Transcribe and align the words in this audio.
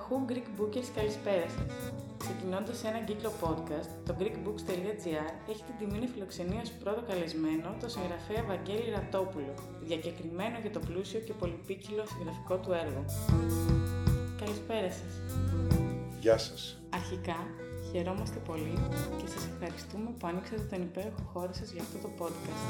Απανταχού 0.00 0.24
Greek 0.30 0.48
Bookers 0.58 0.88
καλησπέρα 0.98 1.46
σας. 1.56 1.92
Ξεκινώντας 2.22 2.84
ένα 2.84 3.00
κύκλο 3.08 3.32
podcast, 3.42 3.90
το 4.06 4.12
greekbooks.gr 4.20 5.30
έχει 5.50 5.62
την 5.68 5.76
τιμή 5.78 5.98
να 6.02 6.06
φιλοξενεί 6.12 6.56
ως 6.64 6.70
πρώτο 6.82 7.00
καλεσμένο 7.08 7.68
το 7.80 7.88
συγγραφέα 7.94 8.42
Βαγγέλη 8.50 8.90
Ρατόπουλο, 8.96 9.54
διακεκριμένο 9.88 10.56
για 10.64 10.72
το 10.76 10.80
πλούσιο 10.86 11.20
και 11.26 11.32
πολυπίκυλο 11.40 12.02
συγγραφικό 12.12 12.54
του 12.62 12.72
έργο. 12.82 13.02
Καλησπέρα 14.40 14.90
σας. 14.98 15.12
Γεια 16.20 16.38
σας. 16.38 16.60
Αρχικά, 16.98 17.38
χαιρόμαστε 17.90 18.38
πολύ 18.50 18.76
και 19.18 19.26
σας 19.34 19.42
ευχαριστούμε 19.52 20.08
που 20.18 20.26
άνοιξατε 20.30 20.64
τον 20.72 20.80
υπέροχο 20.88 21.22
χώρο 21.32 21.52
σας 21.60 21.68
για 21.74 21.82
αυτό 21.86 21.96
το 22.04 22.10
podcast. 22.20 22.62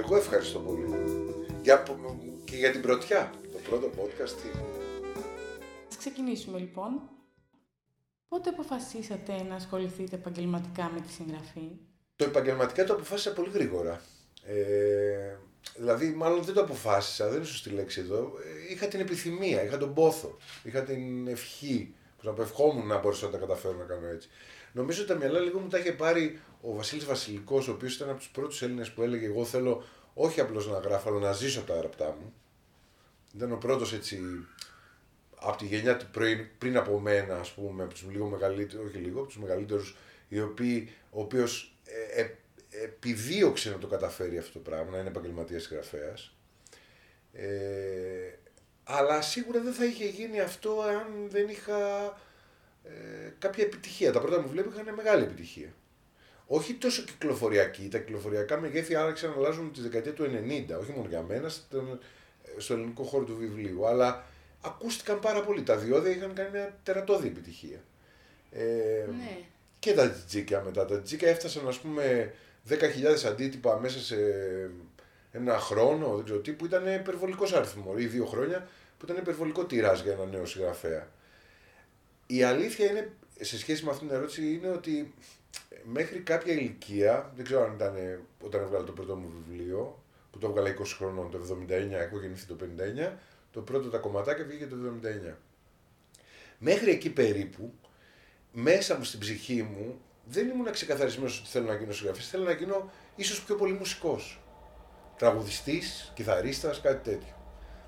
Εγώ 0.00 0.16
ευχαριστώ 0.16 0.58
πολύ. 0.58 0.86
Για, 1.62 1.82
και 2.44 2.56
για 2.56 2.70
την 2.70 2.82
πρωτιά. 2.86 3.30
Το 3.52 3.58
πρώτο 3.68 3.86
podcast 3.98 4.38
ξεκινήσουμε 5.98 6.58
λοιπόν. 6.58 7.00
Πότε 8.28 8.50
αποφασίσατε 8.50 9.42
να 9.42 9.54
ασχοληθείτε 9.54 10.16
επαγγελματικά 10.16 10.90
με 10.94 11.00
τη 11.00 11.12
συγγραφή; 11.12 11.70
Το 12.16 12.24
επαγγελματικά 12.24 12.84
το 12.84 12.92
αποφάσισα 12.92 13.32
πολύ 13.32 13.50
γρήγορα. 13.50 14.00
Ε, 14.42 15.36
δηλαδή, 15.76 16.10
μάλλον 16.10 16.42
δεν 16.42 16.54
το 16.54 16.60
αποφάσισα, 16.60 17.28
δεν 17.28 17.36
είναι 17.36 17.44
σωστή 17.44 17.70
λέξη 17.70 18.00
εδώ. 18.00 18.32
Ε, 18.68 18.72
είχα 18.72 18.86
την 18.86 19.00
επιθυμία, 19.00 19.64
είχα 19.64 19.78
τον 19.78 19.94
πόθο, 19.94 20.36
είχα 20.62 20.82
την 20.82 21.26
ευχή. 21.26 21.94
Που 22.22 22.34
να 22.36 22.42
ευχόμουν 22.42 22.86
να 22.86 22.98
μπορούσα 22.98 23.26
να 23.26 23.32
τα 23.32 23.38
καταφέρω 23.38 23.76
να 23.76 23.84
κάνω 23.84 24.06
έτσι. 24.06 24.28
Νομίζω 24.72 25.02
ότι 25.02 25.12
τα 25.12 25.16
μυαλά 25.16 25.40
λίγο 25.40 25.58
μου 25.58 25.68
τα 25.68 25.78
είχε 25.78 25.92
πάρει 25.92 26.40
ο 26.60 26.74
Βασίλης 26.74 27.04
Βασιλικός, 27.04 27.68
ο 27.68 27.72
οποίος 27.72 27.94
ήταν 27.94 28.08
από 28.08 28.18
τους 28.18 28.28
πρώτους 28.28 28.62
Έλληνες 28.62 28.92
που 28.92 29.02
έλεγε: 29.02 29.26
Εγώ 29.26 29.44
θέλω 29.44 29.84
όχι 30.14 30.40
απλώς 30.40 30.68
να 30.68 30.78
γράφω, 30.78 31.10
αλλά 31.10 31.18
να 31.18 31.32
ζήσω 31.32 31.60
τα 31.60 31.74
γραπτά 31.74 32.16
μου. 32.20 32.32
Ήταν 33.34 33.52
ο 33.52 33.56
πρώτος 33.56 33.92
έτσι 33.92 34.20
από 35.40 35.56
τη 35.56 35.66
γενιά 35.66 35.96
του 35.96 36.06
πριν, 36.12 36.46
πριν 36.58 36.76
από 36.76 36.98
μένα, 36.98 37.38
ας 37.38 37.52
πούμε, 37.52 37.82
από 37.82 37.92
τους 37.92 38.06
λίγο 38.10 38.26
μεγαλύτερους, 38.26 38.86
όχι 38.88 38.98
λίγο, 38.98 39.18
από 39.18 39.28
τους 39.28 39.38
μεγαλύτερους, 39.38 39.96
οι 40.28 40.40
οποίοι, 40.40 40.92
ο 41.10 41.20
οποίος 41.20 41.76
ε, 41.84 42.20
ε, 42.20 42.36
επιδίωξε 42.84 43.70
να 43.70 43.78
το 43.78 43.86
καταφέρει 43.86 44.38
αυτό 44.38 44.52
το 44.52 44.58
πράγμα, 44.58 44.90
να 44.90 44.98
είναι 44.98 45.08
επαγγελματίας 45.08 45.62
συγγραφέας. 45.62 46.32
Ε, 47.32 47.48
αλλά 48.84 49.22
σίγουρα 49.22 49.60
δεν 49.60 49.72
θα 49.72 49.84
είχε 49.84 50.04
γίνει 50.04 50.40
αυτό 50.40 50.80
αν 50.80 51.28
δεν 51.28 51.48
είχα 51.48 52.04
ε, 52.84 53.32
κάποια 53.38 53.64
επιτυχία. 53.64 54.12
Τα 54.12 54.20
πρώτα 54.20 54.40
μου 54.40 54.48
βλέπει 54.48 54.68
είχαν 54.68 54.94
μεγάλη 54.94 55.22
επιτυχία. 55.22 55.72
Όχι 56.46 56.74
τόσο 56.74 57.02
κυκλοφοριακή, 57.02 57.88
τα 57.88 57.98
κυκλοφοριακά 57.98 58.60
μεγέθη 58.60 58.94
άρχισαν 58.94 59.30
να 59.30 59.36
αλλάζουν 59.36 59.72
τη 59.72 59.80
δεκαετία 59.80 60.12
του 60.12 60.24
90, 60.24 60.80
όχι 60.80 60.92
μόνο 60.92 61.08
για 61.08 61.22
μένα, 61.22 61.48
στο, 61.48 61.98
στο 62.56 62.74
ελληνικό 62.74 63.02
χώρο 63.02 63.24
του 63.24 63.36
βιβλίου, 63.36 63.86
αλλά 63.86 64.24
ακούστηκαν 64.60 65.20
πάρα 65.20 65.42
πολύ. 65.42 65.62
Τα 65.62 65.76
διόδια 65.76 66.10
είχαν 66.10 66.34
κάνει 66.34 66.50
μια 66.50 66.78
τερατώδη 66.82 67.26
επιτυχία. 67.26 67.80
Ε, 68.50 68.62
ναι. 69.18 69.38
Και 69.78 69.92
τα 69.92 70.10
τζίκα 70.10 70.62
μετά. 70.62 70.84
Τα 70.84 71.00
τζίκα 71.00 71.28
έφτασαν, 71.28 71.68
ας 71.68 71.78
πούμε, 71.78 72.34
10.000 72.68 72.74
αντίτυπα 73.26 73.78
μέσα 73.78 73.98
σε 73.98 74.16
ένα 75.32 75.58
χρόνο, 75.58 76.14
δεν 76.14 76.24
ξέρω 76.24 76.38
τι, 76.38 76.52
που 76.52 76.64
ήταν 76.64 76.94
υπερβολικός 76.94 77.52
αριθμός, 77.52 78.00
ή 78.00 78.06
δύο 78.06 78.26
χρόνια, 78.26 78.68
που 78.98 79.04
ήταν 79.04 79.16
υπερβολικό 79.16 79.64
τυράζ 79.64 80.00
για 80.00 80.12
ένα 80.12 80.24
νέο 80.24 80.46
συγγραφέα. 80.46 81.08
Η 82.26 82.42
αλήθεια 82.42 82.90
είναι, 82.90 83.12
σε 83.40 83.58
σχέση 83.58 83.84
με 83.84 83.90
αυτήν 83.90 84.08
την 84.08 84.16
ερώτηση, 84.16 84.52
είναι 84.52 84.68
ότι 84.68 85.14
μέχρι 85.84 86.18
κάποια 86.18 86.52
ηλικία, 86.52 87.32
δεν 87.36 87.44
ξέρω 87.44 87.64
αν 87.64 87.74
ήταν 87.74 88.20
όταν 88.40 88.62
έβγαλα 88.62 88.84
το 88.84 88.92
πρώτο 88.92 89.16
μου 89.16 89.32
βιβλίο, 89.46 90.02
που 90.30 90.38
το 90.38 90.46
έβγαλα 90.46 90.74
20 90.78 90.82
χρονών 90.96 91.30
το 91.30 91.38
79, 91.68 91.90
έχω 91.90 92.20
γεννηθεί 92.20 92.46
το 92.46 92.56
59, 93.08 93.12
το 93.50 93.60
πρώτο 93.60 93.88
τα 93.88 93.98
κομματάκια 93.98 94.44
βγήκε 94.44 94.66
το 94.66 94.76
79. 95.30 95.34
Μέχρι 96.58 96.90
εκεί 96.90 97.10
περίπου, 97.10 97.74
μέσα 98.52 98.96
μου 98.96 99.04
στην 99.04 99.20
ψυχή 99.20 99.62
μου, 99.62 100.00
δεν 100.24 100.48
ήμουν 100.48 100.70
ξεκαθαρισμένος 100.70 101.38
ότι 101.40 101.48
θέλω 101.48 101.66
να 101.66 101.74
γίνω 101.74 101.92
συγγραφέας. 101.92 102.28
Θέλω 102.28 102.44
να 102.44 102.52
γίνω 102.52 102.90
ίσως 103.16 103.42
πιο 103.44 103.54
πολύ 103.54 103.72
μουσικός. 103.72 104.40
Τραγουδιστής, 105.16 106.12
κιθαρίστας, 106.14 106.80
κάτι 106.80 107.10
τέτοιο. 107.10 107.34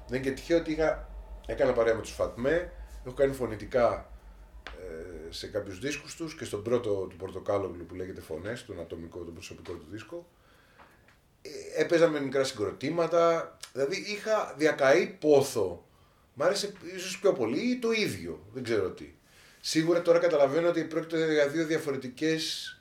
Δεν 0.09 0.19
είναι 0.19 0.29
και 0.29 0.35
τυχαίο 0.35 0.59
ότι 0.59 0.73
είχα, 0.73 1.09
έκανα 1.47 1.73
παρέα 1.73 1.95
με 1.95 2.01
τους 2.01 2.13
Φατμέ, 2.13 2.73
έχω 3.07 3.15
κάνει 3.15 3.33
φωνητικά 3.33 4.11
ε, 4.67 5.33
σε 5.33 5.47
κάποιους 5.47 5.79
δίσκους 5.79 6.17
τους 6.17 6.37
και 6.37 6.45
στον 6.45 6.63
πρώτο 6.63 6.91
του 6.91 7.17
Πορτοκάλογλου 7.17 7.87
που 7.87 7.95
λέγεται 7.95 8.21
Φωνές, 8.21 8.65
τον 8.65 8.81
ατομικό, 8.81 9.19
τον 9.19 9.33
προσωπικό 9.33 9.73
του 9.73 9.87
δίσκο. 9.91 10.27
Ε, 11.43 11.81
έπαιζα 11.83 12.09
με 12.09 12.21
μικρά 12.21 12.45
συγκροτήματα, 12.45 13.57
δηλαδή 13.73 13.97
είχα 13.97 14.55
διακαεί 14.57 15.07
πόθο. 15.07 15.85
Μ' 16.35 16.43
άρεσε 16.43 16.73
ίσως 16.97 17.19
πιο 17.19 17.33
πολύ 17.33 17.71
ή 17.71 17.79
το 17.79 17.91
ίδιο, 17.91 18.47
δεν 18.53 18.63
ξέρω 18.63 18.91
τι. 18.91 19.15
Σίγουρα 19.61 20.03
τώρα 20.03 20.19
καταλαβαίνω 20.19 20.69
ότι 20.69 20.85
πρόκειται 20.85 21.33
για 21.33 21.49
δύο 21.49 21.67
διαφορετικές, 21.67 22.75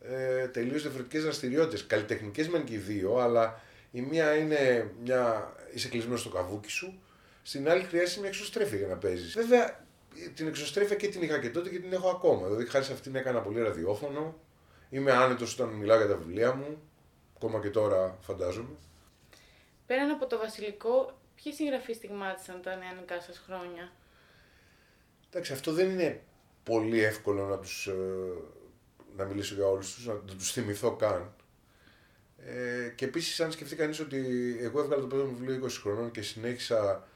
ε, 0.00 0.46
τελείως 0.48 0.82
διαφορετικές 0.82 1.22
δραστηριότητες. 1.22 1.86
Καλλιτεχνικές 1.86 2.48
μεν 2.48 2.64
και 2.64 2.74
οι 2.74 2.76
δύο, 2.76 3.16
αλλά 3.16 3.60
η 3.90 4.00
μία 4.00 4.34
είναι 4.34 4.90
μια. 5.02 5.52
είσαι 5.72 5.88
κλεισμένος 5.88 6.20
στο 6.20 6.28
καβούκι 6.28 6.70
σου, 6.70 7.00
στην 7.42 7.70
άλλη 7.70 7.82
χρειάζεται 7.82 8.20
μια 8.20 8.28
εξωστρέφεια 8.28 8.78
για 8.78 8.86
να 8.86 8.96
παίζεις. 8.96 9.34
Βέβαια, 9.34 9.84
την 10.34 10.46
εξωστρέφεια 10.46 10.96
και 10.96 11.08
την 11.08 11.22
είχα 11.22 11.38
και 11.38 11.50
τότε 11.50 11.68
και 11.68 11.78
την 11.78 11.92
έχω 11.92 12.08
ακόμα. 12.08 12.46
Δηλαδή, 12.46 12.66
χάρη 12.66 12.84
σε 12.84 12.92
αυτήν 12.92 13.14
έκανα 13.14 13.40
πολύ 13.40 13.62
ραδιόφωνο. 13.62 14.40
Είμαι 14.90 15.12
άνετος 15.12 15.52
όταν 15.52 15.68
μιλάω 15.68 15.96
για 15.96 16.06
τα 16.06 16.16
βιβλία 16.16 16.54
μου. 16.54 16.85
Ακόμα 17.36 17.60
και 17.60 17.70
τώρα 17.70 18.18
φαντάζομαι. 18.20 18.76
Πέραν 19.86 20.10
από 20.10 20.26
το 20.26 20.38
βασιλικό, 20.38 21.18
ποιοι 21.42 21.52
συγγραφείς 21.52 21.96
στιγμάτισαν 21.96 22.62
τα 22.62 22.76
νεανικά 22.76 23.20
σας 23.20 23.38
χρόνια; 23.38 23.92
Εντάξει, 25.30 25.52
αυτό 25.52 25.72
δεν 25.72 25.90
είναι 25.90 26.22
πολύ 26.62 27.04
εύκολο 27.04 27.46
να 27.46 27.58
τους, 27.58 27.86
ε, 27.86 27.92
να 29.16 29.24
μιλήσω 29.24 29.54
για 29.54 29.66
όλους 29.66 29.94
τους, 29.94 30.06
να, 30.06 30.12
να 30.12 30.34
τους 30.36 30.52
θυμηθώ 30.52 30.96
καν. 30.96 31.34
Ε, 32.38 32.88
και 32.94 33.04
επίσης, 33.04 33.40
αν 33.40 33.52
σκεφτεί 33.52 33.76
κανείς 33.76 34.00
ότι 34.00 34.18
εγώ 34.60 34.80
έβγαλα 34.80 35.00
το 35.00 35.06
πρώτο 35.06 35.24
μου 35.24 35.36
βιβλίο 35.36 35.64
20 35.66 35.80
χρονών 35.80 36.10
και 36.10 36.22
συνέχισα 36.22 37.08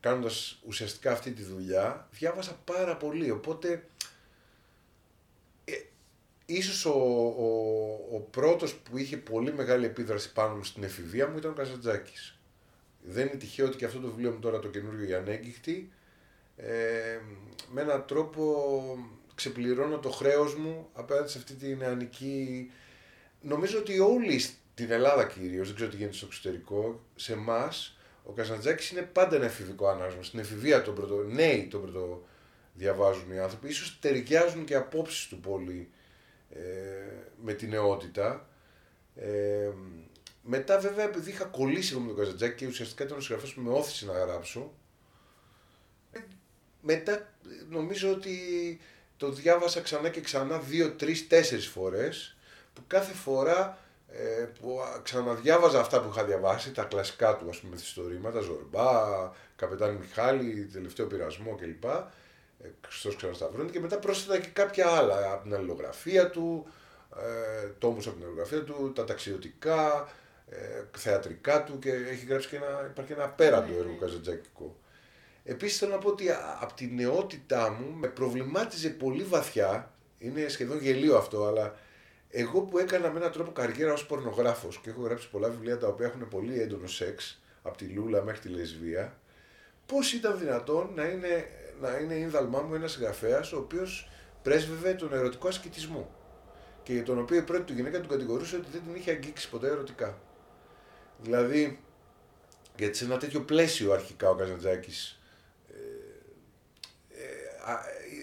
κάνοντας 0.00 0.58
ουσιαστικά 0.66 1.12
αυτή 1.12 1.30
τη 1.30 1.42
δουλειά, 1.42 2.08
διάβασα 2.10 2.60
πάρα 2.64 2.96
πολύ. 2.96 3.30
Οπότε 3.30 3.88
ίσως 6.50 6.84
ο, 6.84 6.98
ο, 7.38 7.46
ο 8.12 8.18
πρώτος 8.30 8.74
που 8.74 8.98
είχε 8.98 9.16
πολύ 9.16 9.52
μεγάλη 9.52 9.84
επίδραση 9.84 10.32
πάνω 10.32 10.54
μου 10.54 10.64
στην 10.64 10.82
εφηβεία 10.82 11.28
μου 11.28 11.38
ήταν 11.38 11.50
ο 11.50 11.54
Καζαντζάκης. 11.54 12.38
Δεν 13.02 13.26
είναι 13.26 13.36
τυχαίο 13.36 13.66
ότι 13.66 13.76
και 13.76 13.84
αυτό 13.84 13.98
το 13.98 14.08
βιβλίο 14.08 14.30
μου 14.30 14.38
τώρα 14.38 14.58
το 14.58 14.68
καινούριο 14.68 15.08
η 15.08 15.14
Ανέγκυχτη 15.14 15.90
ε, 16.56 17.18
με 17.70 17.80
έναν 17.80 18.04
τρόπο 18.06 18.74
ξεπληρώνω 19.34 19.98
το 19.98 20.10
χρέος 20.10 20.54
μου 20.54 20.88
απέναντι 20.92 21.30
σε 21.30 21.38
αυτή 21.38 21.54
την 21.54 21.76
νεανική... 21.76 22.70
Νομίζω 23.40 23.78
ότι 23.78 23.98
όλοι 23.98 24.38
στην 24.38 24.90
Ελλάδα 24.90 25.24
κυρίως, 25.26 25.66
δεν 25.66 25.74
ξέρω 25.74 25.90
τι 25.90 25.96
γίνεται 25.96 26.16
στο 26.16 26.26
εξωτερικό, 26.26 27.04
σε 27.14 27.32
εμάς, 27.32 27.98
ο 28.24 28.32
Καζαντζάκης 28.32 28.90
είναι 28.90 29.02
πάντα 29.02 29.36
ένα 29.36 29.44
εφηβικό 29.44 29.88
ανάγνωσμα. 29.88 30.22
Στην 30.22 30.38
εφηβεία 30.38 30.82
τον 30.82 30.94
πρώτο, 30.94 31.14
νέοι 31.14 31.68
τον 31.70 31.82
πρώτο 31.82 32.26
διαβάζουν 32.74 33.32
οι 33.32 33.38
άνθρωποι. 33.38 33.68
Ίσως 33.68 33.98
ταιριάζουν 34.00 34.64
και 34.64 34.74
απόψεις 34.74 35.26
του 35.26 35.40
πολύ 35.40 35.88
ε, 36.50 36.60
με 37.42 37.52
την 37.52 37.68
νεότητα. 37.68 38.48
Ε, 39.14 39.70
μετά 40.42 40.78
βέβαια 40.78 41.04
επειδή 41.04 41.30
είχα 41.30 41.44
κολλήσει 41.44 41.96
με 41.96 42.06
τον 42.06 42.16
Καζατζάκη 42.16 42.54
και 42.54 42.66
ουσιαστικά 42.66 43.04
ήταν 43.04 43.16
ο 43.16 43.20
συγγραφέας 43.20 43.52
που 43.52 43.60
με 43.60 43.70
όθησε 43.70 44.06
να 44.06 44.12
γράψω. 44.12 44.72
Ε, 46.12 46.18
μετά 46.80 47.32
νομίζω 47.68 48.10
ότι 48.10 48.38
το 49.16 49.30
διάβασα 49.30 49.80
ξανά 49.80 50.08
και 50.08 50.20
ξανά 50.20 50.58
δύο, 50.58 50.90
τρεις, 50.90 51.26
τέσσερις 51.26 51.66
φορές 51.66 52.36
που 52.74 52.82
κάθε 52.86 53.12
φορά 53.12 53.78
ε, 54.08 54.48
που 54.60 54.80
ξαναδιάβαζα 55.02 55.80
αυτά 55.80 56.02
που 56.02 56.08
είχα 56.12 56.24
διαβάσει, 56.24 56.72
τα 56.72 56.84
κλασικά 56.84 57.36
του 57.36 57.48
ας 57.48 57.58
πούμε 57.58 57.72
μυθιστορήματα, 57.74 58.40
Ζορμπά, 58.40 59.32
Καπετάνη 59.56 59.98
Μιχάλη, 59.98 60.68
Τελευταίο 60.72 61.06
Πειρασμό 61.06 61.54
κλπ. 61.54 61.84
Χριστός 62.86 63.16
ξανασταυρώνει 63.16 63.70
και 63.70 63.80
μετά 63.80 63.98
πρόσθετα 63.98 64.38
και 64.38 64.48
κάποια 64.48 64.88
άλλα 64.88 65.32
από 65.32 65.42
την 65.42 65.54
αλληλογραφία 65.54 66.30
του, 66.30 66.66
ε, 67.16 67.66
τόμους 67.78 68.06
από 68.06 68.16
την 68.16 68.24
αλληλογραφία 68.24 68.64
του, 68.64 68.92
τα 68.94 69.04
ταξιδιωτικά, 69.04 70.08
ε, 70.50 70.84
θεατρικά 70.96 71.64
του 71.64 71.78
και 71.78 71.90
έχει 71.90 72.26
γράψει 72.26 72.48
και 72.48 72.56
ένα, 72.56 72.86
υπάρχει 72.90 73.12
ένα 73.12 73.24
απέραντο 73.24 73.72
έργο 73.78 73.96
καζατζακικό. 74.00 74.76
Επίσης 75.44 75.78
θέλω 75.78 75.92
να 75.92 75.98
πω 75.98 76.08
ότι 76.08 76.26
από 76.60 76.74
τη 76.74 76.86
νεότητά 76.86 77.70
μου 77.70 77.96
με 77.96 78.08
προβλημάτιζε 78.08 78.90
πολύ 78.90 79.22
βαθιά, 79.22 79.92
είναι 80.18 80.48
σχεδόν 80.48 80.78
γελίο 80.78 81.16
αυτό, 81.16 81.46
αλλά 81.46 81.76
εγώ 82.30 82.60
που 82.60 82.78
έκανα 82.78 83.10
με 83.10 83.18
έναν 83.18 83.32
τρόπο 83.32 83.52
καριέρα 83.52 83.92
ως 83.92 84.06
πορνογράφος 84.06 84.78
και 84.78 84.90
έχω 84.90 85.02
γράψει 85.02 85.30
πολλά 85.30 85.48
βιβλία 85.48 85.78
τα 85.78 85.86
οποία 85.86 86.06
έχουν 86.06 86.28
πολύ 86.28 86.60
έντονο 86.60 86.86
σεξ, 86.86 87.40
από 87.62 87.76
τη 87.76 87.84
Λούλα 87.84 88.22
μέχρι 88.22 88.40
τη 88.40 88.48
Λεσβία, 88.48 89.18
πώς 89.86 90.12
ήταν 90.12 90.38
δυνατόν 90.38 90.90
να 90.94 91.04
είναι 91.04 91.48
να 91.80 91.96
είναι 91.96 92.14
ίνδαλμά 92.14 92.60
μου 92.60 92.74
ένας 92.74 92.92
συγγραφέας 92.92 93.52
ο 93.52 93.58
οποίος 93.58 94.10
πρέσβευε 94.42 94.94
τον 94.94 95.12
ερωτικό 95.12 95.48
ασκητισμό. 95.48 96.14
Και 96.82 96.92
για 96.92 97.02
τον 97.02 97.18
οποίο 97.18 97.36
η 97.36 97.42
πρώτη 97.42 97.62
του 97.62 97.72
γυναίκα 97.72 98.00
του 98.00 98.08
κατηγορούσε 98.08 98.56
ότι 98.56 98.66
δεν 98.70 98.82
την 98.86 98.94
είχε 98.94 99.10
αγγίξει 99.10 99.48
ποτέ 99.48 99.66
ερωτικά. 99.66 100.20
Δηλαδή, 101.22 101.80
γιατί 102.76 102.96
σε 102.96 103.04
ένα 103.04 103.16
τέτοιο 103.16 103.40
πλαίσιο 103.40 103.92
αρχικά 103.92 104.30
ο 104.30 104.34
Καζαντζάκης 104.34 105.20
ε, 105.68 106.08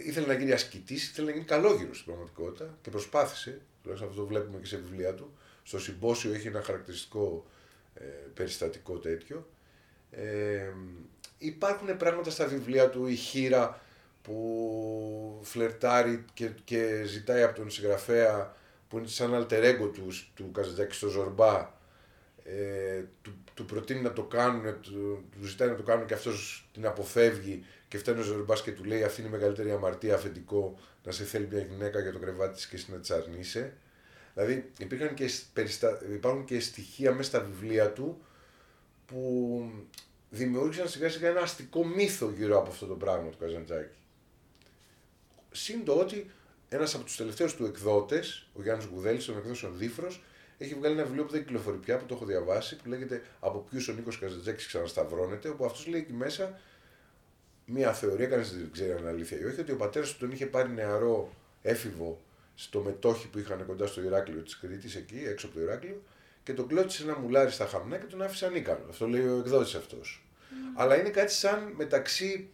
ήθελε 0.06 0.28
να 0.28 0.34
γίνει 0.34 0.52
ασκητής, 0.52 1.10
ήθελε 1.10 1.28
να 1.28 1.34
γίνει 1.34 1.46
καλόγυρος 1.46 1.96
στην 1.96 2.06
πραγματικότητα 2.06 2.78
και 2.82 2.90
προσπάθησε. 2.90 3.62
Τουλάχιστον 3.82 4.10
αυτό 4.10 4.22
το 4.22 4.28
βλέπουμε 4.28 4.60
και 4.60 4.66
σε 4.66 4.78
βιβλία 4.78 5.14
του. 5.14 5.38
Στο 5.64 5.80
συμπόσιο 5.80 6.34
έχει 6.34 6.48
ένα 6.48 6.62
χαρακτηριστικό 6.62 7.46
ε, 7.94 8.04
περιστατικό 8.34 8.98
τέτοιο. 8.98 9.50
Ε, 10.12 10.74
υπάρχουν 11.38 11.98
πράγματα 11.98 12.30
στα 12.30 12.46
βιβλία 12.46 12.90
του, 12.90 13.08
η 13.08 13.16
χείρα 13.16 13.80
που 14.22 15.40
φλερτάρει 15.44 16.26
και, 16.34 16.50
και 16.64 17.04
ζητάει 17.06 17.44
από 17.44 17.56
τον 17.56 17.70
συγγραφέα 17.70 18.56
που 18.90 18.98
είναι 18.98 19.08
σαν 19.08 19.34
αλτερέγκο 19.34 19.88
του, 19.88 20.08
του 20.36 20.52
Καζαντζάκης 20.52 20.98
στο 20.98 21.08
Ζορμπά 21.08 21.74
ε, 22.44 23.04
του, 23.22 23.34
του 23.54 23.66
προτείνει 23.66 24.02
να 24.02 24.14
το 24.14 24.24
κάνουν, 24.24 24.82
του, 24.82 25.24
του 25.32 25.46
ζητάει 25.48 25.68
να 25.68 25.76
το 25.76 25.84
κάνουν 25.84 26.06
και 26.06 26.14
αυτός 26.14 26.68
την 26.74 26.86
αποφεύγει 26.86 27.66
και 27.88 27.98
φτάνει 27.98 28.20
ο 28.20 28.24
Ζορμπάς 28.24 28.62
και 28.62 28.72
του 28.72 28.84
λέει 28.84 29.04
αυτή 29.04 29.22
είναι 29.22 29.30
η 29.30 29.32
μεγαλύτερη 29.32 29.72
αμαρτία 29.72 30.16
αφεντικό 30.16 30.80
να 31.04 31.12
σε 31.12 31.24
θέλει 31.24 31.48
μια 31.52 31.60
γυναίκα 31.60 32.00
για 32.00 32.12
το 32.12 32.20
κρεβάτι 32.20 32.56
της 32.56 32.68
και 32.68 32.76
εσύ 32.76 32.92
να 32.92 32.98
της 32.98 33.12
αρνείσαι. 33.12 33.74
Δηλαδή 34.34 34.72
υπήρχαν 34.78 35.14
και 35.14 35.30
περιστα... 35.54 36.00
υπάρχουν 36.14 36.46
και 36.46 36.60
στοιχεία 36.60 37.12
μέσα 37.12 37.30
στα 37.30 37.40
βιβλία 37.40 37.92
του 37.92 38.26
που 39.06 39.72
δημιούργησαν 40.36 40.90
σιγά 40.90 41.10
σιγά 41.10 41.30
ένα 41.30 41.42
αστικό 41.42 41.86
μύθο 41.86 42.32
γύρω 42.38 42.58
από 42.58 42.70
αυτό 42.70 42.86
το 42.86 42.96
πράγμα 42.96 43.30
του 43.30 43.38
Καζαντζάκη. 43.38 43.98
Συν 45.52 45.86
το 45.86 45.94
ότι 45.94 46.32
ένας 46.70 46.96
από 46.96 47.04
τους 47.04 47.16
τελευταίους 47.16 47.56
του 47.56 47.66
εκδότες, 47.66 48.48
ο 48.54 48.62
Γιάννης 48.62 48.86
Γουδέλης, 48.86 49.26
των 49.26 49.38
εκδόσεων 49.38 49.78
Δίφρος, 49.78 50.24
έχει 50.58 50.74
βγάλει 50.74 50.94
ένα 50.94 51.04
βιβλίο 51.04 51.24
που 51.24 51.32
δεν 51.32 51.42
κυκλοφορεί 51.44 51.78
πια, 51.78 51.98
που 51.98 52.06
το 52.06 52.16
έχω 52.16 52.26
διαβάσει, 52.26 52.76
που 52.76 52.90
λέγεται 52.90 53.24
Από 53.40 53.60
ποιους 53.70 53.88
ο 53.88 53.94
Νίκος 53.94 54.20
Καζαντζάκης 54.20 54.68
ξανασταυρώνεται, 54.68 55.50
όπου 55.50 55.66
αυτός 55.66 55.88
λέει 55.88 56.00
εκεί 56.00 56.14
μέσα 56.14 56.60
μία 57.66 57.94
θεωρία, 57.94 58.28
κανείς 58.28 58.52
δεν 58.52 58.72
ξέρει 58.72 58.92
αν 58.92 58.98
είναι 58.98 59.10
αλήθεια 59.10 59.40
ή 59.40 59.44
όχι, 59.44 59.60
ότι 59.60 59.72
ο 59.72 59.76
πατέρας 59.76 60.12
του 60.12 60.18
τον 60.20 60.32
είχε 60.32 60.46
πάρει 60.46 60.70
νεαρό 60.70 61.34
έφηβο 61.62 62.22
στο 62.56 62.80
μετόχι 62.80 63.28
που 63.28 63.40
είχαν 63.40 63.66
κοντά 63.66 63.88
στο 63.88 64.02
Ηράκλειο 64.02 64.42
της 64.42 64.58
Κρήτης, 64.58 64.96
εκεί 64.96 65.24
έξω 65.26 65.46
από 65.46 65.56
το 65.56 65.62
Ηράκλειο, 65.62 66.02
και 66.44 66.54
τον 66.54 66.68
κλώτησε 66.68 67.04
ένα 67.04 67.20
μουλάρι 67.20 67.52
στα 67.52 67.66
χαμνά 67.66 67.98
και 67.98 68.06
τον 68.06 68.22
άφησε 68.22 68.46
ανίκανο. 68.46 68.86
Αυτό 68.90 69.08
λέει 69.08 69.28
ο 69.28 69.38
εκδότης 69.38 69.76
αυτός. 69.76 70.25
Mm. 70.50 70.74
Αλλά 70.76 71.00
είναι 71.00 71.10
κάτι 71.10 71.32
σαν 71.32 71.74
μεταξύ 71.76 72.50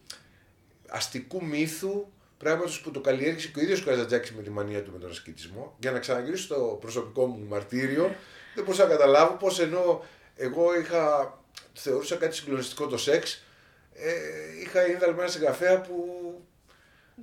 αστικού 0.88 1.44
μύθου, 1.44 2.06
πράγματος 2.38 2.80
που 2.80 2.90
το 2.90 3.00
καλλιέργησε 3.00 3.48
και 3.48 3.58
ο 3.58 3.62
ίδιος 3.62 3.84
Καζατζάκη 3.84 4.34
με 4.34 4.42
τη 4.42 4.50
μανία 4.50 4.82
του 4.82 4.92
με 4.92 4.98
τον 4.98 5.10
ασκητισμό. 5.10 5.76
Για 5.80 5.90
να 5.90 5.98
ξαναγυρίσω 5.98 6.42
στο 6.42 6.78
προσωπικό 6.80 7.26
μου 7.26 7.46
μαρτύριο, 7.48 8.14
δεν 8.54 8.64
μπορούσα 8.64 8.82
να 8.82 8.90
καταλάβω 8.90 9.36
πώς 9.36 9.60
ενώ 9.60 10.04
εγώ 10.36 10.78
είχα, 10.78 11.38
θεωρούσα 11.72 12.16
κάτι 12.16 12.34
συγκλονιστικό 12.34 12.86
το 12.86 12.98
σεξ, 12.98 13.44
ε, 13.94 14.12
είχα 14.62 14.86
είδα 14.86 15.06
με 15.12 15.22
ένα 15.22 15.30
συγγραφέα 15.30 15.80
που. 15.80 16.04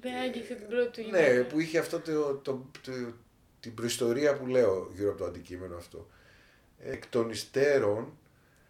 Δεν 0.01 0.16
άγγιξε 0.16 0.54
την 0.54 0.68
πρώτη 0.68 1.04
του 1.04 1.10
Ναι, 1.10 1.44
που 1.44 1.60
είχε 1.60 1.77
αυτό 1.77 2.00
το, 2.00 2.33
το, 2.33 2.66
το, 2.81 2.92
την 3.60 3.74
προϊστορία 3.74 4.38
που 4.38 4.48
λέω 4.48 4.92
γύρω 4.95 5.10
από 5.10 5.18
το 5.19 5.25
αντικείμενο 5.25 5.77
αυτό. 5.77 6.07
Εκ 6.80 7.07
των 7.07 7.30
υστέρων 7.30 8.18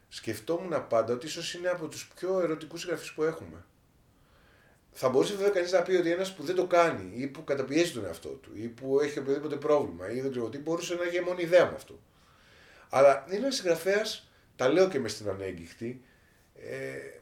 σκεφτόμουν 0.09 0.87
πάντα 0.87 1.13
ότι 1.13 1.25
ίσως 1.25 1.53
είναι 1.53 1.69
από 1.69 1.87
τους 1.87 2.07
πιο 2.15 2.39
ερωτικούς 2.39 2.81
συγγραφεί 2.81 3.13
που 3.13 3.23
έχουμε. 3.23 3.63
Θα 4.91 5.09
μπορούσε 5.09 5.35
βέβαια 5.35 5.49
κανείς 5.49 5.71
να 5.71 5.81
πει 5.81 5.95
ότι 5.95 6.11
ένας 6.11 6.35
που 6.35 6.43
δεν 6.43 6.55
το 6.55 6.65
κάνει 6.67 7.11
ή 7.15 7.27
που 7.27 7.43
καταπιέζει 7.43 7.91
τον 7.91 8.05
εαυτό 8.05 8.29
του 8.29 8.51
ή 8.53 8.67
που 8.67 8.99
έχει 8.99 9.19
οποιοδήποτε 9.19 9.55
πρόβλημα 9.55 10.11
ή 10.11 10.21
δεν 10.21 10.31
ξέρω 10.31 10.49
τι 10.49 10.57
μπορούσε 10.57 10.95
να 10.95 11.03
έχει 11.03 11.21
μόνη 11.21 11.41
ιδέα 11.41 11.65
με 11.65 11.75
αυτό. 11.75 11.99
Αλλά 12.89 13.25
είναι 13.27 13.37
ένας 13.37 13.55
συγγραφέα, 13.55 14.01
τα 14.55 14.67
λέω 14.67 14.87
και 14.89 14.99
μες 14.99 15.11
στην 15.11 15.29
ανέγκυχτη, 15.29 16.01
ε, 16.55 17.19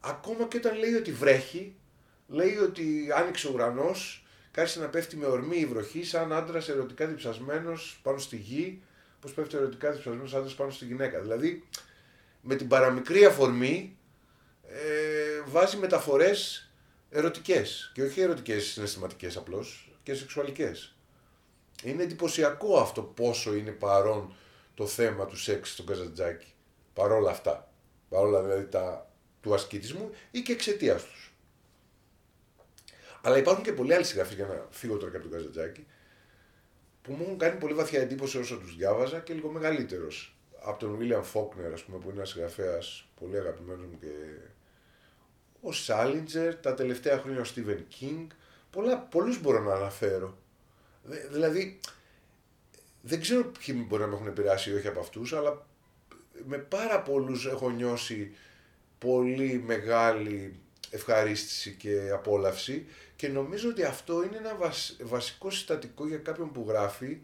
ακόμα 0.00 0.46
και 0.46 0.56
όταν 0.56 0.78
λέει 0.78 0.94
ότι 0.94 1.12
βρέχει, 1.12 1.76
λέει 2.26 2.56
ότι 2.56 3.08
άνοιξε 3.14 3.48
ο 3.48 3.50
ουρανός, 3.54 4.26
κάθισε 4.50 4.80
να 4.80 4.86
πέφτει 4.86 5.16
με 5.16 5.26
ορμή 5.26 5.56
η 5.56 5.66
βροχή, 5.66 6.04
σαν 6.04 6.32
άντρας 6.32 6.68
ερωτικά 6.68 7.06
διψασμένος 7.06 8.00
πάνω 8.02 8.18
στη 8.18 8.36
γη, 8.36 8.82
πώς 9.20 9.32
πέφτει 9.32 9.56
ερωτικά 9.56 9.90
διψασμένος 9.90 10.34
άντρας 10.34 10.54
πάνω 10.54 10.70
στη 10.70 10.84
γυναίκα. 10.84 11.20
Δηλαδή, 11.20 11.64
με 12.40 12.54
την 12.54 12.68
παραμικρή 12.68 13.24
αφορμή 13.24 13.98
ε, 14.68 15.42
βάζει 15.46 15.76
μεταφορές 15.76 16.70
ερωτικές. 17.10 17.90
Και 17.94 18.02
όχι 18.02 18.20
ερωτικές 18.20 18.64
συναισθηματικές 18.64 19.36
απλώς, 19.36 19.92
και 20.02 20.14
σεξουαλικές. 20.14 20.96
Είναι 21.82 22.02
εντυπωσιακό 22.02 22.78
αυτό 22.78 23.02
πόσο 23.02 23.54
είναι 23.54 23.70
παρόν 23.70 24.34
το 24.74 24.86
θέμα 24.86 25.26
του 25.26 25.36
σεξ 25.36 25.70
στον 25.72 25.86
Καζαντζάκη. 25.86 26.52
Παρόλα 26.92 27.30
αυτά. 27.30 27.72
Παρόλα 28.08 28.42
δηλαδή 28.42 28.64
τα 28.64 29.12
του 29.40 29.54
ασκητισμού 29.54 30.10
ή 30.30 30.40
και 30.40 30.52
εξαιτίας 30.52 31.04
τους. 31.04 31.32
Αλλά 33.22 33.38
υπάρχουν 33.38 33.64
και 33.64 33.72
πολλοί 33.72 33.94
άλλοι 33.94 34.04
συγγραφείς 34.04 34.34
για 34.34 34.46
να 34.46 34.66
φύγω 34.70 34.96
τώρα 34.96 35.10
και 35.10 35.16
από 35.16 35.28
τον 35.28 35.38
Καζατζάκη 35.38 35.86
που 37.02 37.12
μου 37.12 37.22
έχουν 37.22 37.38
κάνει 37.38 37.58
πολύ 37.58 37.74
βαθιά 37.74 38.00
εντύπωση 38.00 38.38
όσο 38.38 38.56
τους 38.56 38.76
διάβαζα 38.76 39.18
και 39.18 39.32
λίγο 39.32 39.50
μεγαλύτερος. 39.50 40.37
Από 40.60 40.78
τον 40.78 40.96
Βίλιαμ 40.96 41.22
Φόκνερ, 41.22 41.72
ας 41.72 41.82
πούμε, 41.82 41.98
που 41.98 42.04
είναι 42.04 42.16
ένας 42.16 42.28
συγγραφέας 42.28 43.08
πολύ 43.20 43.38
αγαπημένος 43.38 43.86
μου 43.86 43.98
και 44.00 44.06
ο 45.60 45.72
Σάλιντζερ, 45.72 46.54
τα 46.56 46.74
τελευταία 46.74 47.18
χρόνια 47.18 47.40
ο 47.40 47.44
Στίβεν 47.44 47.86
Κίνγκ. 47.88 48.28
Πολλούς 49.10 49.40
μπορώ 49.40 49.62
να 49.62 49.74
αναφέρω. 49.74 50.38
Δηλαδή, 51.30 51.80
δεν 53.02 53.20
ξέρω 53.20 53.44
ποιοι 53.44 53.84
μπορεί 53.88 54.02
να 54.02 54.08
με 54.08 54.14
έχουν 54.14 54.26
επηρεάσει 54.26 54.70
ή 54.70 54.74
όχι 54.74 54.86
από 54.86 55.00
αυτούς, 55.00 55.32
αλλά 55.32 55.66
με 56.46 56.58
πάρα 56.58 57.02
πολλούς 57.02 57.46
έχω 57.46 57.70
νιώσει 57.70 58.36
πολύ 58.98 59.62
μεγάλη 59.66 60.60
ευχαρίστηση 60.90 61.74
και 61.74 62.10
απόλαυση 62.12 62.86
και 63.16 63.28
νομίζω 63.28 63.68
ότι 63.68 63.84
αυτό 63.84 64.22
είναι 64.22 64.36
ένα 64.36 64.56
βασικό 65.00 65.50
συστατικό 65.50 66.06
για 66.06 66.18
κάποιον 66.18 66.52
που 66.52 66.64
γράφει 66.68 67.18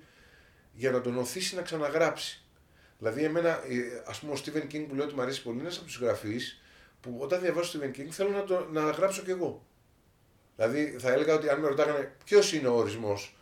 για 0.73 0.91
να 0.91 1.01
τον 1.01 1.19
οθήσει 1.19 1.55
να 1.55 1.63
ξαναγράψει. 1.63 2.44
Δηλαδή, 3.05 3.25
εμένα, 3.25 3.49
ε, 3.49 4.03
ας 4.07 4.19
πούμε, 4.19 4.33
ο 4.33 4.37
Στίβεν 4.37 4.67
Κίνγκ 4.67 4.89
που 4.89 4.95
λέω 4.95 5.05
ότι 5.05 5.15
μου 5.15 5.23
αρέσει 5.23 5.43
πολύ 5.43 5.57
είναι 5.57 5.65
ένας 5.65 5.77
από 5.77 5.87
τους 5.87 5.99
γραφείς 5.99 6.63
που 7.01 7.17
όταν 7.21 7.41
διαβάζω 7.41 7.69
Στίβεν 7.69 7.93
Κίνγκ 7.93 8.09
θέλω 8.13 8.31
να, 8.31 8.45
το, 8.45 8.69
να 8.73 8.81
γράψω 8.81 9.23
κι 9.23 9.31
εγώ. 9.31 9.67
Δηλαδή, 10.57 10.97
θα 10.99 11.13
έλεγα 11.13 11.35
ότι 11.35 11.49
αν 11.49 11.61
με 11.61 11.69
ρωτάγανε 11.69 12.17
ποιος 12.25 12.53
είναι 12.53 12.69
ο 12.69 12.75
ορισμός 12.77 13.37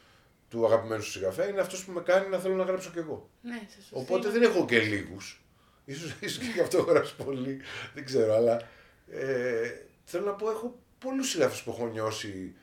του 0.49 0.67
αγαπημένου 0.67 1.03
σου 1.03 1.11
συγγραφέα, 1.11 1.49
είναι 1.49 1.61
αυτός 1.61 1.85
που 1.85 1.93
με 1.93 2.01
κάνει 2.01 2.29
να 2.29 2.39
θέλω 2.39 2.55
να 2.55 2.65
γράψω 2.65 2.91
κι 2.91 2.99
εγώ. 2.99 3.31
Ναι, 3.43 3.67
Οπότε 3.91 4.29
δεν 4.29 4.43
έχω 4.43 4.65
και 4.65 4.79
λίγους. 4.79 5.45
Ίσως, 5.85 6.17
ίσως 6.21 6.45
και 6.45 6.51
γι' 6.55 6.61
αυτό 6.61 6.83
γράψει 6.83 7.17
πολύ, 7.17 7.61
δεν 7.95 8.05
ξέρω, 8.05 8.35
αλλά 8.35 8.69
ε, 9.11 9.71
θέλω 10.05 10.25
να 10.25 10.33
πω 10.33 10.51
έχω 10.51 10.79
πολλούς 10.99 11.29
συγγραφείς 11.29 11.63
που 11.63 11.71
έχω 11.71 11.87
νιώσει, 11.87 12.55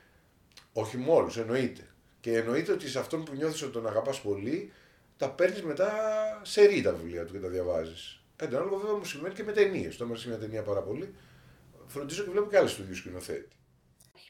όχι 0.72 0.96
με 0.96 1.10
όλους, 1.10 1.36
εννοείται. 1.36 1.82
Και 2.20 2.36
εννοείται 2.36 2.72
ότι 2.72 2.88
σε 2.88 2.98
αυτόν 2.98 3.24
που 3.24 3.34
νιώθεις 3.34 3.62
ότι 3.62 3.72
τον 3.72 3.86
αγαπάς 3.86 4.20
πολύ, 4.20 4.72
τα 5.20 5.30
παίρνεις 5.30 5.62
μετά 5.62 5.90
σε 6.44 6.64
ρί 6.64 6.82
τα 6.82 6.92
βιβλία 6.92 7.24
του 7.24 7.32
και 7.32 7.38
τα 7.38 7.48
διαβάζεις. 7.48 8.22
Κάτι 8.36 8.56
άλλο 8.56 8.78
βέβαια 8.78 8.96
μου 8.96 9.04
σημαίνει 9.04 9.34
και 9.34 9.42
με 9.42 9.52
ταινίες. 9.52 9.96
Το 9.96 10.06
μου 10.06 10.22
μια 10.26 10.38
ταινία 10.38 10.62
πάρα 10.62 10.82
πολύ. 10.82 11.14
Φροντίζω 11.86 12.22
και 12.24 12.30
βλέπω 12.30 12.50
και 12.50 12.56
άλλες 12.56 12.74
του 12.74 12.82
ίδιου 12.82 12.94
σκηνοθέτη. 12.94 13.56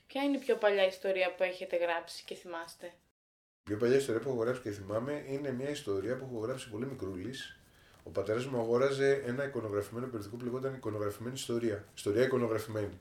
Ποια 0.06 0.22
είναι 0.22 0.36
η 0.36 0.40
πιο 0.40 0.56
παλιά 0.56 0.86
ιστορία 0.86 1.34
που 1.34 1.42
έχετε 1.42 1.76
γράψει 1.76 2.24
και 2.24 2.34
θυμάστε; 2.34 2.86
Η 2.86 3.62
πιο 3.62 3.76
παλιά 3.76 3.96
ιστορία 3.96 4.20
που 4.20 4.28
έχω 4.28 4.38
γράψει 4.38 4.62
και 4.62 4.70
θυμάμαι 4.70 5.24
είναι 5.26 5.52
μια 5.52 5.68
ιστορία 5.68 6.16
που 6.16 6.28
έχω 6.30 6.38
γράψει 6.38 6.70
πολύ 6.70 6.86
μικρούλης 6.86 7.60
ο 8.02 8.10
πατέρας 8.10 8.46
μου 8.46 8.60
αγόραζε 8.60 9.22
ένα 9.26 9.44
εικονογραφημένο 9.44 10.06
περιοδικό 10.06 10.36
που 10.36 10.44
λεγόταν 10.44 10.74
Εικονογραφημένη 10.74 11.34
Ιστορία. 11.34 11.84
Ιστορία 11.94 12.22
εικονογραφημένη. 12.22 13.00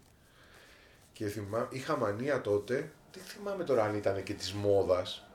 Και 1.13 1.25
θυμά... 1.25 1.67
είχα 1.71 1.97
μανία 1.97 2.41
τότε, 2.41 2.91
δεν 3.13 3.23
θυμάμαι 3.23 3.63
τώρα 3.63 3.83
αν 3.83 3.95
ήταν 3.95 4.23
και 4.23 4.33
της 4.33 4.53
μόδας, 4.53 5.28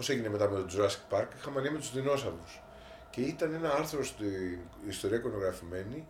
πώς 0.00 0.08
έγινε 0.08 0.28
μετά 0.28 0.50
με 0.50 0.60
το 0.60 0.66
Jurassic 0.70 1.14
Park, 1.14 1.26
είχα 1.38 1.50
μανία 1.50 1.70
με 1.70 1.78
τους 1.78 1.92
δεινόσαυρους. 1.92 2.62
Και 3.10 3.20
ήταν 3.20 3.54
ένα 3.54 3.72
άρθρο 3.72 4.04
στην 4.04 4.58
Ιστορία 4.88 5.16
εικονογραφημένη 5.16 6.06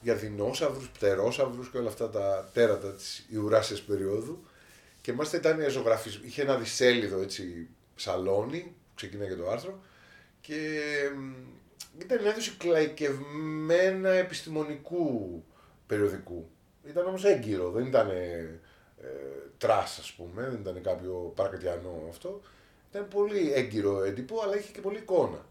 για 0.00 0.14
δεινόσαυρους, 0.14 0.88
πτερόσαυρους 0.88 1.70
και 1.70 1.78
όλα 1.78 1.88
αυτά 1.88 2.10
τα 2.10 2.50
τέρατα 2.52 2.92
της 2.92 3.26
Ιουράσιας 3.28 3.80
περίοδου. 3.82 4.44
Και 5.00 5.12
μάλιστα 5.12 5.36
ήταν 5.36 5.70
ζωγραφισμό. 5.70 6.22
Είχε 6.24 6.42
ένα 6.42 6.56
δισέλιδο 6.56 7.20
έτσι 7.20 7.68
σαλόνι, 7.94 8.74
ξεκινάει 8.94 9.36
το 9.36 9.50
άρθρο. 9.50 9.82
Και 10.40 10.80
ήταν 11.98 12.20
μια 12.20 12.30
έκδοση 12.30 12.54
εκλαϊκευμένου 12.58 14.10
επιστημονικού 14.10 15.44
περιοδικού. 15.86 16.50
Ήταν 16.88 17.06
όμως 17.06 17.24
έγκυρο, 17.24 17.70
δεν 17.70 17.86
ήταν 17.86 18.08
ε, 18.10 18.60
trash 19.58 19.98
ας 19.98 20.12
πούμε, 20.12 20.42
δεν 20.42 20.60
ήταν 20.60 20.82
κάποιο 20.82 21.32
παρακατιανό 21.36 22.06
αυτό. 22.08 22.40
Ήταν 22.94 23.08
πολύ 23.08 23.52
έγκυρο 23.52 24.02
έντυπο, 24.04 24.40
αλλά 24.42 24.58
είχε 24.58 24.72
και 24.72 24.80
πολύ 24.80 24.98
εικόνα. 24.98 25.46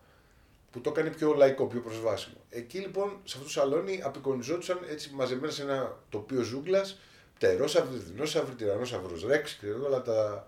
Που 0.72 0.82
το 0.82 0.90
έκανε 0.90 1.10
πιο 1.10 1.34
λαϊκό, 1.34 1.66
πιο 1.68 1.80
προσβάσιμο. 1.82 2.36
Εκεί 2.50 2.78
λοιπόν, 2.80 3.10
σε 3.10 3.38
αυτό 3.38 3.44
το 3.44 3.50
σαλόνι, 3.50 4.02
απεικονιζόντουσαν 4.04 4.80
έτσι 4.90 5.10
μαζεμένα 5.14 5.52
σε 5.52 5.62
ένα 5.62 5.98
τοπίο 6.10 6.42
ζούγκλας, 6.42 7.00
πτερόσαυροι, 7.36 7.98
δεινόσαυροι, 7.98 8.56
τυραννόσαυρος 8.56 9.26
ρεξ 9.26 9.54
και 9.54 9.68
όλα 9.68 10.02
τα, 10.02 10.48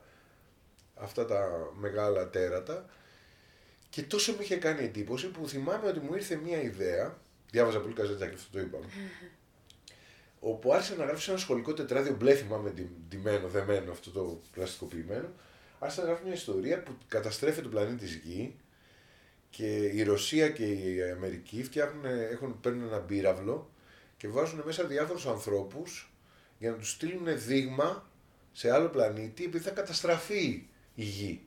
αυτά 0.96 1.26
τα 1.26 1.70
μεγάλα 1.80 2.30
τέρατα. 2.30 2.86
Και 3.90 4.02
τόσο 4.02 4.32
μου 4.32 4.42
είχε 4.42 4.56
κάνει 4.56 4.84
εντύπωση 4.84 5.28
που 5.28 5.48
θυμάμαι 5.48 5.88
ότι 5.88 6.00
μου 6.00 6.14
ήρθε 6.14 6.36
μια 6.36 6.62
ιδέα. 6.62 7.18
Διάβαζα 7.52 7.80
πολύ 7.80 7.94
Καζαντζάκη, 7.94 8.36
αυτό 8.36 8.52
το 8.52 8.60
είπαμε. 8.60 8.86
όπου 10.40 10.74
άρχισε 10.74 10.96
να 10.96 11.06
γράφει 11.06 11.22
σε 11.22 11.32
ένα 11.32 11.40
σχολικό 11.40 11.74
τετράδιο 11.74 12.16
μπλε 12.16 12.36
θυμάμαι 12.36 12.74
ντυμένο, 13.08 13.48
δεμένο 13.48 13.92
αυτό 13.92 14.12
το 14.12 14.42
πλαστικοποιημένο, 14.52 15.28
άρχισε 15.86 16.02
να 16.02 16.08
γράφει 16.08 16.24
μια 16.24 16.34
ιστορία 16.34 16.84
που 16.84 16.98
καταστρέφει 17.08 17.62
τον 17.62 17.72
πλανήτη 17.72 18.06
της 18.06 18.14
Γη 18.14 18.56
και 19.50 19.78
η 19.78 20.04
Ρωσία 20.04 20.50
και 20.50 20.66
η 20.66 21.12
Αμερική 21.12 21.64
φτιάχνουν, 21.64 22.06
έχουν, 22.06 22.60
παίρνουν 22.60 22.88
ένα 22.88 23.00
πύραυλο 23.00 23.70
και 24.18 24.28
βάζουν 24.28 24.62
μέσα 24.66 24.84
διάφορους 24.84 25.26
ανθρώπους 25.26 26.14
για 26.58 26.72
να 26.72 26.78
τους 26.78 26.92
στείλουν 26.92 27.28
δείγμα 27.28 28.10
σε 28.52 28.72
άλλο 28.72 28.90
πλανήτη 28.90 29.44
επειδή 29.44 29.64
θα 29.64 29.72
καταστραφεί 29.72 30.68
η 30.96 31.04
Γη. 31.04 31.42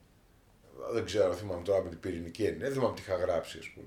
Δεν 0.93 1.05
ξέρω, 1.05 1.35
θυμάμαι 1.35 1.63
τώρα 1.63 1.83
με 1.83 1.89
την 1.89 2.01
πυρηνική 2.01 2.45
έννοια, 2.45 2.65
δεν 2.65 2.73
θυμάμαι 2.73 2.95
τι 2.95 3.01
είχα 3.01 3.17
γράψει, 3.17 3.59
ας 3.59 3.69
πούμε. 3.69 3.87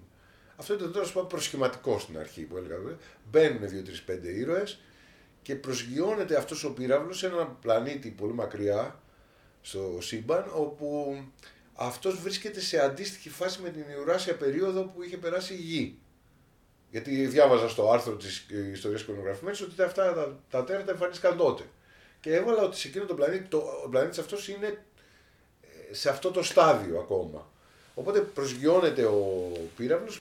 Αυτό 0.56 0.74
ήταν 0.74 0.92
τώρα 0.92 1.12
πούμε, 1.12 1.26
προσχηματικό 1.28 2.00
στην 2.00 2.18
αρχή 2.18 2.42
που 2.42 2.58
έλεγα. 2.58 2.98
Μπαίνουν 3.32 3.70
δύο-τρει-πέντε 3.70 4.30
ήρωες 4.30 4.82
και 5.42 5.56
προσγειώνεται 5.56 6.38
αυτός 6.38 6.64
ο 6.64 6.74
πύραυλος 6.74 7.18
σε 7.18 7.28
ένα 7.28 7.46
πλανήτη 7.46 8.10
πολύ 8.10 8.34
μακριά 8.34 9.02
στο 9.62 9.98
σύμπαν, 10.02 10.46
όπου 10.56 11.18
αυτός 11.74 12.22
βρίσκεται 12.22 12.60
σε 12.60 12.80
αντίστοιχη 12.80 13.30
φάση 13.30 13.62
με 13.62 13.70
την 13.70 13.84
Ιουράσια 13.98 14.36
περίοδο 14.36 14.82
που 14.84 15.04
είχε 15.04 15.18
περάσει 15.18 15.54
η 15.54 15.58
Γη. 15.58 16.00
Γιατί 16.90 17.26
διάβαζα 17.26 17.70
στο 17.70 17.92
άρθρο 17.92 18.16
της 18.16 18.46
ιστορίας 18.72 19.02
εικονογραφημένη 19.02 19.58
ότι 19.62 19.82
αυτά 19.82 20.14
τα, 20.14 20.40
τα 20.50 20.64
τέρατα 20.64 20.92
εμφανίστηκαν 20.92 21.38
τότε. 21.38 21.64
Και 22.20 22.36
έβαλα 22.36 22.64
ότι 22.64 22.78
σε 22.78 22.88
εκείνο 22.88 23.06
το 23.06 23.14
πλανήτη, 23.14 23.48
το, 23.48 23.58
ο 23.86 23.90
πλανήτης 23.90 24.18
αυτός 24.18 24.48
είναι 24.48 24.68
ε, 25.62 25.94
σε 25.94 26.10
αυτό 26.10 26.32
το 26.32 26.44
στάδιο 26.44 27.00
ακόμα. 27.00 27.52
Οπότε 27.96 28.20
προσγειώνεται 28.20 29.04
ο 29.04 29.52
πύραυλος. 29.76 30.20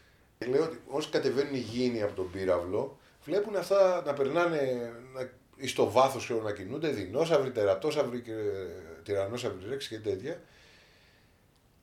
Λέω 0.49 0.63
ότι 0.63 0.81
όσοι 0.87 1.09
κατεβαίνουν 1.09 1.55
οι 1.55 1.59
γήινοι 1.59 2.03
από 2.03 2.13
τον 2.13 2.31
πύραυλο, 2.31 2.99
βλέπουν 3.25 3.57
αυτά 3.57 4.03
να 4.07 4.13
περνάνε 4.13 4.93
να, 5.15 5.31
στο 5.67 5.91
βάθος 5.91 6.33
να 6.43 6.53
κινούνται, 6.53 6.89
δεινόσαυροι, 6.89 7.51
τερατόσαυροι, 7.51 8.23
τυρανόσαυροι, 9.03 9.69
ρέξ 9.69 9.89
και 9.89 9.99
τέτοια. 9.99 10.43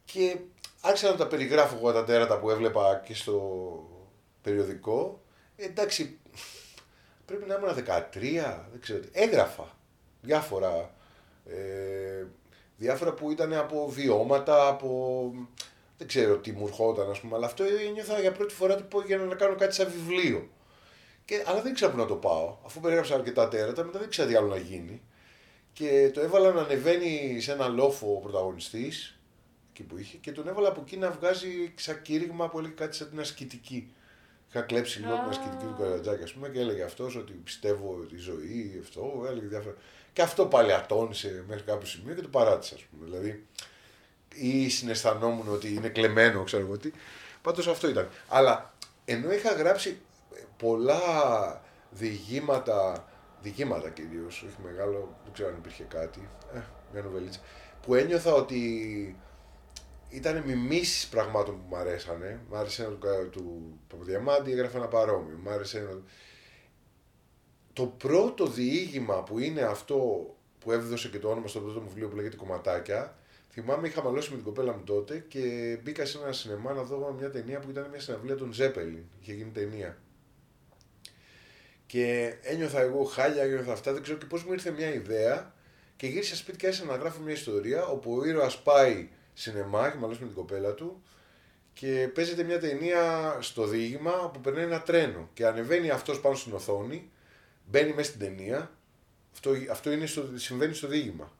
Και 0.05 0.37
άρχισα 0.81 1.09
να 1.09 1.15
τα 1.15 1.27
περιγράφω 1.27 1.75
εγώ 1.75 1.91
τα 1.91 2.03
τέρατα 2.03 2.39
που 2.39 2.49
έβλεπα 2.49 3.01
και 3.05 3.13
στο 3.13 3.39
περιοδικό. 4.41 5.21
Ε, 5.55 5.65
εντάξει, 5.65 6.19
πρέπει 7.25 7.45
να 7.45 7.55
ήμουν 7.55 7.69
13, 7.75 8.63
δεν 8.71 8.81
ξέρω 8.81 8.99
τι. 8.99 9.07
Έγραφα 9.11 9.77
διάφορα. 10.21 10.93
Ε, 11.45 12.25
διάφορα 12.77 13.13
που 13.13 13.31
ήταν 13.31 13.53
από 13.53 13.89
βιώματα, 13.89 14.67
από. 14.67 15.31
Δεν 15.97 16.07
ξέρω 16.07 16.37
τι 16.37 16.51
μου 16.51 16.67
ερχόταν, 16.67 17.09
ας 17.09 17.19
πούμε, 17.19 17.35
αλλά 17.35 17.45
αυτό 17.45 17.63
ένιωθα 17.63 18.19
για 18.19 18.31
πρώτη 18.31 18.53
φορά 18.53 18.75
που 18.75 19.03
για 19.05 19.17
να 19.17 19.35
κάνω 19.35 19.55
κάτι 19.55 19.73
σαν 19.73 19.91
βιβλίο. 19.91 20.49
Και, 21.27 21.43
αλλά 21.45 21.61
δεν 21.61 21.71
ήξερα 21.71 21.91
πού 21.91 21.97
να 21.97 22.05
το 22.05 22.15
πάω. 22.15 22.57
Αφού 22.65 22.79
περιγράψα 22.79 23.15
αρκετά 23.15 23.47
τέρατα, 23.47 23.83
μετά 23.83 23.97
δεν 23.97 24.07
ήξερα 24.07 24.27
τι 24.27 24.35
άλλο 24.35 24.47
να 24.47 24.57
γίνει. 24.57 25.01
Και 25.73 26.11
το 26.13 26.21
έβαλα 26.21 26.51
να 26.51 26.61
ανεβαίνει 26.61 27.39
σε 27.41 27.51
ένα 27.51 27.67
λόφο 27.67 28.15
ο 28.15 28.19
πρωταγωνιστής, 28.19 29.19
εκεί 29.71 29.83
που 29.83 29.97
είχε, 29.97 30.17
και 30.17 30.31
τον 30.31 30.47
έβαλα 30.47 30.67
από 30.67 30.81
εκεί 30.81 30.97
να 30.97 31.11
βγάζει 31.11 31.73
σαν 31.75 32.01
κήρυγμα 32.01 32.49
που 32.49 32.59
έλεγε 32.59 32.73
κάτι 32.73 32.95
σαν 32.95 33.09
την 33.09 33.19
ασκητική. 33.19 33.93
Είχα 34.49 34.61
κλέψει 34.61 34.99
λίγο 34.99 35.13
την 35.13 35.29
ασκητική 35.29 35.65
του 35.65 35.75
Καρατζάκη, 35.79 36.23
ας 36.23 36.33
πούμε, 36.33 36.49
και 36.49 36.59
έλεγε 36.59 36.83
αυτός 36.83 37.15
ότι 37.15 37.31
πιστεύω 37.31 37.97
ότι 38.01 38.15
η 38.15 38.17
ζωή, 38.17 38.79
αυτό, 38.83 39.25
έλεγε 39.29 39.47
διάφορα. 39.47 39.75
Και 40.13 40.21
αυτό 40.21 40.45
πάλι 40.45 40.73
ατόνισε 40.73 41.43
μέχρι 41.47 41.63
κάποιο 41.63 41.87
σημείο 41.87 42.15
και 42.15 42.21
το 42.21 42.27
παράτησα, 42.27 42.75
ας 42.75 42.81
πούμε. 42.81 43.05
Δηλαδή, 43.05 43.45
ή 44.33 44.69
συναισθανόμουν 44.69 45.49
ότι 45.49 45.73
είναι 45.73 45.89
κλεμμένο, 45.89 46.43
ξέρω 46.43 46.63
εγώ 46.63 46.77
τι. 46.77 46.91
Πάντως 47.41 47.67
αυτό 47.67 47.89
ήταν. 47.89 48.09
Αλλά 48.27 48.73
ενώ 49.05 49.31
είχα 49.31 49.53
γράψει 49.53 49.99
πολλά 50.57 51.61
διηγήματα, 51.89 53.07
διηγήματα 53.41 53.89
κυρίως, 53.89 54.43
όχι 54.43 54.55
μεγάλο, 54.63 55.15
δεν 55.23 55.33
ξέρω 55.33 55.49
αν 55.49 55.55
υπήρχε 55.57 55.83
κάτι, 55.83 56.29
ε, 56.53 56.59
μια 56.93 57.01
νοβελίτσα, 57.01 57.39
που 57.81 57.95
ένιωθα 57.95 58.33
ότι 58.33 58.61
ήταν 60.09 60.43
μιμήσεις 60.45 61.07
πραγμάτων 61.07 61.55
που 61.55 61.65
μου 61.69 61.75
αρέσανε. 61.75 62.41
Μ' 62.49 62.55
άρεσε 62.55 62.83
ένα 62.83 62.91
του, 62.95 63.29
του 63.29 63.79
Παπαδιαμάντη, 63.87 64.51
έγραφε 64.51 64.77
ένα 64.77 64.87
παρόμοιο. 64.87 65.37
Μ' 65.43 65.49
άρεσε 65.49 65.79
ένα... 65.79 66.01
Το 67.73 67.85
πρώτο 67.85 68.45
διήγημα 68.45 69.23
που 69.23 69.39
είναι 69.39 69.61
αυτό 69.61 70.25
που 70.59 70.71
έδωσε 70.71 71.09
και 71.09 71.19
το 71.19 71.29
όνομα 71.29 71.47
στο 71.47 71.59
πρώτο 71.59 71.79
μου 71.79 71.87
βιβλίο 71.87 72.07
που 72.07 72.15
λέγεται 72.15 72.35
Κομματάκια, 72.35 73.17
θυμάμαι 73.49 73.87
είχα 73.87 74.03
μαλώσει 74.03 74.29
με 74.29 74.35
την 74.35 74.45
κοπέλα 74.45 74.73
μου 74.73 74.83
τότε 74.83 75.25
και 75.27 75.77
μπήκα 75.83 76.05
σε 76.05 76.17
ένα 76.17 76.31
σινεμά 76.31 76.73
να 76.73 76.83
δω 76.83 77.15
μια 77.19 77.29
ταινία 77.29 77.59
που 77.59 77.69
ήταν 77.69 77.87
μια 77.89 77.99
συναυλία 77.99 78.35
των 78.35 78.53
Ζέπελιν. 78.53 79.03
Είχε 79.21 79.33
γίνει 79.33 79.51
ταινία. 79.51 79.97
Και 81.87 82.35
ένιωθα 82.41 82.81
εγώ 82.81 83.03
χάλια, 83.03 83.43
ένιωθα 83.43 83.71
αυτά, 83.71 83.93
δεν 83.93 84.01
ξέρω 84.01 84.17
και 84.17 84.25
πώς 84.25 84.43
μου 84.43 84.53
ήρθε 84.53 84.71
μια 84.71 84.93
ιδέα 84.93 85.53
και 85.95 86.07
γύρισα 86.07 86.35
σπίτι 86.35 86.57
και 86.57 86.67
άρχισα 86.67 86.85
να 86.85 86.95
γράφω 86.95 87.21
μια 87.21 87.33
ιστορία 87.33 87.85
όπου 87.85 88.17
ο 88.17 88.25
ήρωας 88.25 88.61
πάει 88.61 89.09
σινεμά 89.33 89.89
και 89.89 89.97
μαλώσει 89.97 90.19
με 90.19 90.25
την 90.25 90.35
κοπέλα 90.35 90.73
του 90.73 91.03
και 91.73 92.09
παίζεται 92.13 92.43
μια 92.43 92.59
ταινία 92.59 93.37
στο 93.39 93.67
διήγημα 93.67 94.29
που 94.33 94.41
περνάει 94.41 94.63
ένα 94.63 94.81
τρένο 94.81 95.29
και 95.33 95.45
ανεβαίνει 95.45 95.89
αυτός 95.89 96.19
πάνω 96.19 96.35
στην 96.35 96.53
οθόνη, 96.53 97.11
μπαίνει 97.65 97.93
μέσα 97.93 98.09
στην 98.09 98.19
ταινία. 98.19 98.71
Αυτό, 99.33 99.51
αυτό 99.71 99.91
είναι 99.91 100.05
στο, 100.05 100.29
συμβαίνει 100.35 100.73
στο 100.73 100.87
διήγημα. 100.87 101.31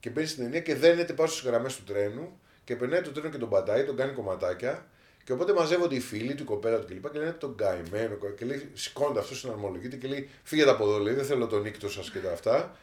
Και 0.00 0.10
μπαίνει 0.10 0.26
στην 0.26 0.42
ταινία 0.42 0.60
και 0.60 0.74
δένεται 0.74 1.12
πάνω 1.12 1.30
στις 1.30 1.44
γραμμές 1.44 1.76
του 1.76 1.84
τρένου 1.84 2.40
και 2.64 2.76
περνάει 2.76 3.00
το 3.00 3.12
τρένο 3.12 3.28
και 3.28 3.38
τον 3.38 3.48
πατάει, 3.48 3.84
τον 3.84 3.96
κάνει 3.96 4.12
κομματάκια. 4.12 4.86
Και 5.26 5.32
οπότε 5.32 5.52
μαζεύονται 5.52 5.94
οι 5.94 6.00
φίλοι 6.00 6.34
του, 6.34 6.42
η 6.42 6.46
κοπέλα 6.46 6.78
του 6.78 6.86
κλπ. 6.86 7.10
Και 7.10 7.18
λένε 7.18 7.32
τον 7.32 7.56
καημένο. 7.56 8.16
Και 8.36 8.44
λέει, 8.44 8.70
σηκώνεται 8.74 9.20
αυτός, 9.20 9.38
συναρμολογείται 9.38 9.96
και 9.96 10.08
λέει: 10.08 10.28
Φύγετε 10.42 10.70
από 10.70 10.84
εδώ, 10.84 10.98
λέει, 10.98 11.14
δεν 11.14 11.24
θέλω 11.24 11.46
τον 11.46 11.62
νύκτο 11.62 11.88
σας 11.88 12.10
και 12.10 12.18
τα 12.18 12.32
αυτά. 12.32 12.76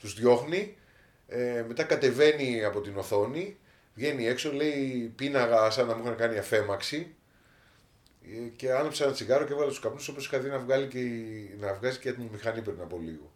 Τους 0.00 0.14
διώχνει. 0.14 0.76
Ε, 1.28 1.64
μετά 1.68 1.82
κατεβαίνει 1.82 2.64
από 2.64 2.80
την 2.80 2.96
οθόνη 2.96 3.56
Βγαίνει 3.94 4.26
έξω, 4.26 4.52
λέει 4.52 5.12
πίναγα 5.16 5.70
σαν 5.70 5.86
να 5.86 5.94
μου 5.94 6.02
είχαν 6.04 6.16
κάνει 6.16 6.38
αφέμαξη 6.38 7.14
ε, 8.22 8.48
και 8.56 8.72
άναψα 8.72 9.04
ένα 9.04 9.12
τσιγάρο 9.12 9.44
και 9.44 9.52
έβαλα 9.52 9.68
τους 9.68 9.80
καπνούς 9.80 10.08
όπως 10.08 10.26
είχα 10.26 10.38
δει 10.38 10.48
να, 10.48 10.58
βγάλει 10.58 10.86
και, 10.86 11.00
να 11.60 11.74
βγάζει 11.74 11.98
και 11.98 12.08
έτοιμη 12.08 12.28
μηχανή 12.32 12.62
πριν 12.62 12.80
από 12.80 12.98
λίγο. 13.02 13.32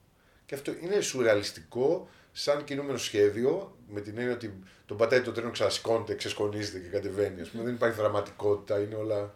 Και 0.47 0.55
αυτό 0.55 0.73
είναι 0.83 1.01
σουρεαλιστικό, 1.01 2.09
σαν 2.41 2.65
κινούμενο 2.65 2.99
σχέδιο, 2.99 3.77
με 3.89 4.01
την 4.01 4.19
έννοια 4.19 4.35
ότι 4.35 4.63
τον 4.87 4.97
πατάει 4.97 5.21
το 5.21 5.33
τρένο, 5.33 5.51
ξανασηκώνεται, 5.51 6.15
ξεσκονίζεται 6.15 6.79
και 6.79 6.89
κατεβαίνει. 6.89 7.41
Ας 7.41 7.49
πούμε. 7.49 7.65
Δεν 7.65 7.75
υπάρχει 7.75 7.97
δραματικότητα, 7.97 8.81
είναι 8.81 8.95
όλα. 8.95 9.35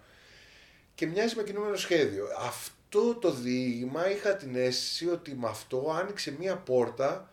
Και 0.95 1.07
μοιάζει 1.07 1.37
με 1.37 1.43
κινούμενο 1.43 1.77
σχέδιο. 1.77 2.27
Αυτό 2.39 3.15
το 3.15 3.31
διήγημα 3.31 4.11
είχα 4.11 4.37
την 4.37 4.57
αίσθηση 4.57 5.09
ότι 5.09 5.35
με 5.35 5.49
αυτό 5.49 5.97
άνοιξε 6.01 6.35
μία 6.39 6.57
πόρτα 6.57 7.31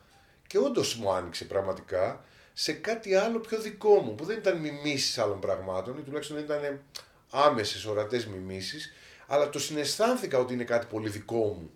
και 0.47 0.57
όντως 0.57 0.95
μου 0.95 1.11
άνοιξε 1.11 1.45
πραγματικά 1.45 2.23
σε 2.53 2.73
κάτι 2.73 3.15
άλλο 3.15 3.39
πιο 3.39 3.59
δικό 3.59 3.99
μου, 3.99 4.15
που 4.15 4.25
δεν 4.25 4.37
ήταν 4.37 4.57
μιμήσεις 4.57 5.17
άλλων 5.17 5.39
πραγμάτων 5.39 5.97
ή 5.97 6.01
τουλάχιστον 6.01 6.35
δεν 6.35 6.45
ήταν 6.45 6.81
άμεσες 7.29 7.85
ορατές 7.85 8.25
μιμήσεις, 8.25 8.93
αλλά 9.27 9.49
το 9.49 9.59
συναισθάνθηκα 9.59 10.37
ότι 10.37 10.53
είναι 10.53 10.63
κάτι 10.63 10.85
πολύ 10.89 11.09
δικό 11.09 11.45
μου. 11.59 11.71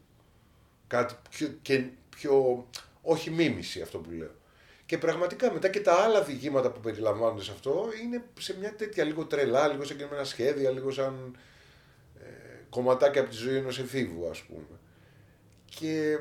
Κάτι 0.87 1.15
πιο, 1.29 1.47
και 1.61 1.83
πιο, 2.09 2.67
όχι 3.03 3.29
μίμηση 3.29 3.81
αυτό 3.81 3.97
που 3.97 4.11
λέω. 4.11 4.31
Και 4.85 4.97
πραγματικά 4.97 5.53
μετά 5.53 5.69
και 5.69 5.81
τα 5.81 5.93
άλλα 5.93 6.23
διηγήματα 6.23 6.71
που 6.71 6.79
περιλαμβάνονται 6.79 7.43
σε 7.43 7.51
αυτό 7.51 7.89
είναι 8.03 8.23
σε 8.39 8.57
μια 8.57 8.75
τέτοια 8.75 9.03
λίγο 9.03 9.25
τρελά, 9.25 9.67
λίγο 9.67 9.83
σαν 9.83 10.07
ένα 10.11 10.23
σχέδια, 10.23 10.71
λίγο 10.71 10.91
σαν 10.91 11.37
ε, 12.19 12.27
κομματάκια 12.69 13.21
από 13.21 13.29
τη 13.29 13.35
ζωή 13.35 13.55
ενός 13.55 13.79
εφήβου 13.79 14.29
ας 14.29 14.41
πούμε. 14.41 14.79
Και 15.65 16.19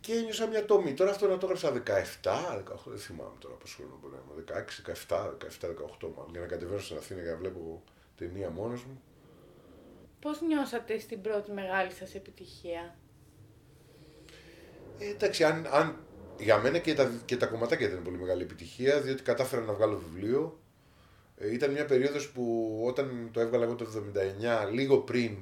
και 0.00 0.12
ένιωσα 0.12 0.46
μια 0.46 0.64
τομή. 0.64 0.94
Τώρα 0.94 1.10
αυτό 1.10 1.28
να 1.28 1.38
το 1.38 1.46
έγραψα 1.46 1.82
17, 2.22 2.30
18, 2.72 2.76
δεν 2.84 2.98
θυμάμαι 2.98 3.36
τώρα 3.38 3.54
πόσο 3.54 3.76
χρόνο 3.76 3.98
μπορεί 4.00 4.14
να 4.14 4.20
είμαι. 4.32 4.44
16, 4.46 5.16
17, 5.16 5.26
17, 5.60 5.68
18 6.00 6.08
μάλλον. 6.16 6.30
Για 6.30 6.40
να 6.40 6.46
κατεβαίνω 6.46 6.80
στην 6.80 6.96
Αθήνα 6.96 7.22
και 7.22 7.28
να 7.28 7.36
βλέπω 7.36 7.82
ταινία 8.16 8.50
μόνος 8.50 8.84
μου. 8.84 9.02
Πώς 10.20 10.40
νιώσατε 10.40 10.98
στην 10.98 11.20
πρώτη 11.20 11.50
μεγάλη 11.50 11.90
σας 11.90 12.14
επιτυχία, 12.14 12.96
ε, 15.00 15.10
Εντάξει, 15.10 15.44
αν, 15.44 15.66
αν, 15.70 15.96
για 16.38 16.58
μένα 16.58 16.78
και 16.78 16.94
τα, 16.94 17.12
και 17.24 17.36
τα 17.36 17.46
κομματάκια 17.46 17.86
ήταν 17.86 18.02
πολύ 18.02 18.18
μεγάλη 18.18 18.42
επιτυχία, 18.42 19.00
διότι 19.00 19.22
κατάφερα 19.22 19.62
να 19.62 19.72
βγάλω 19.72 20.02
βιβλίο. 20.12 20.58
Ε, 21.36 21.52
ήταν 21.52 21.70
μια 21.70 21.84
περίοδος 21.84 22.28
που 22.28 22.74
όταν 22.86 23.28
το 23.32 23.40
έβγαλα 23.40 23.64
εγώ 23.64 23.74
το 23.74 23.86
79, 24.66 24.70
λίγο 24.72 24.98
πριν 24.98 25.36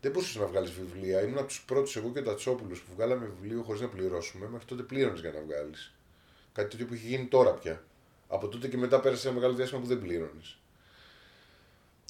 δεν 0.00 0.12
μπορούσες 0.12 0.36
να 0.36 0.46
βγάλεις 0.46 0.70
βιβλία. 0.70 1.22
Ήμουν 1.22 1.38
από 1.38 1.46
τους 1.46 1.62
πρώτους 1.62 1.96
εγώ 1.96 2.10
και 2.12 2.18
ο 2.18 2.22
Τατσόπουλος 2.22 2.80
που 2.80 2.92
βγάλαμε 2.94 3.30
βιβλίο 3.40 3.62
χωρίς 3.62 3.80
να 3.80 3.88
πληρώσουμε. 3.88 4.48
Μέχρι 4.48 4.66
τότε 4.66 4.82
πλήρωνες 4.82 5.20
για 5.20 5.30
να 5.30 5.40
βγάλεις. 5.40 5.94
Κάτι 6.52 6.70
τέτοιο 6.70 6.86
που 6.86 6.94
έχει 6.94 7.06
γίνει 7.06 7.26
τώρα 7.26 7.50
πια. 7.52 7.84
Από 8.28 8.48
τότε 8.48 8.68
και 8.68 8.76
μετά 8.76 9.00
πέρασε 9.00 9.26
ένα 9.28 9.36
μεγάλο 9.36 9.54
διάστημα 9.54 9.80
που 9.80 9.86
δεν 9.86 10.00
πλήρωνες. 10.00 10.58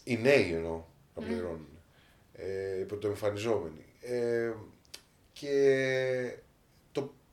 Οι 0.04 0.16
νέοι 0.16 0.52
εννοώ 0.52 0.84
να 1.14 1.23
mm. 1.23 1.26
πληρώνουν. 1.26 1.68
Ε, 2.32 2.80
υπό 2.80 2.96
το 2.96 3.08
εμφανιζόμενοι. 3.08 3.84
Ε, 4.00 4.52
και 5.32 5.50
το, 6.28 6.53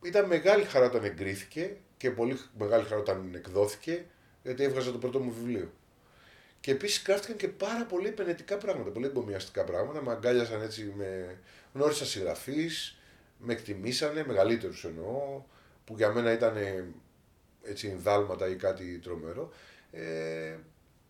ήταν 0.03 0.25
μεγάλη 0.25 0.63
χαρά 0.63 0.85
όταν 0.85 1.03
εγκρίθηκε 1.03 1.77
και 1.97 2.11
πολύ 2.11 2.37
μεγάλη 2.57 2.83
χαρά 2.83 2.99
όταν 2.99 3.31
εκδόθηκε 3.35 4.05
γιατί 4.43 4.63
έβγαζα 4.63 4.91
το 4.91 4.97
πρώτο 4.97 5.19
μου 5.19 5.31
βιβλίο. 5.31 5.71
Και 6.59 6.71
επίσης 6.71 7.03
γράφτηκαν 7.07 7.35
και 7.35 7.47
πάρα 7.47 7.85
πολύ 7.85 8.07
επενετικά 8.07 8.57
πράγματα, 8.57 8.89
πολύ 8.89 9.05
εγκομιαστικά 9.05 9.63
πράγματα. 9.63 10.01
Με 10.01 10.11
αγκάλιασαν 10.11 10.61
έτσι 10.61 10.93
με. 10.97 11.39
Γνώρισα 11.73 12.05
συγγραφείς, 12.05 12.99
με 13.37 13.53
εκτιμήσανε, 13.53 14.23
μεγαλύτερους 14.27 14.85
εννοώ, 14.85 15.43
που 15.85 15.93
για 15.97 16.11
μένα 16.11 16.31
ήταν 16.31 16.57
έτσι 17.63 17.95
δάλματα 18.01 18.47
ή 18.47 18.55
κάτι 18.55 18.99
τρομερό. 18.99 19.51
Ε, 19.91 20.55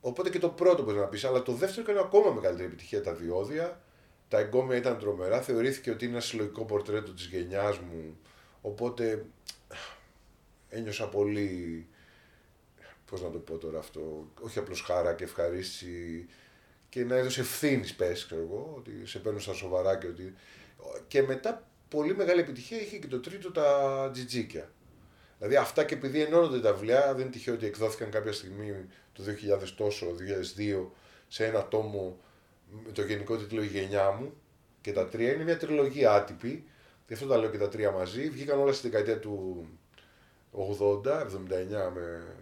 οπότε 0.01 0.29
και 0.29 0.39
το 0.39 0.49
πρώτο 0.49 0.83
μπορείς 0.83 0.99
να 0.99 1.07
πεις, 1.07 1.23
αλλά 1.23 1.43
το 1.43 1.51
δεύτερο 1.53 1.81
έκανε 1.81 1.99
ακόμα 1.99 2.31
μεγαλύτερη 2.33 2.67
επιτυχία 2.67 3.01
τα 3.01 3.13
διόδια. 3.13 3.81
Τα 4.27 4.39
εγκόμια 4.39 4.77
ήταν 4.77 4.97
τρομερά, 4.99 5.41
θεωρήθηκε 5.41 5.91
ότι 5.91 6.05
είναι 6.05 6.13
ένα 6.13 6.21
συλλογικό 6.21 6.65
πορτρέτο 6.65 7.13
της 7.13 7.25
γενιάς 7.25 7.79
μου. 7.79 8.17
Οπότε 8.61 9.25
ένιωσα 10.69 11.09
πολύ. 11.09 11.85
Πώς 13.05 13.21
να 13.21 13.29
το 13.29 13.37
πω 13.37 13.57
τώρα 13.57 13.79
αυτό, 13.79 14.31
όχι 14.41 14.59
απλώς 14.59 14.81
χαρά 14.81 15.13
και 15.13 15.23
ευχαρίστηση 15.23 16.27
και 16.89 17.03
να 17.03 17.15
έδωσε 17.15 17.41
ευθύνη, 17.41 17.87
πες, 17.97 18.25
ξέρω 18.25 18.41
εγώ, 18.41 18.73
ότι 18.77 19.05
σε 19.05 19.19
παίρνω 19.19 19.39
στα 19.39 19.53
σοβαρά 19.53 19.97
και 19.97 20.07
ότι. 20.07 20.33
Και 21.07 21.21
μετά 21.21 21.67
πολύ 21.89 22.15
μεγάλη 22.15 22.39
επιτυχία 22.39 22.81
είχε 22.81 22.97
και 22.97 23.07
το 23.07 23.19
τρίτο 23.19 23.51
τα 23.51 24.09
τζιτζίκια. 24.13 24.71
Δηλαδή 25.37 25.55
αυτά 25.55 25.83
και 25.83 25.93
επειδή 25.93 26.21
ενώνονται 26.21 26.59
τα 26.59 26.73
βιβλία, 26.73 27.13
δεν 27.13 27.21
είναι 27.21 27.31
τυχαίο 27.31 27.53
ότι 27.53 27.65
εκδόθηκαν 27.65 28.09
κάποια 28.09 28.31
στιγμή 28.31 28.85
το 29.13 29.23
2000 29.61 29.67
τόσο, 29.75 30.15
2002, 30.57 30.87
σε 31.27 31.45
ένα 31.45 31.67
τόμο 31.67 32.19
με 32.85 32.91
το 32.91 33.01
γενικό 33.01 33.37
τίτλο 33.37 33.61
Η 33.61 33.65
γενιά 33.65 34.11
μου 34.11 34.33
και 34.81 34.91
τα 34.91 35.07
τρία. 35.07 35.33
Είναι 35.33 35.43
μια 35.43 35.57
τριλογία 35.57 36.13
άτυπη, 36.13 36.63
γι' 37.07 37.13
αυτό 37.13 37.27
τα 37.27 37.37
λέω 37.37 37.49
και 37.49 37.57
τα 37.57 37.69
τρία 37.69 37.91
μαζί. 37.91 38.29
Βγήκαν 38.29 38.59
όλα 38.59 38.73
στη 38.73 38.89
δεκαετία 38.89 39.19
του 39.19 39.65
80, 40.51 41.21
79 41.21 41.27
με 41.93 42.35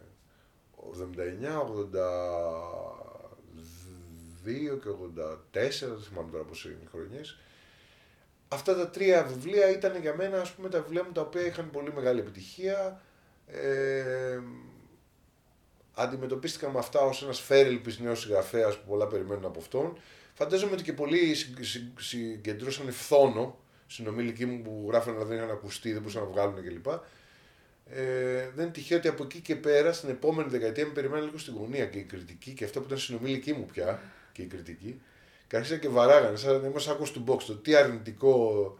79, 0.81 1.63
82 4.43 4.79
και 4.81 4.89
84, 4.89 5.41
δεν 5.51 6.01
θυμάμαι 6.01 6.31
τώρα 6.31 6.43
πώς 6.43 6.65
είναι 6.65 6.83
οι 6.83 6.87
χρονιές 6.91 7.37
αυτά 8.49 8.75
τα 8.75 8.89
τρία 8.89 9.23
βιβλία 9.23 9.69
ήταν 9.69 10.01
για 10.01 10.15
μένα 10.15 10.41
ας 10.41 10.51
πούμε 10.51 10.69
τα 10.69 10.81
βιβλία 10.81 11.03
μου 11.03 11.11
τα 11.11 11.21
οποία 11.21 11.45
είχαν 11.45 11.69
πολύ 11.69 11.93
μεγάλη 11.93 12.19
επιτυχία. 12.19 13.01
Ε, 13.47 14.39
αντιμετωπίστηκα 15.93 16.69
με 16.69 16.79
αυτά 16.79 16.99
ως 16.99 17.23
ένας 17.23 17.39
φέρελπης 17.39 17.99
νέος 17.99 18.19
συγγραφέας 18.19 18.77
που 18.77 18.87
πολλά 18.87 19.07
περιμένουν 19.07 19.45
από 19.45 19.59
αυτόν. 19.59 19.97
Φαντάζομαι 20.33 20.71
ότι 20.71 20.83
και 20.83 20.93
πολλοί 20.93 21.35
συγκεντρώσαν 21.99 22.91
φθόνο 22.91 23.57
συνομιλικοί 23.89 24.45
μου 24.45 24.61
που 24.61 24.85
γράφανε 24.89 25.15
αλλά 25.15 25.25
δεν 25.25 25.37
είχαν 25.37 25.51
ακουστεί, 25.51 25.91
δεν 25.91 26.01
μπορούσαν 26.01 26.23
να 26.23 26.29
βγάλουν 26.29 26.63
κλπ. 26.63 26.87
Ε, 27.91 28.49
δεν 28.55 28.63
είναι 28.63 28.73
τυχαίο 28.73 28.97
ότι 28.97 29.07
από 29.07 29.23
εκεί 29.23 29.39
και 29.39 29.55
πέρα 29.55 29.93
στην 29.93 30.09
επόμενη 30.09 30.49
δεκαετία 30.49 30.85
με 30.85 30.91
περιμένουν 30.91 31.25
λίγο 31.25 31.37
στην 31.37 31.53
γωνία 31.53 31.85
και 31.85 31.97
η 31.97 32.03
κριτική 32.03 32.53
και 32.53 32.63
αυτό 32.63 32.79
που 32.79 32.85
ήταν 32.85 32.97
συνομιλικοί 32.97 33.53
μου 33.53 33.65
πια 33.65 34.01
και 34.31 34.41
η 34.41 34.45
κριτική 34.45 35.01
και 35.49 35.55
άρχισα 35.55 35.77
και 35.77 35.89
βαράγανε, 35.89 36.37
σαν 36.37 36.61
να 36.61 36.67
είμαστε 36.67 36.91
άκουσα 36.91 37.13
του 37.13 37.23
box, 37.27 37.43
το 37.43 37.55
τι 37.55 37.75
αρνητικό 37.75 38.77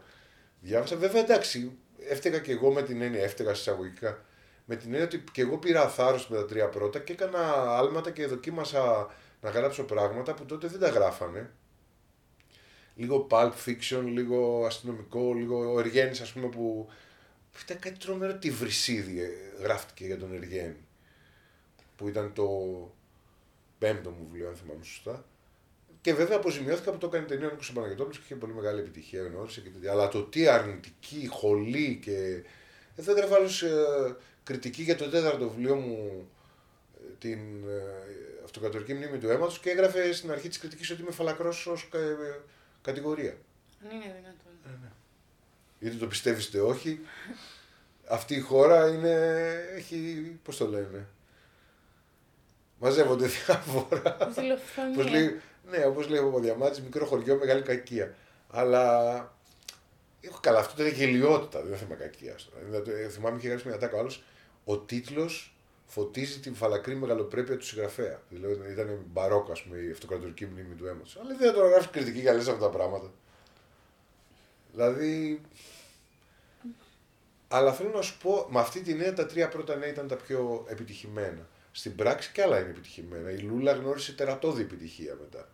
διάβασα. 0.62 0.96
Βέβαια 0.96 1.22
εντάξει, 1.22 1.78
έφταιγα 2.10 2.39
και 2.39 2.51
εγώ 2.51 2.72
με 2.72 2.82
την 2.82 3.01
έννοια, 3.01 3.24
έφταιγα 3.24 3.51
εισαγωγικά, 3.51 4.25
με 4.66 4.75
την 4.75 4.89
έννοια 4.89 5.06
ότι 5.06 5.24
και 5.32 5.42
εγώ 5.42 5.58
πήρα 5.58 5.89
θάρρος 5.89 6.30
με 6.30 6.38
τα 6.38 6.46
τρία 6.46 6.70
πρώτα 6.70 7.00
και 7.00 7.12
έκανα 7.12 7.39
άλματα 7.78 8.12
και 8.12 8.25
δοκίμασα 8.25 9.10
να 9.42 9.50
γράψω 9.50 9.84
πράγματα 9.84 10.34
που 10.34 10.46
τότε 10.46 10.68
δεν 10.68 10.80
τα 10.80 10.89
γράφανε. 10.89 11.51
Λίγο 13.00 13.27
pulp 13.29 13.51
fiction, 13.65 14.03
λίγο 14.06 14.65
αστυνομικό, 14.65 15.34
λίγο 15.34 15.74
ο 15.74 15.79
Εργένης 15.79 16.22
ας 16.22 16.32
πούμε 16.32 16.48
που 16.48 16.89
ήταν 17.63 17.79
κάτι 17.79 17.98
τρομερό 17.98 18.34
τη 18.34 18.51
βρυσίδι 18.51 19.22
ε, 19.22 19.29
γράφτηκε 19.62 20.06
για 20.06 20.18
τον 20.18 20.34
Εργένη 20.34 20.75
που 21.95 22.08
ήταν 22.08 22.34
το 22.34 22.47
πέμπτο 23.78 24.10
μου 24.10 24.28
βιβλίο 24.30 24.47
αν 24.47 24.56
θυμάμαι 24.56 24.84
σωστά 24.84 25.26
και 26.02 26.13
βέβαια 26.13 26.38
αποζημιώθηκα 26.38 26.91
που 26.91 26.97
το 26.97 27.08
έκανε 27.08 27.26
ταινία 27.26 27.47
ο 27.47 27.50
Νίκος 27.50 27.71
Παναγιώτοπουλος 27.71 28.17
και 28.17 28.23
είχε 28.26 28.36
πολύ 28.36 28.54
μεγάλη 28.54 28.80
επιτυχία, 28.80 29.21
γνώρισε 29.21 29.62
και 29.62 29.69
τέτοια. 29.69 29.91
Αλλά 29.91 30.08
το 30.08 30.23
τι 30.23 30.47
αρνητική, 30.47 31.28
χολή 31.28 32.00
και. 32.02 32.43
Εδώ 32.95 33.12
έγραφα 33.12 33.36
άλλος 33.36 33.62
ε, 33.62 34.15
κριτική 34.43 34.82
για 34.82 34.95
το 34.95 35.10
τέταρτο 35.10 35.50
βιβλίο 35.50 35.76
μου, 35.76 36.30
ε, 36.95 37.13
την 37.19 37.39
ε, 37.67 37.82
αυτοκατορική 38.43 38.93
μνήμη 38.93 39.17
του 39.17 39.30
αίματος 39.30 39.60
και 39.60 39.69
έγραφε 39.69 40.13
στην 40.13 40.32
αρχή 40.32 40.47
της 40.47 40.60
κριτικής 40.60 40.91
ότι 40.91 41.02
είμαι 41.02 41.12
φαλακρός 41.12 41.67
ως 41.67 41.89
ε, 41.93 42.39
κατηγορία. 42.89 43.38
Αν 43.84 43.95
είναι 43.95 44.15
δυνατόν. 44.15 44.54
Ε, 44.65 44.69
ναι. 44.82 44.89
Είτε 45.80 45.95
το 45.95 46.08
πιστεύεις 46.08 46.45
είτε 46.45 46.60
όχι. 46.60 46.99
Αυτή 48.10 48.36
η 48.36 48.39
χώρα 48.39 48.88
είναι, 48.88 49.13
έχει, 49.75 49.97
πώς 50.43 50.58
το 50.58 50.67
λένε, 50.67 51.08
μαζεύονται 52.80 53.28
διάφορα. 53.28 54.15
Πώς 54.95 55.10
λέει, 55.10 55.39
ναι, 55.69 55.86
όπως 55.86 56.08
λέει 56.10 56.19
ο 56.19 56.39
Διαμάτη, 56.39 56.82
μικρό 56.82 57.06
χωριό, 57.06 57.38
μεγάλη 57.38 57.62
κακία. 57.62 58.15
Αλλά. 58.49 59.38
Έχω 60.21 60.39
καλά, 60.41 60.60
αυτό 60.60 60.84
ήταν 60.84 60.93
γελιότητα, 60.93 61.60
δεν 61.60 61.67
είναι 61.67 61.78
θέμα 61.78 61.95
κακίας. 61.95 62.49
Δηλαδή, 62.65 62.91
ε, 62.91 63.10
θυμάμαι 63.10 63.38
είχε 63.38 63.47
γράψει 63.47 63.67
μια 63.67 63.78
τάκα 63.78 63.97
άλλος. 63.97 64.23
Ο 64.65 64.78
τίτλος 64.78 65.54
φωτίζει 65.89 66.39
την 66.39 66.56
φαλακρή 66.56 66.95
μεγαλοπρέπεια 66.95 67.58
του 67.58 67.65
συγγραφέα. 67.65 68.21
Δηλαδή 68.30 68.71
ήταν 68.71 69.06
μπαρόκο, 69.12 69.52
ας 69.52 69.63
πούμε, 69.63 69.78
η 69.78 69.91
αυτοκρατορική 69.91 70.45
μνήμη 70.45 70.75
του 70.75 70.86
αίματος. 70.86 71.17
Αλλά 71.21 71.36
δεν 71.36 71.47
θα 71.47 71.54
τώρα 71.54 71.69
γράφεις 71.69 71.89
κριτική 71.89 72.19
για 72.19 72.36
αυτά 72.36 72.58
τα 72.58 72.69
πράγματα. 72.69 73.12
Δηλαδή. 74.71 75.41
Αλλά 77.47 77.73
θέλω 77.73 77.89
να 77.89 78.02
σου 78.02 78.17
πω, 78.17 78.47
με 78.49 78.60
αυτή 78.60 78.82
τη 78.82 78.93
νέα 78.93 79.13
τα 79.13 79.25
τρία 79.25 79.47
πρώτα 79.47 79.75
νέα 79.75 79.89
ήταν 79.89 80.08
τα 80.08 80.15
πιο 80.15 80.65
επιτυχημένα. 80.67 81.47
Στην 81.71 81.95
πράξη 81.95 82.32
και 82.32 82.41
άλλα 82.41 82.60
είναι 82.60 82.69
επιτυχημένα. 82.69 83.32
Η 83.32 83.38
Λούλα 83.38 83.71
γνώρισε 83.71 84.13
τερατώδη 84.13 84.62
επιτυχία 84.62 85.17
μετά. 85.19 85.49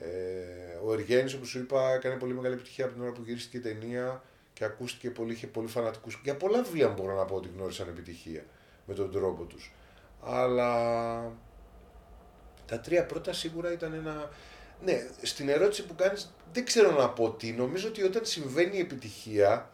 Ε, 0.00 0.78
ο 0.84 0.92
Εργένης, 0.92 1.34
όπως 1.34 1.48
σου 1.48 1.58
είπα, 1.58 1.92
έκανε 1.94 2.14
πολύ 2.14 2.34
μεγάλη 2.34 2.54
επιτυχία 2.54 2.84
από 2.84 2.94
την 2.94 3.02
ώρα 3.02 3.12
που 3.12 3.22
γυρίστηκε 3.24 3.56
η 3.56 3.60
ταινία 3.60 4.22
και 4.52 4.64
ακούστηκε 4.64 5.10
πολύ, 5.10 5.32
είχε 5.32 5.46
πολύ 5.46 5.68
φανατικούς. 5.68 6.20
Για 6.22 6.36
πολλά 6.36 6.62
βιβλία 6.62 6.88
μπορώ 6.88 7.16
να 7.16 7.24
πω 7.24 7.34
ότι 7.34 7.48
γνώρισαν 7.56 7.88
επιτυχία 7.88 8.44
με 8.90 8.96
τον 8.96 9.10
τρόπο 9.10 9.42
τους. 9.42 9.72
Αλλά 10.24 10.72
τα 12.66 12.80
τρία 12.80 13.06
πρώτα 13.06 13.32
σίγουρα 13.32 13.72
ήταν 13.72 13.92
ένα... 13.92 14.30
Ναι, 14.84 15.06
στην 15.22 15.48
ερώτηση 15.48 15.86
που 15.86 15.94
κάνεις 15.94 16.34
δεν 16.52 16.64
ξέρω 16.64 16.90
να 16.90 17.08
πω 17.08 17.30
τι. 17.30 17.52
Νομίζω 17.52 17.88
ότι 17.88 18.02
όταν 18.02 18.24
συμβαίνει 18.24 18.76
η 18.76 18.80
επιτυχία 18.80 19.70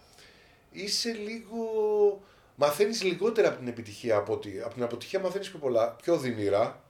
είσαι 0.70 1.12
λίγο... 1.12 1.60
Μαθαίνεις 2.56 3.02
λιγότερα 3.02 3.48
από 3.48 3.58
την 3.58 3.68
επιτυχία 3.68 4.16
από, 4.16 4.32
ότι, 4.32 4.60
από 4.64 4.74
την 4.74 4.82
αποτυχία 4.82 5.20
μαθαίνεις 5.20 5.50
πιο 5.50 5.58
πολλά, 5.58 5.90
πιο 6.02 6.18
δυνηρά 6.18 6.84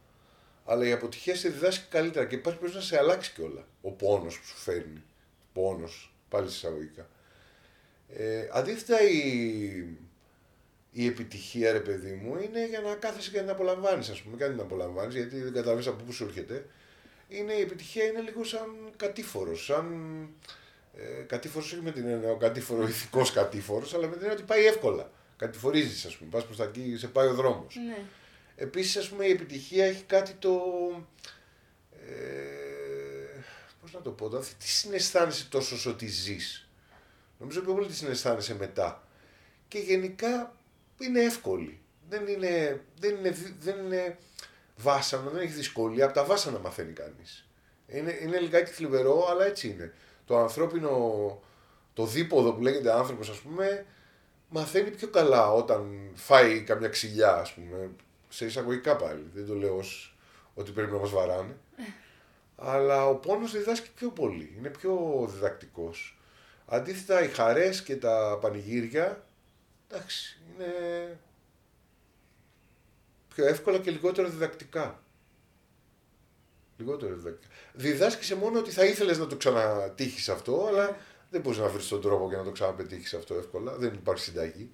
αλλά 0.65 0.87
η 0.87 0.93
αποτυχία 0.93 1.37
σε 1.37 1.49
διδάσκει 1.49 1.89
καλύτερα 1.89 2.27
και 2.27 2.35
υπάρχει 2.35 2.59
περίπτωση 2.59 2.87
να 2.87 2.97
σε 2.97 3.03
αλλάξει 3.03 3.33
κιόλα. 3.33 3.67
Ο 3.81 3.91
πόνος 3.91 4.39
που 4.39 4.47
σου 4.47 4.57
φέρνει. 4.57 5.03
Πόνος, 5.53 6.15
πάλι 6.29 6.47
εισαγωγικά. 6.47 7.09
Ε, 8.09 8.49
αντίθετα 8.53 9.01
η, 9.01 9.97
η 10.98 11.06
επιτυχία, 11.06 11.72
ρε 11.72 11.80
παιδί 11.80 12.12
μου, 12.12 12.37
είναι 12.37 12.66
για 12.66 12.80
να 12.80 12.94
κάθεσαι 12.94 13.30
και 13.30 13.37
να 13.37 13.42
την 13.42 13.52
απολαμβάνεις, 13.52 14.09
ας 14.09 14.22
πούμε, 14.22 14.37
και 14.37 14.44
να 14.44 14.50
την 14.50 14.61
απολαμβάνεις, 14.61 15.14
γιατί 15.14 15.40
δεν 15.40 15.52
καταλαβαίνεις 15.52 15.87
από 15.87 16.04
πού 16.04 16.12
σου 16.12 16.24
έρχεται. 16.24 16.66
Είναι, 17.28 17.52
η 17.52 17.61
επιτυχία 17.61 18.04
είναι 18.04 18.20
λίγο 18.20 18.44
σαν 18.44 18.92
κατήφορος. 18.96 19.64
Σαν. 19.64 19.87
Ε, 20.96 21.22
κατήφορος 21.22 21.72
όχι 21.72 21.82
με 21.82 21.90
την 21.92 22.09
έννοια 22.09 22.30
ο 22.30 22.37
κατήφορος 22.37 22.88
ηθικός 22.88 23.32
κατήφορος, 23.32 23.94
αλλά 23.94 24.06
με 24.06 24.12
την 24.12 24.20
έννοια 24.20 24.37
ότι 24.37 24.42
πάει 24.42 24.66
εύκολα. 24.66 25.11
Κατηφορίζεις, 25.37 26.04
ας 26.04 26.16
πούμε. 26.16 26.30
Πας 26.30 26.44
προς 26.44 26.56
τα 26.56 26.64
εκεί, 26.64 26.96
σε 26.96 27.09
πάει 27.09 27.28
ο 27.28 27.35
δρόμος. 27.35 27.76
Ναι. 27.87 27.98
Επίσης, 28.56 28.96
ας 28.96 29.09
πούμε, 29.09 29.26
η 29.26 29.30
επιτυχία 29.30 29.85
έχει 29.85 30.02
κάτι 30.02 30.32
το... 30.32 30.61
Ε, 31.92 33.40
πώς 33.80 33.92
να 33.92 34.00
το 34.00 34.11
πω, 34.11 34.28
δηλαδή, 34.28 34.54
τι 34.59 34.68
συναισθάνεσαι 34.68 35.46
τόσο 35.48 35.90
ότι 35.90 36.06
ζεις. 36.06 36.68
Νομίζω 37.38 37.61
πιο 37.61 37.72
πολύ 37.74 37.87
τι 37.87 37.94
συναισθάνεσαι 37.94 38.54
μετά. 38.54 39.09
Και 39.68 39.78
γενικά 39.78 40.56
είναι 40.98 41.20
εύκολη. 41.20 41.80
Δεν 42.09 42.26
είναι, 42.26 42.85
δεν 42.98 43.16
είναι, 43.16 43.37
δεν 43.61 43.85
είναι 43.85 44.18
βάσανο, 44.76 45.30
δεν 45.30 45.42
έχει 45.42 45.52
δυσκολία. 45.52 46.04
Από 46.04 46.14
τα 46.14 46.24
βάσανα 46.24 46.59
μαθαίνει 46.59 46.92
κανείς. 46.92 47.48
Είναι, 47.87 48.18
είναι 48.22 48.38
λιγάκι 48.38 48.70
θλιβερό, 48.70 49.26
αλλά 49.30 49.44
έτσι 49.44 49.68
είναι. 49.68 49.94
Το 50.26 50.38
ανθρώπινο, 50.38 50.90
το 51.92 52.06
δίποδο 52.06 52.52
που 52.52 52.62
λέγεται 52.62 52.92
άνθρωπος, 52.92 53.28
ας 53.28 53.38
πούμε, 53.38 53.87
μαθαίνει 54.48 54.90
πιο 54.90 55.09
καλά 55.09 55.52
όταν 55.52 56.11
φάει 56.14 56.62
καμιά 56.62 56.88
ξυλιά, 56.88 57.35
ας 57.35 57.52
πούμε, 57.52 57.90
σε 58.28 58.44
εισαγωγικά 58.44 58.96
πάλι. 58.96 59.30
Δεν 59.35 59.46
το 59.46 59.54
λέω 59.54 59.76
ως 59.76 60.16
ότι 60.54 60.70
πρέπει 60.70 60.92
να 60.92 60.98
μας 60.98 61.11
βαράνε. 61.11 61.56
Αλλά 62.56 63.06
ο 63.09 63.14
πόνος 63.14 63.52
διδάσκει 63.52 63.90
πιο 63.94 64.11
πολύ. 64.11 64.54
Είναι 64.59 64.68
πιο 64.68 65.26
διδακτικός. 65.32 66.18
Αντίθετα 66.66 67.22
οι 67.22 67.28
χαρές 67.28 67.82
και 67.82 67.96
τα 67.96 68.38
πανηγύρια, 68.40 69.26
εντάξει, 69.88 70.38
είναι 70.49 71.18
πιο 73.35 73.46
εύκολα 73.46 73.79
και 73.79 73.90
λιγότερο 73.90 74.29
διδακτικά. 74.29 75.03
Λιγότερο 76.79 77.14
διδακτικά. 77.14 77.53
Διδάσκησε 77.72 78.35
μόνο 78.35 78.59
ότι 78.59 78.70
θα 78.70 78.85
ήθελες 78.85 79.18
να 79.18 79.27
το 79.27 79.37
ξανατύχεις 79.37 80.29
αυτό, 80.29 80.66
αλλά 80.66 80.96
δεν 81.31 81.40
μπορείς 81.40 81.59
να 81.59 81.68
βρεις 81.68 81.88
τον 81.88 82.01
τρόπο 82.01 82.29
για 82.29 82.38
να 82.38 82.44
το 82.44 82.51
ξαναπετύχεις 82.51 83.14
αυτό 83.14 83.35
εύκολα. 83.35 83.77
Δεν 83.77 83.94
υπάρχει 83.94 84.25
συνταγή. 84.25 84.70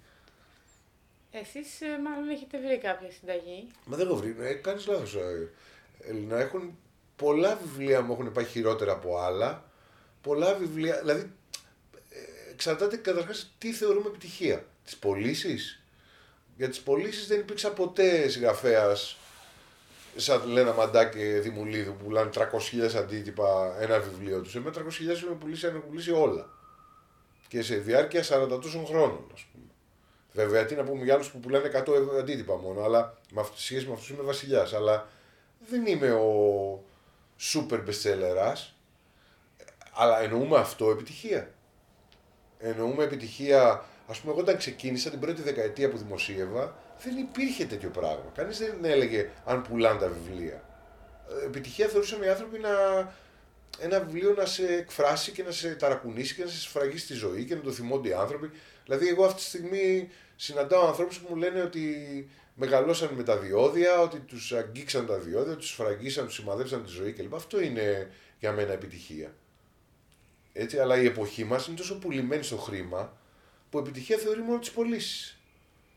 Εσείς 1.31 1.81
ε, 1.81 1.99
μάλλον 2.05 2.29
έχετε 2.29 2.59
βρει 2.59 2.79
κάποια 2.79 3.11
συνταγή; 3.11 3.67
Μα 3.85 3.97
δεν 3.97 4.07
έχω 4.07 4.17
βρει. 4.17 4.37
Ε, 4.41 4.55
κάνεις 4.55 4.87
λάθος. 4.87 5.15
Ε, 5.15 5.51
Έλληνα. 5.99 6.39
Έχουν 6.39 6.79
πολλά 7.17 7.57
βιβλία 7.57 8.03
μου 8.03 8.13
έχουν 8.13 8.33
πάει 8.33 8.45
χειρότερα 8.45 8.93
από 8.93 9.19
άλλα. 9.19 9.71
Πολλά 10.21 10.55
βιβλία. 10.55 10.99
Δηλαδή, 11.01 11.33
ε, 12.11 12.51
εξαρτάται 12.51 12.97
καταρχάς 12.97 13.55
τι 13.59 13.73
θεωρούμε 13.73 14.09
επιτυχία. 14.09 14.67
Τις 14.85 14.97
πωλήσεις; 14.97 15.83
Για 16.57 16.69
τις 16.69 16.81
πωλήσεις 16.81 17.27
δεν 17.27 17.41
υπήρξα 17.41 17.73
ποτέ 17.73 18.29
συγγραφέας 18.29 19.17
σαν 20.17 20.49
Λένα 20.49 20.73
Μαντά 20.73 21.05
και 21.05 21.25
Δημουλίδου 21.25 21.93
που 21.93 22.05
πουλάνε 22.05 22.31
300.000 22.35 22.95
αντίτυπα 22.97 23.77
ένα 23.81 23.99
βιβλίο 23.99 24.41
τους. 24.41 24.55
Εμένα 24.55 24.75
300.000 24.77 25.09
έχουν 25.09 25.39
πουλήσει, 25.39 25.67
έχουν 25.67 25.87
πουλήσει 25.87 26.11
όλα. 26.11 26.49
Και 27.49 27.63
σε 27.63 27.77
διάρκεια 27.77 28.23
40 28.23 28.49
τόσων 28.61 28.87
χρόνων, 28.87 29.31
ας 29.35 29.47
πούμε. 29.53 29.65
Βέβαια, 30.33 30.65
τι 30.65 30.75
να 30.75 30.85
πούμε 30.85 31.05
για 31.05 31.15
άλλους 31.15 31.31
που 31.31 31.41
πουλάνε 31.41 31.69
100 31.69 32.19
αντίτυπα 32.19 32.57
μόνο, 32.57 32.83
αλλά 32.83 33.19
με 33.31 33.47
σχέση 33.55 33.87
με 33.87 33.93
αυτούς 33.93 34.09
είμαι 34.09 34.23
βασιλιάς. 34.23 34.73
Αλλά 34.73 35.09
δεν 35.69 35.87
είμαι 35.87 36.13
ο 36.13 36.85
super 37.53 37.85
bestseller. 37.87 38.55
Αλλά 39.93 40.21
εννοούμε 40.21 40.59
αυτό 40.59 40.91
επιτυχία. 40.91 41.55
Εννοούμε 42.63 43.05
επιτυχία. 43.05 43.85
Α 44.07 44.21
πούμε, 44.21 44.33
εγώ 44.33 44.41
όταν 44.41 44.57
ξεκίνησα 44.57 45.11
την 45.11 45.21
πρώτη 45.21 45.43
δεκαετία 45.43 45.91
που 45.91 45.97
δημοσίευα, 45.97 46.77
δεν 47.03 47.17
υπήρχε 47.17 47.65
τέτοιο 47.65 47.91
πράγμα. 47.91 48.33
Κανείς 48.35 48.59
δεν 48.59 48.85
έλεγε 48.85 49.29
αν 49.45 49.63
πουλάνε 49.63 49.99
τα 49.99 50.09
βιβλία. 50.09 50.65
Ε, 51.43 51.45
επιτυχία 51.45 51.87
θεωρούσαν 51.89 52.23
οι 52.23 52.29
άνθρωποι 52.29 52.59
να, 52.59 52.71
ένα 53.79 54.01
βιβλίο 54.01 54.35
να 54.37 54.47
σε 54.47 54.75
εκφράσει 54.75 55.31
και 55.31 55.43
να 55.43 55.51
σε 55.51 55.75
ταρακουνήσει 55.75 56.35
και 56.35 56.45
να 56.45 56.51
σε 56.51 56.61
σφραγίσει 56.61 57.07
τη 57.07 57.15
ζωή 57.15 57.45
και 57.45 57.55
να 57.55 57.61
το 57.61 57.71
θυμώνται 57.71 58.09
οι 58.09 58.13
άνθρωποι. 58.13 58.51
Δηλαδή, 58.85 59.09
εγώ 59.09 59.25
αυτή 59.25 59.37
τη 59.37 59.47
στιγμή 59.47 60.09
συναντάω 60.37 60.87
ανθρώπους 60.87 61.19
που 61.19 61.27
μου 61.31 61.37
λένε 61.37 61.63
ότι 61.63 61.87
μεγαλώσαν 62.55 63.11
με 63.17 63.23
τα 63.23 63.37
διόδια, 63.37 64.01
ότι 64.01 64.19
τους 64.19 64.53
αγγίξαν 64.53 65.07
τα 65.07 65.19
διόδια, 65.19 65.57
τους 65.57 65.69
σφραγίσαν, 65.69 66.25
τους 66.25 66.35
σημαδέψαν 66.35 66.85
τη 66.85 66.91
ζωή 66.91 67.13
κλπ. 67.13 67.35
Αυτό 67.35 67.61
είναι 67.61 68.11
για 68.39 68.53
μένα 68.53 68.73
επιτυχία. 68.73 69.35
Έτσι, 70.53 70.79
αλλά 70.79 70.97
η 70.97 71.07
εποχή 71.07 71.45
μας 71.45 71.67
είναι 71.67 71.77
τόσο 71.77 71.99
πουλημένη 71.99 72.43
στο 72.43 72.57
χρήμα 72.57 73.17
που 73.71 73.79
επιτυχία 73.79 74.17
θεωρεί 74.17 74.41
μόνο 74.41 74.59
τις 74.59 74.71
πωλήσεις. 74.71 75.39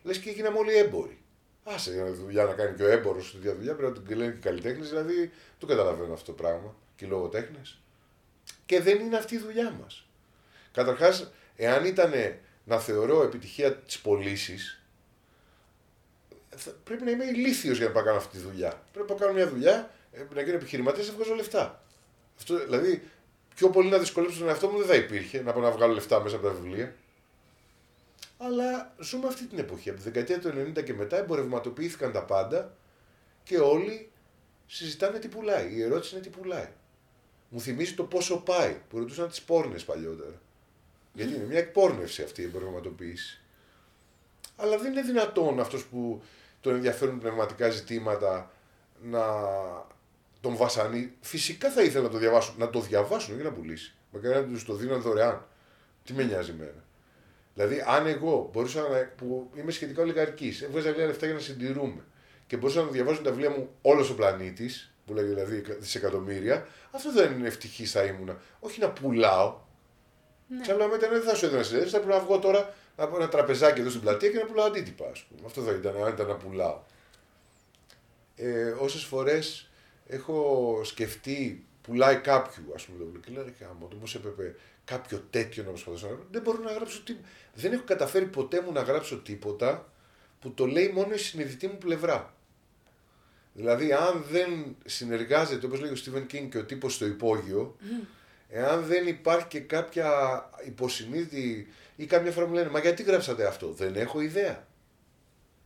Λες 0.04 0.18
και 0.18 0.30
έγιναμε 0.30 0.58
όλοι 0.58 0.74
έμποροι. 0.74 1.20
Άσε 1.64 1.94
για 1.94 2.14
δουλειά 2.14 2.44
να 2.44 2.54
κάνει 2.54 2.76
και 2.76 2.84
ο 2.84 2.88
έμπορος 2.88 3.32
τη 3.32 3.38
δουλειά, 3.50 3.76
πρέπει 3.76 4.00
να 4.00 4.06
την 4.06 4.18
λένε 4.18 4.32
και 4.32 4.40
καλλιτέχνες, 4.40 4.90
δηλαδή 4.90 5.32
το 5.60 5.66
καταλαβαίνω 5.66 6.14
αυτό 6.14 6.26
το 6.26 6.42
πράγμα 6.42 6.76
και 6.96 7.06
οι 7.06 7.08
λογοτέχνες. 7.08 7.80
Και 8.66 8.82
δεν 8.82 9.00
είναι 9.00 9.18
αυτή 9.18 9.36
η 9.36 9.38
δουλειά 9.38 9.72
μας. 9.82 10.06
Καταρχάς, 10.72 11.32
εάν 11.56 11.86
ήταν 11.86 12.12
να 12.64 12.80
θεωρώ 12.80 13.24
επιτυχία 13.24 13.76
τις 13.76 14.00
πωλήσεις, 14.00 14.82
πρέπει 16.84 17.04
να 17.04 17.12
είμαι 17.12 17.26
ηλίθιος 17.26 17.78
για 17.78 17.88
να 17.88 17.92
πάω 17.92 18.04
κάνω 18.04 18.18
αυτή 18.18 18.38
τη 18.38 18.44
δουλειά. 18.44 18.84
Πρέπει 18.94 19.12
να 19.12 19.18
κάνω 19.18 19.34
μια 19.34 19.50
δουλειά, 19.50 19.92
ε, 20.12 20.26
να 20.34 20.42
γίνω 20.42 20.56
επιχειρηματίας 20.56 21.06
και 21.06 21.12
να 21.12 21.18
βγάζω 21.18 21.34
λεφτά. 21.34 21.84
Αυτό, 22.38 22.58
δηλαδή, 22.58 23.04
πιο 23.56 23.70
πολύ 23.70 23.90
να 23.90 23.98
δυσκολέψω 23.98 24.40
τον 24.40 24.48
εαυτό 24.48 24.68
μου 24.68 24.78
δεν 24.78 24.88
θα 24.88 24.96
υπήρχε 24.96 25.42
να 25.42 25.54
πάω 25.54 25.62
να 25.62 25.72
βγάλω 25.72 25.94
λεφτά 25.94 26.22
μέσα 26.22 26.36
από 26.36 26.48
τα 26.48 26.54
βιβλία. 26.54 26.96
Αλλά 28.38 28.94
ζούμε 29.00 29.28
αυτή 29.28 29.46
την 29.46 29.60
εποχή. 29.60 29.90
Από 29.90 29.98
τη 29.98 30.04
δεκαετία 30.04 30.40
του 30.40 30.74
90 30.78 30.84
και 30.84 30.94
μετά 30.94 31.18
εμπορευματοποιήθηκαν 31.18 32.12
τα 32.12 32.24
πάντα 32.24 32.76
και 33.44 33.58
όλοι 33.58 34.12
συζητάνε 34.68 35.20
τι 35.20 35.28
πουλάει. 35.28 35.74
Η 35.74 35.82
ερώτηση 35.82 36.16
είναι 36.16 36.24
τι 36.24 36.30
πουλάει. 36.30 36.70
Μου 37.50 37.60
θυμίζει 37.60 37.94
το 37.94 38.04
πόσο 38.04 38.38
πάει 38.38 38.78
που 38.90 38.98
ρωτούσαν 38.98 39.30
τις 39.30 39.42
πόρνες 39.42 39.84
παλιότερα. 39.84 40.42
Γιατί 41.14 41.34
είναι 41.34 41.46
μια 41.46 41.58
εκπόρνευση 41.58 42.24
αυτή 42.24 42.42
η 42.42 42.46
εμπορευματοποίηση. 42.46 43.42
Αλλά 44.56 44.78
δεν 44.78 44.92
είναι 44.92 45.02
δυνατόν 45.02 45.60
αυτός 45.60 45.86
που 45.86 46.22
τον 46.62 46.76
ενδιαφέρουν 46.76 47.20
πνευματικά 47.20 47.70
ζητήματα 47.70 48.52
να 49.02 49.24
τον 50.46 50.56
βασανεί. 50.56 51.14
Φυσικά 51.22 51.72
θα 51.72 51.82
ήθελα 51.82 52.04
να 52.04 52.10
το 52.10 52.18
διαβάσουν, 52.18 52.56
να 52.58 52.70
το 52.70 52.80
διαβάσουν, 52.80 53.34
όχι 53.34 53.44
να 53.44 53.52
πουλήσει. 53.52 53.94
Μακάρι 54.12 54.36
να 54.36 54.44
τους 54.54 54.66
το 54.66 54.74
δίνουν 54.74 55.02
δωρεάν. 55.02 55.46
Τι 56.04 56.14
με 56.14 56.24
νοιάζει 56.24 56.52
εμένα. 56.52 56.84
Δηλαδή, 57.54 57.84
αν 57.88 58.08
εγώ 58.08 58.50
μπορούσα 58.54 58.82
να. 58.82 59.12
που 59.18 59.52
είμαι 59.56 59.72
σχετικά 59.72 60.02
ολιγαρκή, 60.02 60.54
έβγαζα 60.64 60.90
λίγα 60.90 61.06
λεφτά 61.06 61.26
για 61.26 61.36
να 61.36 61.42
συντηρούμε 61.42 62.02
και 62.48 62.58
μπορούσα 62.58 62.82
να 62.84 62.90
διαβάζω 62.90 63.22
τα 63.22 63.30
βιβλία 63.30 63.50
μου 63.50 63.70
όλος 63.82 64.10
ο 64.10 64.16
πλανήτης, 64.16 64.94
που 65.06 65.14
λέει 65.14 65.26
δηλαδή 65.26 65.64
δισεκατομμύρια, 65.80 66.68
αυτό 66.92 67.12
δεν 67.12 67.32
είναι 67.32 67.48
ευτυχής 67.48 67.92
θα 67.92 68.04
ήμουν. 68.04 68.38
Όχι 68.60 68.80
να 68.80 68.90
πουλάω. 68.90 69.60
Ναι. 70.48 70.64
Σαν 70.64 70.78
να 70.78 70.88
δεν 70.88 71.22
θα 71.22 71.36
σου 71.36 71.46
έδωνα 71.46 71.64
συνέντευξη, 71.64 71.96
θα 71.96 72.02
πρέπει 72.02 72.18
να 72.18 72.26
βγω 72.26 72.40
τώρα 72.40 72.74
να 72.98 73.08
πω 73.08 73.16
ένα 73.16 73.30
τραπεζάκι 73.30 73.80
εδώ 73.80 73.90
στην 73.90 74.02
πλατεία 74.02 74.30
και 74.30 74.38
να 74.38 74.46
πουλάω 74.46 74.66
αντίτυπα, 74.66 75.06
ας 75.12 75.24
πούμε. 75.24 75.42
Αυτό 75.46 75.62
θα 75.62 75.72
ήταν, 75.72 76.04
αν 76.04 76.14
ήταν 76.14 76.28
να 76.28 76.36
πουλάω. 76.36 76.80
Ε, 78.36 78.70
Όσες 78.70 79.04
φορές 79.04 79.70
έχω 80.08 80.82
σκεφτεί, 80.84 81.66
πουλάει 81.82 82.16
κάποιου, 82.16 82.64
ας 82.76 82.86
πούμε, 82.86 82.98
το 82.98 83.06
βιβλίο 83.06 83.22
και 83.22 83.32
λέει: 83.32 83.56
Χάμο, 83.60 83.88
το 83.88 83.96
πώς 83.96 84.16
έπρεπε 84.16 84.56
κάποιο 84.86 85.24
τέτοιο 85.30 85.64
να 85.64 85.70
προσπαθήσω 85.70 86.06
να 86.06 86.12
γράψω. 86.12 86.28
Δεν 86.32 86.42
μπορώ 86.42 86.60
να 86.64 86.72
γράψω 86.72 87.04
τίποτα. 87.04 87.28
Δεν 87.54 87.74
έχω 87.74 87.84
καταφέρει 87.84 88.26
ποτέ 88.26 88.62
μου 88.62 88.72
να 88.72 88.82
γράψω 88.82 89.18
τίποτα 89.18 89.90
που 90.40 90.54
το 90.54 90.66
λέει 90.66 90.88
μόνο 90.88 91.14
η 91.14 91.18
συνειδητή 91.18 91.68
μου 91.68 91.78
πλευρά. 91.78 92.34
Δηλαδή, 93.54 93.94
αν 93.94 94.26
δεν 94.32 94.76
συνεργάζεται, 94.86 95.66
όπως 95.66 95.80
λέει 95.80 95.92
ο 95.92 95.96
Στίβεν 95.96 96.26
Κίνγκ 96.26 96.52
και 96.52 96.58
ο 96.58 96.66
τύπος 96.66 96.94
στο 96.94 97.06
υπόγειο, 97.06 97.76
εάν 98.50 98.84
δεν 98.84 99.08
υπάρχει 99.08 99.48
και 99.48 99.60
κάποια 99.60 100.10
υποσυνείδητη 100.66 101.68
ή 101.96 102.06
κάποια 102.06 102.32
φορά 102.32 102.48
μου 102.48 102.54
λένε 102.54 102.70
Μα 102.70 102.80
γιατί 102.80 103.04
γράψατε 103.04 103.48
αυτό, 103.48 103.72
δεν 103.72 103.96
έχω 103.96 104.22
ιδέα. 104.22 104.68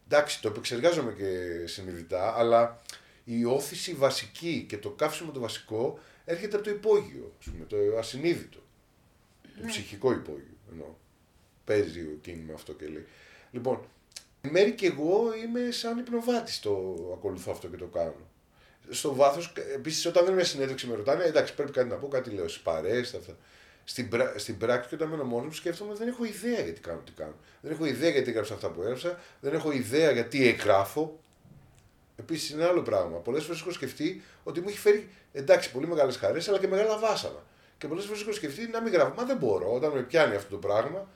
Εντάξει, 0.08 0.42
το 0.42 0.48
επεξεργάζομαι 0.48 1.12
και 1.12 1.68
συνειδητά, 1.68 2.34
αλλά 2.38 2.82
η 3.32 3.46
όθηση 3.46 3.94
βασική 3.94 4.66
και 4.70 4.78
το 4.78 4.90
καύσιμο 4.90 5.32
το 5.32 5.40
βασικό 5.40 6.00
έρχεται 6.26 6.56
από 6.56 6.66
το 6.66 6.72
υπόγειο, 6.72 7.32
πούμε, 7.46 7.66
το 7.66 7.78
ασυνείδητο. 7.98 8.60
Το 9.42 9.62
ναι. 9.62 9.68
ψυχικό 9.68 10.12
υπόγειο. 10.12 10.58
Εννοώ. 10.72 10.88
Παίζει 11.66 12.00
ο 12.00 12.18
Κίνγκ 12.22 12.48
με 12.48 12.54
αυτό 12.54 12.74
και 12.74 12.88
λέει. 12.88 13.06
Λοιπόν, 13.52 13.80
μέρη 14.42 14.72
και 14.72 14.86
εγώ 14.86 15.34
είμαι 15.44 15.72
σαν 15.72 15.98
υπνοβάτης 15.98 16.60
το 16.60 16.72
ακολουθώ 17.18 17.52
αυτό 17.52 17.68
και 17.68 17.78
το 17.78 17.86
κάνω. 17.86 18.28
Στο 18.90 19.16
βάθος, 19.16 19.54
επίσης, 19.76 20.06
όταν 20.06 20.24
δεν 20.26 20.34
είμαι 20.34 20.44
συνέντευξη 20.44 20.88
με 20.88 20.96
ρωτάνε, 20.96 21.24
εντάξει, 21.24 21.56
πρέπει 21.56 21.72
κάτι 21.72 21.90
να 21.90 21.96
πω, 21.96 22.08
κάτι 22.08 22.30
λέω 22.30 22.48
στις 22.48 22.62
παρέ, 22.62 23.00
αυτά. 23.00 23.38
Στην, 23.84 24.10
στην 24.36 24.58
πράξη 24.58 24.90
και 24.90 24.96
όταν 24.96 25.08
μένω 25.08 25.24
μόνος 25.24 25.46
μου 25.46 25.52
σκέφτομαι 25.52 25.94
δεν 25.94 26.08
έχω 26.08 26.26
ιδέα 26.26 26.62
γιατί 26.62 26.80
κάνω 26.80 27.02
τι 27.06 27.12
κάνω. 27.12 27.36
Δεν 27.62 27.72
έχω 27.72 27.86
ιδέα 27.86 28.10
γιατί 28.10 28.30
έγραψα 28.30 28.54
αυτά 28.54 28.70
που 28.70 28.82
έγραψα, 28.82 29.20
δεν 29.40 29.54
έχω 29.54 29.72
ιδέα 29.72 30.12
γιατί 30.12 30.48
εγγράφω. 30.48 31.20
Επίσης 32.20 32.50
είναι 32.50 32.66
άλλο 32.66 32.82
πράγμα. 32.82 33.18
Πολλές 33.18 33.44
φορές 33.44 33.62
έχω 33.62 33.72
σκεφτεί 33.72 34.24
ότι 34.44 34.62
μου 34.62 34.70
έχει 34.70 34.78
φέρει 34.78 35.10
εντάξει 35.32 35.72
πολύ 35.72 35.88
μεγάλες 35.88 36.18
χαρές 36.18 36.48
αλλά 36.48 36.60
και 36.60 36.68
μεγάλα 36.68 36.98
βάσανα. 36.98 37.44
Και 37.78 37.88
πολλές 37.88 38.06
φορές 38.06 38.22
έχω 38.22 38.32
σκεφτεί 38.32 38.68
να 38.68 38.82
μην 38.82 38.94
γράφω. 38.94 39.14
Μα 39.18 39.24
δεν 39.24 39.38
μπορώ. 39.38 39.74
Όταν 39.74 39.92
με 39.92 40.02
πιάνει 40.02 40.36
αυτό 40.36 40.50
το 40.50 40.58
πράγμα, 40.68 41.08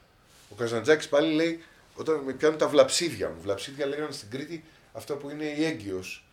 ο 0.50 0.56
Καζαντζάκης 0.56 1.10
πάλι 1.10 1.34
λέει, 1.34 1.64
όταν 1.96 2.16
με 2.16 2.34
πιάνουν 2.34 2.58
τα 2.58 2.68
βλαψίδια 2.68 3.30
μου. 3.30 3.42
Βλαψίδια 3.42 3.86
λέγανε 3.86 4.12
στην 4.12 4.30
Κρήτη 4.30 4.64
αυτά 4.94 5.14
που 5.14 5.30
είναι 5.30 5.44
η 5.44 5.66
έγκυος. 5.66 6.26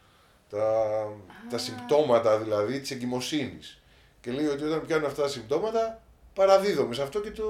Τα, 0.50 1.06
τα 1.50 1.58
συμπτώματα 1.58 2.38
δηλαδή 2.38 2.80
της 2.80 2.90
εγκυμοσύνης. 2.90 3.82
Και 4.20 4.30
λέει 4.30 4.46
ότι 4.46 4.64
όταν 4.64 4.86
πιάνουν 4.86 5.06
αυτά 5.06 5.22
τα 5.22 5.28
συμπτώματα, 5.28 6.02
παραδίδομαι 6.34 6.94
σε 6.94 7.02
αυτό 7.02 7.20
και 7.20 7.30
το 7.30 7.44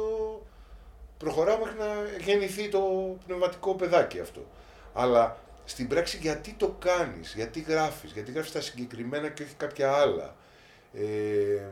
προχωράω 1.18 1.58
μέχρι 1.58 1.78
να 1.78 1.86
γεννηθεί 2.24 2.68
το 2.68 2.80
πνευματικό 3.26 3.74
παιδάκι 3.74 4.20
αυτό. 4.20 4.46
Αλλά 4.94 5.36
στην 5.70 5.88
πράξη 5.88 6.16
γιατί 6.16 6.52
το 6.58 6.76
κάνεις, 6.78 7.34
γιατί 7.34 7.60
γράφεις, 7.60 8.12
γιατί 8.12 8.32
γράφεις 8.32 8.52
τα 8.52 8.60
συγκεκριμένα 8.60 9.28
και 9.28 9.42
όχι 9.42 9.54
κάποια 9.54 9.92
άλλα. 9.92 10.36
Ε, 10.92 11.70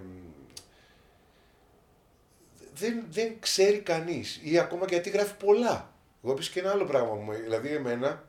δεν, 2.75 3.05
δεν 3.11 3.37
ξέρει 3.41 3.79
κανείς. 3.79 4.41
Ή 4.43 4.59
ακόμα 4.59 4.87
και 4.87 4.95
γιατί 4.95 5.11
γράφει 5.11 5.35
πολλά. 5.35 5.93
Εγώ 6.23 6.33
επίσης 6.33 6.53
και 6.53 6.61
ένα 6.61 6.71
άλλο 6.71 6.85
πράγμα 6.85 7.15
μου. 7.15 7.33
Δηλαδή, 7.33 7.69
εμένα, 7.69 8.29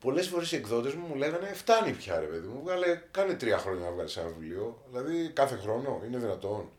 πολλές 0.00 0.28
φορές 0.28 0.52
οι 0.52 0.56
εκδότες 0.56 0.94
μου 0.94 1.06
μου 1.06 1.14
λέγανε 1.14 1.52
Φτάνει 1.52 1.92
πια, 1.92 2.20
ρε 2.20 2.26
παιδί 2.26 2.46
μου. 2.46 2.60
Βγάλε, 2.62 3.02
κάνε 3.10 3.34
τρία 3.34 3.58
χρόνια 3.58 3.84
να 3.84 3.92
βγάλεις 3.92 4.16
ένα 4.16 4.28
βιβλίο. 4.28 4.84
Δηλαδή, 4.90 5.30
κάθε 5.32 5.56
χρόνο 5.56 6.02
είναι 6.06 6.18
δυνατόν. 6.18 6.70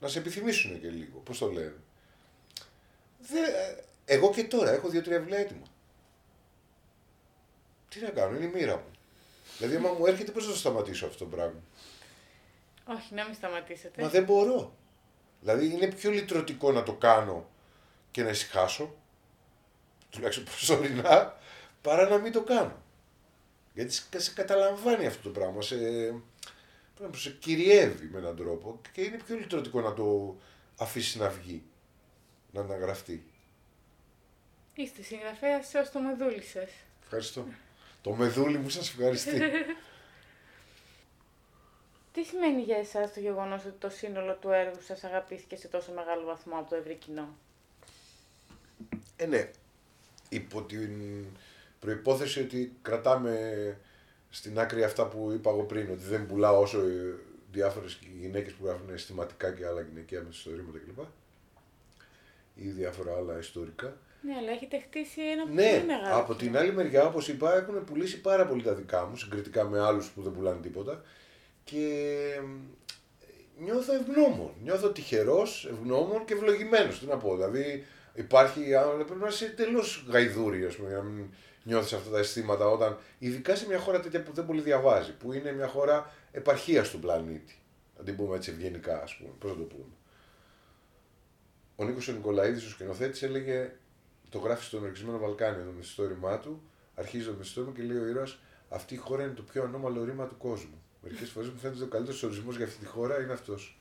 Να 0.00 0.08
σε 0.08 0.18
επιθυμήσουν 0.18 0.80
και 0.80 0.88
λίγο. 0.88 1.18
Πώς 1.24 1.38
το 1.38 1.50
λένε. 1.50 1.74
Δε, 3.18 3.40
εγώ 4.04 4.30
και 4.30 4.44
τώρα 4.44 4.70
έχω 4.70 4.88
δύο-τρία 4.88 5.18
βιβλία 5.18 5.38
έτοιμα. 5.38 5.66
Τι 7.98 8.04
να 8.04 8.10
κάνω, 8.10 8.36
είναι 8.36 8.44
η 8.44 8.48
μοίρα 8.48 8.76
μου. 8.76 8.90
Δηλαδή, 9.58 9.76
άμα 9.76 9.92
μου 9.92 10.06
έρχεται, 10.06 10.32
πώς 10.32 10.44
θα 10.44 10.50
το 10.50 10.56
σταματήσω 10.56 11.06
αυτό 11.06 11.18
το 11.18 11.36
πράγμα; 11.36 11.60
Όχι, 12.84 13.14
να 13.14 13.24
μην 13.24 13.34
σταματήσετε. 13.34 14.02
Μα 14.02 14.08
δεν 14.08 14.24
μπορώ. 14.24 14.76
Δηλαδή 15.40 15.66
είναι 15.66 15.86
πιο 15.86 16.10
λυτρωτικό 16.10 16.72
να 16.72 16.82
το 16.82 16.92
κάνω 16.92 17.48
και 18.10 18.22
να 18.22 18.28
ησυχάσω, 18.28 18.94
τουλάχιστον 20.10 20.44
προσωρινά, 20.44 21.38
παρά 21.82 22.08
να 22.08 22.18
μην 22.18 22.32
το 22.32 22.42
κάνω. 22.42 22.82
Γιατί 23.74 23.94
σε 24.16 24.32
καταλαμβάνει 24.34 25.06
αυτό 25.06 25.22
το 25.22 25.40
πράγμα, 25.40 25.62
σε, 25.62 25.76
σε 27.14 27.30
κυριεύει 27.30 28.06
με 28.06 28.18
έναν 28.18 28.36
τρόπο 28.36 28.80
και 28.92 29.00
είναι 29.00 29.16
πιο 29.26 29.36
λυτρωτικό 29.36 29.80
να 29.80 29.94
το 29.94 30.36
αφήσει 30.78 31.18
να 31.18 31.28
βγει, 31.28 31.62
να 32.50 32.60
αναγραφτεί. 32.60 33.24
Είστε 34.74 35.02
συγγραφέα 35.02 35.58
ω 35.58 35.90
το 35.92 36.00
μεδούλι 36.00 36.42
σα. 36.42 36.60
Ευχαριστώ. 37.02 37.46
Το 38.02 38.12
μεδούλι 38.12 38.58
μου 38.58 38.68
σας 38.68 38.88
ευχαριστεί. 38.88 39.40
Τι 42.12 42.24
σημαίνει 42.24 42.62
για 42.62 42.76
εσάς 42.76 43.12
το 43.12 43.20
γεγονός 43.20 43.64
ότι 43.64 43.76
το 43.78 43.88
σύνολο 43.88 44.34
του 44.34 44.50
έργου 44.50 44.82
σας 44.82 45.04
αγαπήθηκε 45.04 45.56
σε 45.56 45.68
τόσο 45.68 45.92
μεγάλο 45.92 46.24
βαθμό 46.24 46.58
από 46.58 46.70
το 46.70 46.76
ευρύ 46.76 46.94
κοινό; 46.94 47.28
Ε, 49.16 49.26
ναι. 49.26 49.50
Υπό 50.28 50.62
την 50.62 51.24
προπόθεση 51.80 52.40
ότι 52.40 52.72
κρατάμε 52.82 53.76
στην 54.30 54.58
άκρη 54.58 54.84
αυτά 54.84 55.06
που 55.06 55.30
είπα 55.32 55.50
εγώ 55.50 55.62
πριν, 55.62 55.90
ότι 55.90 56.02
δεν 56.02 56.26
πουλάω 56.26 56.60
όσο 56.60 56.78
διάφορες 57.52 57.98
γυναίκες 58.20 58.52
που 58.52 58.66
γράφουν 58.66 58.90
αισθηματικά 58.90 59.52
και 59.52 59.66
άλλα 59.66 59.80
γυναικεία 59.80 60.20
με 60.22 60.28
ιστορήματα 60.30 60.78
κλπ. 60.78 60.98
ή 62.54 62.68
διάφορα 62.68 63.16
άλλα 63.16 63.38
ιστορικά. 63.38 63.96
Ναι, 64.20 64.34
αλλά 64.40 64.50
έχετε 64.50 64.78
χτίσει 64.78 65.20
ένα 65.32 65.44
Ναι, 65.44 65.70
πολύ 65.70 65.84
μεγάλο. 65.86 66.16
από 66.20 66.34
την 66.34 66.56
άλλη 66.56 66.72
μεριά, 66.72 67.04
όπως 67.06 67.28
είπα, 67.28 67.56
έχουν 67.56 67.84
πουλήσει 67.84 68.20
πάρα 68.20 68.46
πολύ 68.46 68.62
τα 68.62 68.74
δικά 68.74 69.06
μου, 69.06 69.16
συγκριτικά 69.16 69.64
με 69.64 69.80
άλλους 69.80 70.08
που 70.10 70.22
δεν 70.22 70.32
πουλάνε 70.32 70.60
τίποτα. 70.60 71.02
Και 71.64 72.04
νιώθω 73.58 73.92
ευγνώμων. 73.94 74.52
Νιώθω 74.62 74.88
τυχερός, 74.90 75.68
ευγνώμων 75.70 76.24
και 76.24 76.34
ευλογημένος. 76.34 76.98
Τι 76.98 77.06
να 77.06 77.16
πω, 77.16 77.36
δηλαδή 77.36 77.84
υπάρχει. 78.14 78.74
α, 78.74 78.82
Πρέπει 78.82 79.14
να 79.20 79.26
είσαι 79.28 79.46
τελώ 79.56 79.82
γαϊδούρη, 80.08 80.64
ας 80.64 80.76
πούμε, 80.76 80.88
για 80.88 80.96
να 80.96 81.02
μην 81.04 81.24
νιώθεις 81.62 81.92
αυτά 81.92 82.10
τα 82.10 82.18
αισθήματα 82.18 82.66
όταν. 82.68 82.98
Ειδικά 83.18 83.54
σε 83.56 83.66
μια 83.66 83.78
χώρα 83.78 84.00
τέτοια 84.00 84.22
που 84.22 84.32
δεν 84.32 84.46
πολύ 84.46 84.60
διαβάζει, 84.60 85.12
που 85.16 85.32
είναι 85.32 85.52
μια 85.52 85.66
χώρα 85.66 86.12
επαρχίας 86.32 86.90
του 86.90 86.98
πλανήτη. 86.98 87.58
Να 87.98 88.04
την 88.04 88.16
πούμε 88.16 88.36
έτσι 88.36 88.50
ευγενικά, 88.50 89.02
ας 89.02 89.16
πούμε. 89.16 89.30
Πώς 89.38 89.50
να 89.50 89.56
το 89.56 89.62
πούμε. 89.64 89.84
Ο 91.76 91.84
Νίκος 91.84 92.08
Νικολαίδης, 92.08 92.64
ο 92.66 92.68
σκηνοθέτης, 92.68 93.22
έλεγε 93.22 93.70
το 94.30 94.38
γράφει 94.38 94.64
στον 94.64 94.84
Ορκισμένο 94.84 95.18
Βαλκάνιο 95.18 95.64
το 95.64 95.70
μυθιστόρημά 95.70 96.38
του. 96.38 96.62
Αρχίζει 96.94 97.24
το 97.24 97.32
μυθιστόρημα 97.32 97.72
και 97.72 97.82
λέει 97.82 97.96
ο 97.96 98.06
ήρωας: 98.06 98.38
Αυτή 98.68 98.94
η 98.94 98.96
χώρα 98.96 99.22
είναι 99.22 99.32
το 99.32 99.42
πιο 99.42 99.62
ανώμαλο 99.62 100.04
ρήμα 100.04 100.26
του 100.26 100.36
κόσμου. 100.36 100.82
Μερικές 101.02 101.30
φορές 101.30 101.48
μου 101.48 101.58
φαίνεται 101.58 101.78
ότι 101.78 101.86
ο 101.86 101.90
καλύτερος 101.92 102.22
ορισμός 102.22 102.56
για 102.56 102.64
αυτή 102.64 102.78
τη 102.78 102.86
χώρα 102.86 103.20
είναι 103.20 103.32
αυτός. 103.32 103.78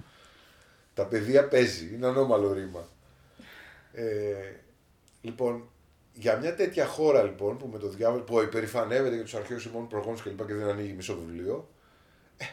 Τα 0.93 1.05
παιδεία 1.05 1.47
παίζει, 1.47 1.93
είναι 1.93 2.07
ανώμαλο 2.07 2.53
ρήμα. 2.53 2.88
Ε, 3.91 4.53
λοιπόν, 5.21 5.69
για 6.13 6.38
μια 6.38 6.55
τέτοια 6.55 6.86
χώρα 6.86 7.23
λοιπόν 7.23 7.57
που 7.57 7.67
με 7.67 7.79
το 7.79 7.89
διάβολο, 7.89 8.23
που 8.23 8.41
υπερηφανεύεται 8.41 9.15
για 9.15 9.23
τους 9.23 9.36
αρχαίους 9.36 9.65
ημών 9.65 9.88
προγόνους 9.88 10.21
και, 10.21 10.29
λοιπά 10.29 10.45
και 10.45 10.53
δεν 10.53 10.67
ανοίγει 10.67 10.93
μισό 10.93 11.17
βιβλίο, 11.17 11.69
ε, 12.38 12.45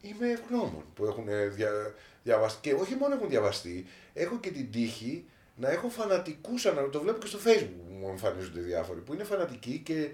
είμαι 0.00 0.30
ευγνώμων 0.30 0.84
που 0.94 1.04
έχουν 1.04 1.26
δια, 1.54 1.94
διαβαστεί. 2.22 2.68
Και 2.68 2.74
όχι 2.74 2.94
μόνο 2.94 3.14
έχουν 3.14 3.28
διαβαστεί, 3.28 3.86
έχω 4.14 4.38
και 4.38 4.50
την 4.50 4.70
τύχη 4.70 5.24
να 5.60 5.70
έχω 5.70 5.88
φανατικούς 5.88 6.66
ανα... 6.66 6.88
Το 6.88 7.00
βλέπω 7.00 7.18
και 7.18 7.26
στο 7.26 7.38
facebook 7.44 7.80
που 7.86 7.94
μου 8.00 8.08
εμφανίζονται 8.08 8.60
διάφοροι 8.60 9.00
που 9.00 9.14
είναι 9.14 9.24
φανατικοί 9.24 9.80
και 9.84 10.08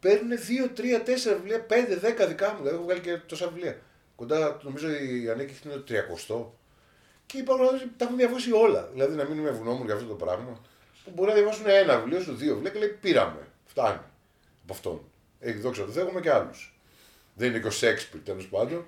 παίρνουν 0.00 0.30
2, 0.74 0.78
3, 0.78 0.82
4 0.82 1.36
βιβλία, 1.36 1.66
5, 1.68 2.24
10 2.24 2.28
δικά 2.28 2.50
μου. 2.52 2.56
Δηλαδή 2.56 2.74
έχω 2.74 2.84
βγάλει 2.84 3.00
και 3.00 3.16
τόσα 3.16 3.48
βιβλία. 3.48 3.80
Κοντά, 4.16 4.60
νομίζω 4.62 4.88
η 4.90 5.30
ανέκειτη 5.30 5.68
είναι 5.68 5.74
το 5.74 5.94
300. 6.28 6.44
Και 7.26 7.38
υπάρχουν 7.38 7.64
άνθρωποι 7.64 7.86
που 7.86 7.96
τα 7.96 8.04
έχουν 8.04 8.16
διαβάσει 8.16 8.52
όλα. 8.52 8.88
Δηλαδή 8.92 9.16
να 9.16 9.24
μην 9.24 9.38
είμαι 9.38 9.48
ευγνώμων 9.48 9.84
για 9.84 9.94
αυτό 9.94 10.06
το 10.06 10.14
πράγμα. 10.14 10.60
Που 11.04 11.10
μπορεί 11.14 11.28
να 11.28 11.34
διαβάσουν 11.34 11.66
ένα 11.66 11.98
βιβλίο, 11.98 12.20
σου 12.20 12.34
δύο 12.34 12.54
βιβλία 12.54 12.70
και 12.70 12.78
λέει 12.78 12.88
πήραμε. 12.88 13.46
Φτάνει 13.66 14.00
από 14.62 14.72
αυτόν. 14.72 15.00
Έχει 15.40 15.58
δόξα 15.58 15.84
τω 15.84 15.90
Θεώ, 15.90 16.04
έχουμε 16.04 16.20
και 16.20 16.30
άλλους. 16.30 16.80
Δεν 17.34 17.48
είναι 17.48 17.58
και 17.58 17.66
ο 17.66 17.70
Σέξπιρ 17.70 18.20
τέλος 18.20 18.48
πάντων. 18.48 18.84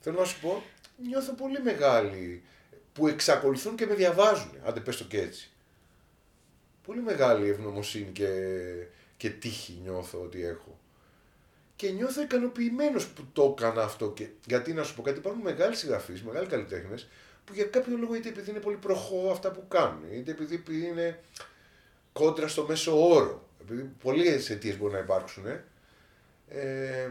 Θέλω 0.00 0.18
να 0.18 0.24
σου 0.24 0.40
πω, 0.40 0.62
νιώθω 1.08 1.32
πολύ 1.32 1.62
μεγάλη 1.62 2.42
που 2.96 3.06
εξακολουθούν 3.06 3.76
και 3.76 3.86
με 3.86 3.94
διαβάζουν. 3.94 4.50
Άντε 4.64 4.80
πες 4.80 4.96
το 4.96 5.04
και 5.04 5.20
έτσι. 5.20 5.50
Πολύ 6.86 7.00
μεγάλη 7.00 7.48
ευγνωμοσύνη 7.48 8.10
και, 8.12 8.28
και 9.16 9.30
τύχη 9.30 9.78
νιώθω 9.82 10.20
ότι 10.22 10.44
έχω. 10.44 10.78
Και 11.76 11.90
νιώθω 11.90 12.22
ικανοποιημένος 12.22 13.06
που 13.06 13.26
το 13.32 13.54
έκανα 13.58 13.82
αυτό. 13.82 14.10
Και, 14.10 14.28
γιατί 14.46 14.72
να 14.72 14.82
σου 14.82 14.94
πω 14.94 15.02
κάτι, 15.02 15.18
υπάρχουν 15.18 15.42
μεγάλοι 15.42 15.76
συγγραφείς, 15.76 16.22
μεγάλοι 16.22 16.46
καλλιτέχνες, 16.46 17.08
που 17.44 17.52
για 17.54 17.64
κάποιο 17.64 17.96
λόγο 17.96 18.14
είτε 18.14 18.28
επειδή 18.28 18.50
είναι 18.50 18.60
πολύ 18.60 18.76
προχώ 18.76 19.30
αυτά 19.30 19.50
που 19.50 19.68
κάνουν, 19.68 20.02
είτε 20.12 20.30
επειδή, 20.30 20.54
επειδή 20.54 20.86
είναι 20.86 21.20
κόντρα 22.12 22.48
στο 22.48 22.66
μέσο 22.66 23.08
όρο, 23.08 23.48
επειδή 23.60 23.90
πολλές 24.02 24.50
αιτίες 24.50 24.78
μπορεί 24.78 24.92
να 24.92 24.98
υπάρξουν, 24.98 25.46
ε, 26.48 27.10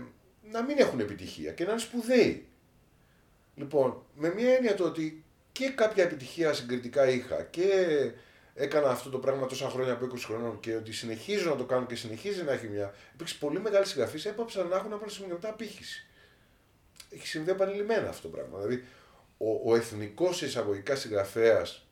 να 0.51 0.63
μην 0.63 0.77
έχουν 0.77 0.99
επιτυχία 0.99 1.51
και 1.51 1.63
να 1.63 1.71
είναι 1.71 1.79
σπουδαίοι. 1.79 2.45
Λοιπόν, 3.55 4.03
με 4.15 4.33
μια 4.33 4.53
έννοια 4.53 4.75
το 4.75 4.83
ότι 4.83 5.24
και 5.57 5.69
κάποια 5.69 6.03
επιτυχία 6.03 6.53
συγκριτικά 6.53 7.09
είχα 7.09 7.43
και 7.43 7.71
έκανα 8.53 8.89
αυτό 8.89 9.09
το 9.09 9.17
πράγμα 9.17 9.47
τόσα 9.47 9.69
χρόνια 9.69 9.93
από 9.93 10.05
20 10.13 10.17
χρονών 10.25 10.59
και 10.59 10.75
ότι 10.75 10.91
συνεχίζω 10.91 11.49
να 11.49 11.55
το 11.55 11.63
κάνω 11.63 11.85
και 11.85 11.95
συνεχίζει 11.95 12.43
να 12.43 12.51
έχει 12.51 12.67
μια. 12.67 12.93
Υπήρξε 13.13 13.35
πολύ 13.39 13.59
μεγάλη 13.59 13.85
συγγραφή, 13.85 14.27
έπαψαν 14.27 14.67
να 14.67 14.75
έχουν 14.75 14.93
από 14.93 15.03
ένα 15.03 15.11
σημείο 15.11 15.33
μετά 15.33 15.49
απήχηση. 15.49 16.07
Έχει 17.09 17.27
συμβεί 17.27 17.51
επανειλημμένα 17.51 18.09
αυτό 18.09 18.27
το 18.27 18.37
πράγμα. 18.37 18.57
Δηλαδή, 18.57 18.83
ο, 19.37 19.71
ο 19.71 19.75
εθνικός 19.75 20.41
εισαγωγικά 20.41 20.95
συγγραφέας 20.95 21.87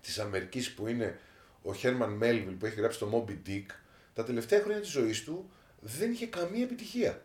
της 0.00 0.18
Αμερικής 0.18 0.74
που 0.74 0.86
είναι 0.86 1.18
ο 1.62 1.74
Χέρμαν 1.74 2.10
Μέλβιλ 2.10 2.54
που 2.54 2.66
έχει 2.66 2.80
γράψει 2.80 2.98
το 2.98 3.26
Moby 3.28 3.48
Dick, 3.48 3.66
τα 4.14 4.24
τελευταία 4.24 4.60
χρόνια 4.60 4.80
της 4.80 4.90
ζωής 4.90 5.24
του 5.24 5.50
δεν 5.80 6.10
είχε 6.10 6.26
καμία 6.26 6.62
επιτυχία. 6.62 7.22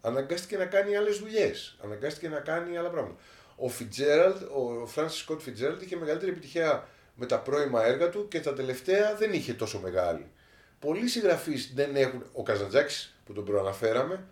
Αναγκάστηκε 0.00 0.56
να 0.56 0.66
κάνει 0.66 0.96
άλλες 0.96 1.18
δουλειές. 1.18 1.76
Αναγκάστηκε 1.84 2.28
να 2.28 2.40
κάνει 2.40 2.76
άλλα 2.76 2.90
πράγματα. 2.90 3.20
Ο 3.56 3.70
Fitzgerald, 3.78 4.36
ο 4.48 4.88
Francis 4.94 5.26
Scott 5.26 5.38
Fitzgerald 5.38 5.82
είχε 5.82 5.96
μεγαλύτερη 5.96 6.30
επιτυχία 6.30 6.88
με 7.14 7.26
τα 7.26 7.40
πρώιμα 7.40 7.84
έργα 7.84 8.08
του 8.08 8.28
και 8.28 8.40
τα 8.40 8.52
τελευταία 8.52 9.14
δεν 9.14 9.32
είχε 9.32 9.54
τόσο 9.54 9.80
μεγάλη. 9.80 10.30
Πολλοί 10.78 11.08
συγγραφείς 11.08 11.72
δεν 11.74 11.96
έχουν. 11.96 12.24
Ο 12.32 12.42
Καζαντζάκης 12.42 13.16
που 13.24 13.32
τον 13.32 13.44
προαναφέραμε 13.44 14.26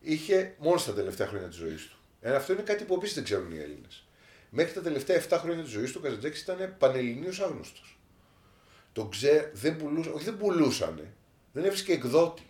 είχε 0.00 0.54
μόνος 0.58 0.82
στα 0.82 0.92
τελευταία 0.92 1.26
χρόνια 1.26 1.48
της 1.48 1.56
ζωής 1.56 1.86
του. 1.86 1.96
Ε, 2.20 2.34
αυτό 2.34 2.52
είναι 2.52 2.62
κάτι 2.62 2.84
που 2.84 2.94
επίσης 2.94 3.14
δεν 3.14 3.24
ξέρουν 3.24 3.52
οι 3.52 3.58
Έλληνες. 3.58 4.06
Μέχρι 4.50 4.72
τα 4.72 4.80
τελευταία 4.80 5.22
7 5.28 5.38
χρόνια 5.40 5.62
της 5.62 5.72
ζωής 5.72 5.92
του 5.92 5.98
ο 6.02 6.04
Καζαντζάκης 6.04 6.40
ήταν 6.40 6.74
πανελληνίω 6.78 7.32
άγνωστος. 7.44 7.98
Το 8.92 9.06
ξέ, 9.06 9.50
δεν 9.54 9.76
πουλούσαν, 9.76 10.12
όχι 10.12 10.24
δεν 10.24 10.36
πουλούσανε, 10.36 11.14
δεν 11.52 11.64
έβρισκε 11.64 11.92
εκδότη. 11.92 12.42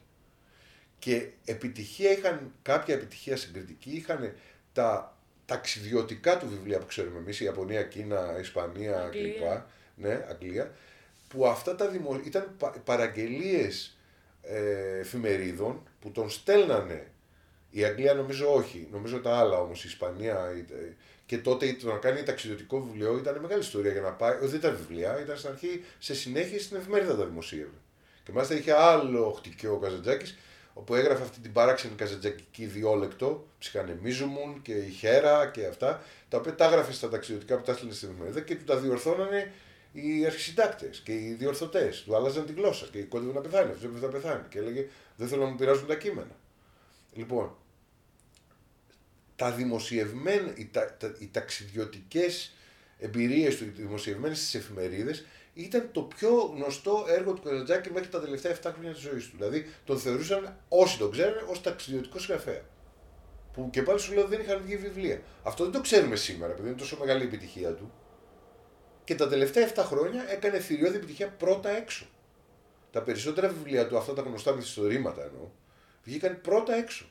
Και 0.98 1.28
επιτυχία 1.44 2.10
είχαν, 2.10 2.52
κάποια 2.62 2.94
επιτυχία 2.94 3.36
συγκριτική 3.36 3.90
είχαν 3.90 4.34
τα 4.72 5.15
ταξιδιωτικά 5.46 6.38
του 6.38 6.48
βιβλία 6.48 6.78
που 6.78 6.86
ξέρουμε 6.86 7.18
εμείς, 7.18 7.40
Ιαπωνία, 7.40 7.82
Κίνα, 7.82 8.36
Ισπανία 8.40 9.00
Αγγλία. 9.02 9.32
κλπ. 9.32 10.04
Ναι, 10.06 10.26
Αγγλία. 10.30 10.72
Που 11.28 11.46
αυτά 11.46 11.74
τα 11.76 11.88
δημο... 11.88 12.20
ήταν 12.24 12.54
πα... 12.58 12.70
παραγγελίες 12.84 13.96
ε, 14.42 14.98
εφημερίδων 14.98 15.88
που 16.00 16.10
τον 16.10 16.30
στέλνανε. 16.30 17.06
Η 17.70 17.84
Αγγλία 17.84 18.14
νομίζω 18.14 18.54
όχι, 18.54 18.88
νομίζω 18.92 19.20
τα 19.20 19.36
άλλα 19.38 19.58
όμως, 19.60 19.84
η 19.84 19.88
Ισπανία. 19.88 20.52
η- 20.56 20.72
ε, 20.72 20.92
Και 21.26 21.38
τότε 21.38 21.72
το 21.72 21.92
να 21.92 21.98
κάνει 21.98 22.22
ταξιδιωτικό 22.22 22.80
βιβλίο 22.82 23.16
ήταν 23.18 23.38
μεγάλη 23.40 23.60
ιστορία 23.60 23.92
για 23.92 24.00
να 24.00 24.10
πάει. 24.10 24.36
Όχι, 24.36 24.46
δεν 24.46 24.58
ήταν 24.58 24.76
βιβλία, 24.76 25.20
ήταν 25.20 25.36
στην 25.36 25.50
αρχή 25.50 25.84
σε 25.98 26.14
συνέχεια 26.14 26.60
στην 26.60 26.76
εφημερίδα 26.76 27.16
τα 27.16 27.24
δημοσίευε. 27.24 27.70
Και 28.24 28.32
μάλιστα 28.32 28.54
είχε 28.54 28.72
άλλο 28.72 29.30
χτυκιό 29.38 29.72
ο 29.72 29.78
Καζαντζάκης, 29.78 30.36
όπου 30.78 30.94
έγραφε 30.94 31.22
αυτή 31.22 31.40
την 31.40 31.52
παράξενη 31.52 31.94
καζαντζακική 31.94 32.66
διόλεκτο, 32.66 33.46
ψυχανεμίζουμουν 33.58 34.62
και 34.62 34.72
η 34.72 34.90
χέρα 34.90 35.46
και 35.46 35.66
αυτά, 35.66 36.02
τα 36.28 36.38
οποία 36.38 36.54
τα 36.54 36.64
έγραφε 36.64 36.92
στα 36.92 37.08
ταξιδιωτικά 37.08 37.56
που 37.56 37.62
τα 37.62 37.72
έστειλε 37.72 37.92
στην 37.92 38.08
εφημερίδα 38.08 38.40
και 38.40 38.56
του 38.56 38.64
τα 38.64 38.76
διορθώνανε 38.76 39.52
οι 39.92 40.26
αρχισυντάκτες 40.26 41.00
και 41.04 41.12
οι 41.12 41.36
διορθωτές. 41.38 42.02
Του 42.02 42.16
άλλαζαν 42.16 42.46
τη 42.46 42.52
γλώσσα 42.52 42.86
και 42.92 43.02
κόντευε 43.02 43.32
να 43.32 43.40
πεθάνει. 43.40 43.70
Αυτός 43.70 43.84
έπρεπε 43.84 44.06
να 44.06 44.12
πεθάνει. 44.12 44.42
Και 44.48 44.58
έλεγε 44.58 44.86
Δεν 45.16 45.28
θέλω 45.28 45.42
να 45.42 45.50
μου 45.50 45.56
πειράζουν 45.56 45.86
τα 45.86 45.94
κείμενα. 45.94 46.36
Λοιπόν, 47.12 47.56
τα 49.36 49.52
δημοσιευμένα, 49.52 50.52
οι, 50.56 50.66
τα, 50.66 50.96
τα, 50.96 51.14
οι 51.18 51.28
ταξιδιωτικές 51.32 52.54
εμπειρίες 52.98 53.56
του 53.56 53.72
δημοσιευμένες 53.76 54.38
στις 54.38 54.54
εφημερίδες 54.54 55.24
ήταν 55.58 55.88
το 55.92 56.02
πιο 56.02 56.52
γνωστό 56.54 57.04
έργο 57.08 57.32
του 57.32 57.42
Καζαντζάκη 57.42 57.90
μέχρι 57.90 58.08
τα 58.08 58.20
τελευταία 58.20 58.56
7 58.62 58.70
χρόνια 58.74 58.92
της 58.92 59.00
ζωής 59.00 59.30
του. 59.30 59.36
Δηλαδή 59.36 59.66
τον 59.84 59.98
θεωρούσαν 59.98 60.56
όσοι 60.68 60.98
τον 60.98 61.10
ξέρουν 61.10 61.48
ως 61.48 61.60
ταξιδιωτικό 61.60 62.18
συγγραφέα. 62.18 62.62
Που 63.52 63.70
και 63.70 63.82
πάλι 63.82 64.00
σου 64.00 64.14
λέω 64.14 64.26
δεν 64.26 64.40
είχαν 64.40 64.62
βγει 64.64 64.76
βιβλία. 64.76 65.22
Αυτό 65.42 65.62
δεν 65.62 65.72
το 65.72 65.80
ξέρουμε 65.80 66.16
σήμερα 66.16 66.52
επειδή 66.52 66.68
είναι 66.68 66.76
τόσο 66.76 66.96
μεγάλη 67.00 67.22
η 67.22 67.26
επιτυχία 67.26 67.74
του. 67.74 67.92
Και 69.04 69.14
τα 69.14 69.28
τελευταία 69.28 69.72
7 69.74 69.82
χρόνια 69.84 70.30
έκανε 70.30 70.58
θηριώδη 70.58 70.96
επιτυχία 70.96 71.28
πρώτα 71.28 71.70
έξω. 71.70 72.06
Τα 72.90 73.02
περισσότερα 73.02 73.48
βιβλία 73.48 73.86
του, 73.86 73.96
αυτά 73.96 74.12
τα 74.12 74.22
γνωστά 74.22 74.52
μυθιστορήματα 74.52 75.22
εννοώ, 75.24 75.50
βγήκαν 76.04 76.40
πρώτα 76.40 76.74
έξω. 76.74 77.04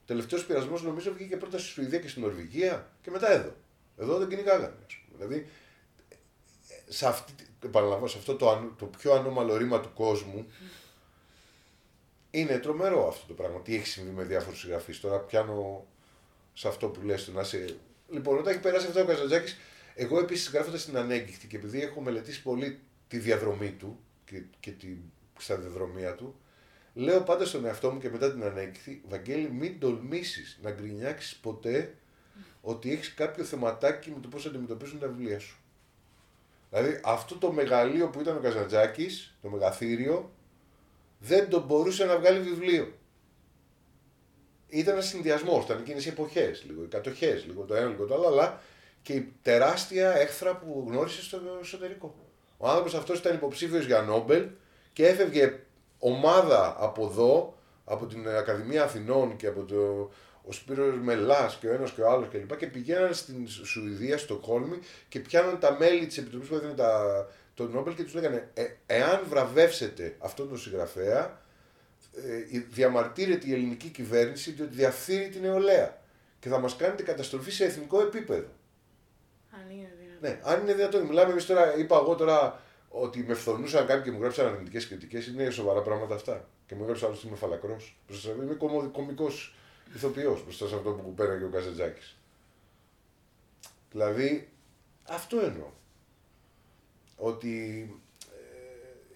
Ο 0.00 0.04
τελευταίος 0.06 0.46
πειρασμός 0.46 0.82
νομίζω 0.82 1.12
βγήκε 1.12 1.36
πρώτα 1.36 1.58
στη 1.58 1.68
Σουηδία 1.68 1.98
και 1.98 2.08
στην 2.08 2.22
Νορβηγία 2.22 2.90
και 3.02 3.10
μετά 3.10 3.32
εδώ. 3.32 3.54
Εδώ 3.98 4.18
δεν 4.18 4.28
κυνηγάγανε. 4.28 4.76
ας 4.86 4.94
πούμε. 4.94 5.26
Δηλαδή, 5.26 5.48
σε, 6.88 7.06
αυτή, 7.06 7.32
επαναλαμβάνω, 7.64 8.06
σε 8.06 8.18
αυτό 8.18 8.34
το, 8.34 8.50
ανώ- 8.50 8.78
το 8.78 8.86
πιο 8.86 9.12
ανώμαλο 9.12 9.56
ρήμα 9.56 9.80
του 9.80 9.92
κόσμου, 9.94 10.46
είναι 12.30 12.58
τρομερό 12.58 13.08
αυτό 13.08 13.26
το 13.26 13.34
πράγμα. 13.34 13.60
Τι 13.60 13.74
έχει 13.74 13.86
συμβεί 13.86 14.10
με 14.10 14.24
διάφορους 14.24 14.60
συγγραφείς. 14.60 15.00
Τώρα 15.00 15.18
πιάνω 15.18 15.86
σε 16.52 16.68
αυτό 16.68 16.88
που 16.88 17.02
λες, 17.02 17.24
το 17.24 17.32
να 17.32 17.44
σε... 17.44 17.76
Λοιπόν, 18.10 18.38
όταν 18.38 18.52
έχει 18.52 18.62
περάσει 18.62 18.86
αυτό 18.86 19.00
ο 19.00 19.04
Καζαντζάκης, 19.04 19.56
εγώ 19.94 20.18
επίσης 20.18 20.50
γράφοντα 20.50 20.78
την 20.78 20.96
ανέγκυχτη 20.96 21.46
και 21.46 21.56
επειδή 21.56 21.82
έχω 21.82 22.00
μελετήσει 22.00 22.42
πολύ 22.42 22.80
τη 23.08 23.18
διαδρομή 23.18 23.70
του 23.70 23.98
και, 24.24 24.42
και 24.60 24.70
τη 24.70 24.86
σταδιοδρομία 25.38 26.14
του, 26.14 26.34
λέω 26.94 27.22
πάντα 27.22 27.44
στον 27.44 27.64
εαυτό 27.64 27.90
μου 27.90 28.00
και 28.00 28.10
μετά 28.10 28.32
την 28.32 28.44
ανέγκυχτη, 28.44 29.02
Βαγγέλη, 29.08 29.50
μην 29.50 29.78
τολμήσεις 29.80 30.58
να 30.62 30.70
γκρινιάξεις 30.70 31.36
ποτέ 31.36 31.94
ότι 32.60 32.92
έχεις 32.92 33.14
κάποιο 33.14 33.44
θεματάκι 33.44 34.10
με 34.10 34.20
το 34.20 34.28
πώς 34.28 34.46
αντιμετωπίζουν 34.46 34.98
τα 34.98 35.08
βιβλία 35.08 35.38
σου. 35.38 35.56
Δηλαδή 36.76 37.00
αυτό 37.04 37.34
το 37.36 37.52
μεγαλείο 37.52 38.08
που 38.08 38.20
ήταν 38.20 38.36
ο 38.36 38.40
Καζαντζάκης, 38.40 39.36
το 39.42 39.48
μεγαθύριο, 39.48 40.30
δεν 41.18 41.48
το 41.48 41.60
μπορούσε 41.60 42.04
να 42.04 42.18
βγάλει 42.18 42.40
βιβλίο. 42.40 42.92
Ήταν 44.68 44.92
ένας 44.94 45.06
συνδυασμός, 45.06 45.64
ήταν 45.64 45.78
εκείνες 45.78 46.06
οι 46.06 46.08
εποχές, 46.08 46.64
λίγο 46.66 46.82
οι 46.82 46.86
κατοχές, 46.86 47.44
λίγο 47.44 47.62
το 47.62 47.74
ένα, 47.74 47.88
λίγο 47.88 48.04
το 48.04 48.14
άλλο, 48.14 48.26
αλλά 48.26 48.60
και 49.02 49.12
η 49.12 49.32
τεράστια 49.42 50.16
έχθρα 50.16 50.56
που 50.56 50.84
γνώρισε 50.88 51.22
στο 51.22 51.40
εσωτερικό. 51.60 52.14
Ο 52.56 52.68
άνθρωπος 52.68 52.94
αυτός 52.94 53.18
ήταν 53.18 53.34
υποψήφιος 53.34 53.86
για 53.86 54.00
Νόμπελ 54.00 54.46
και 54.92 55.06
έφευγε 55.06 55.60
ομάδα 55.98 56.76
από 56.78 57.06
εδώ, 57.06 57.58
από 57.84 58.06
την 58.06 58.28
Ακαδημία 58.28 58.84
Αθηνών 58.84 59.36
και 59.36 59.46
από 59.46 59.64
το 59.64 60.10
ο 60.48 60.52
Σπύρος 60.52 60.98
Μελάς 60.98 61.56
και 61.56 61.68
ο 61.68 61.72
ένας 61.72 61.90
και 61.90 62.00
ο 62.00 62.10
άλλος 62.10 62.28
κλπ. 62.28 62.48
Και, 62.48 62.56
και 62.56 62.66
πηγαίναν 62.66 63.14
στην 63.14 63.48
Σουηδία, 63.48 64.18
στο 64.18 64.36
Κόλμη 64.36 64.78
και 65.08 65.20
πιάναν 65.20 65.58
τα 65.58 65.76
μέλη 65.78 66.06
της 66.06 66.18
Επιτροπής 66.18 66.48
που 66.48 66.54
έδινε 66.54 66.72
τα, 66.72 67.26
το 67.54 67.68
Νόμπελ 67.68 67.94
και 67.94 68.02
τους 68.02 68.14
λέγανε 68.14 68.50
ε, 68.54 68.64
εάν 68.86 69.22
βραβεύσετε 69.28 70.16
αυτόν 70.18 70.48
τον 70.48 70.58
συγγραφέα 70.58 71.40
ε, 72.52 72.58
διαμαρτύρεται 72.58 73.48
η 73.48 73.52
ελληνική 73.52 73.88
κυβέρνηση 73.88 74.50
διότι 74.50 74.74
διαφθείρει 74.74 75.28
την 75.28 75.40
νεολαία 75.40 75.98
και 76.38 76.48
θα 76.48 76.58
μας 76.58 76.76
κάνετε 76.76 77.02
καταστροφή 77.02 77.50
σε 77.50 77.64
εθνικό 77.64 78.00
επίπεδο. 78.00 78.48
Αν 79.50 79.70
είναι 79.70 79.92
δυνατόν. 79.98 80.30
Ναι, 80.30 80.40
αν 80.42 80.60
είναι 80.60 80.74
δυνατόν. 80.74 81.02
Μιλάμε 81.02 81.30
εμείς 81.30 81.46
τώρα, 81.46 81.78
είπα 81.78 81.96
εγώ 81.96 82.14
τώρα 82.14 82.60
ότι 82.88 83.24
με 83.28 83.34
φθονούσαν 83.34 83.86
κάποιοι 83.86 84.02
και 84.02 84.10
μου 84.10 84.20
γράψαν 84.20 84.46
αρνητικές 84.46 84.88
κριτικές. 84.88 85.26
Είναι 85.26 85.50
σοβαρά 85.50 85.80
πράγματα 85.80 86.14
αυτά. 86.14 86.48
Και 86.66 86.74
μου 86.74 86.82
έγραψε 86.82 87.04
άλλος 87.04 87.18
ότι 87.18 87.26
είμαι 87.26 87.36
φαλακρό. 87.36 87.76
Είμαι 88.42 88.54
κωμικό 88.92 89.30
ηθοποιός 89.94 90.44
μπροστά 90.44 90.68
σε 90.68 90.74
αυτό 90.74 90.90
που 90.90 91.14
πέραγε 91.14 91.44
ο 91.44 91.48
Καζατζάκη. 91.48 92.14
Δηλαδή, 93.90 94.48
αυτό 95.02 95.40
εννοώ. 95.40 95.70
Ότι 97.16 97.86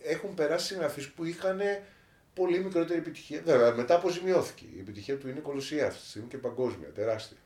ε, 0.03 0.11
έχουν 0.13 0.35
περάσει 0.35 0.67
συγγραφείς 0.67 1.09
που 1.09 1.25
είχαν 1.25 1.61
πολύ 2.35 2.65
μικρότερη 2.65 2.99
επιτυχία. 2.99 3.43
Βέβαια, 3.45 3.75
μετά 3.75 3.95
αποζημιώθηκε. 3.95 4.65
Η 4.77 4.81
επιτυχία 4.81 5.17
του 5.17 5.29
είναι 5.29 5.41
κολοσσία 5.41 5.87
αυτή 5.87 6.01
τη 6.01 6.07
στιγμή 6.07 6.29
και 6.29 6.39
παγκόσμια, 6.39 6.89
τεράστια. 6.89 7.37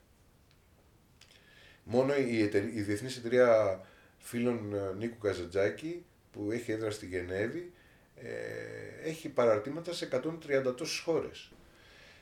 Μόνο 1.85 2.17
η, 2.17 2.43
εταιρεία, 2.43 2.71
η 2.73 2.81
Διεθνής 2.81 3.17
Εταιρεία 3.17 3.81
Φίλων 4.19 4.75
ε, 4.75 4.95
Νίκου 4.99 5.19
Καζατζάκη, 5.19 6.05
που 6.33 6.51
έχει 6.53 6.73
έδρα 6.73 6.91
στη 6.91 7.07
Γενέβη, 7.07 7.73
ε, 8.17 9.09
έχει 9.09 9.29
παραρτήματα 9.29 9.93
σε 9.93 10.09
130 10.13 10.75
τόσες 10.77 10.99
χώρες. 10.99 11.51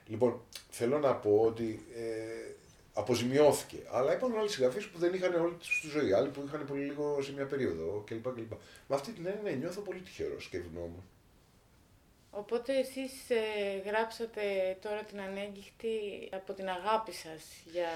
Λοιπόν, 0.07 0.41
θέλω 0.71 0.99
να 0.99 1.15
πω 1.15 1.43
ότι 1.47 1.87
ε, 1.97 2.55
αποζημιώθηκε. 2.93 3.77
Αλλά 3.91 4.13
υπάρχουν 4.13 4.39
άλλοι 4.39 4.49
συγγραφείς 4.49 4.87
που 4.87 4.99
δεν 4.99 5.15
είχαν 5.15 5.35
όλη 5.35 5.55
τη 5.55 5.89
ζωή. 5.89 6.13
Άλλοι 6.13 6.29
που 6.29 6.45
είχαν 6.47 6.65
πολύ 6.67 6.85
λίγο 6.85 7.23
σε 7.23 7.33
μια 7.33 7.47
περίοδο 7.47 8.03
κλπ. 8.07 8.35
κλπ. 8.35 8.53
Με 8.89 8.95
αυτή 8.95 9.13
την 9.13 9.27
έννοια 9.27 9.57
νιώθω 9.57 9.81
πολύ 9.81 10.01
τυχερό 10.01 10.37
και 10.51 10.57
ευγνώμων. 10.57 11.03
Οπότε 12.31 12.73
εσείς 12.79 13.13
ε, 13.29 13.89
γράψατε 13.89 14.43
τώρα 14.83 15.03
την 15.03 15.21
ανέγκυχτη 15.21 16.29
από 16.33 16.53
την 16.53 16.69
αγάπη 16.69 17.13
σας 17.13 17.43
για... 17.73 17.89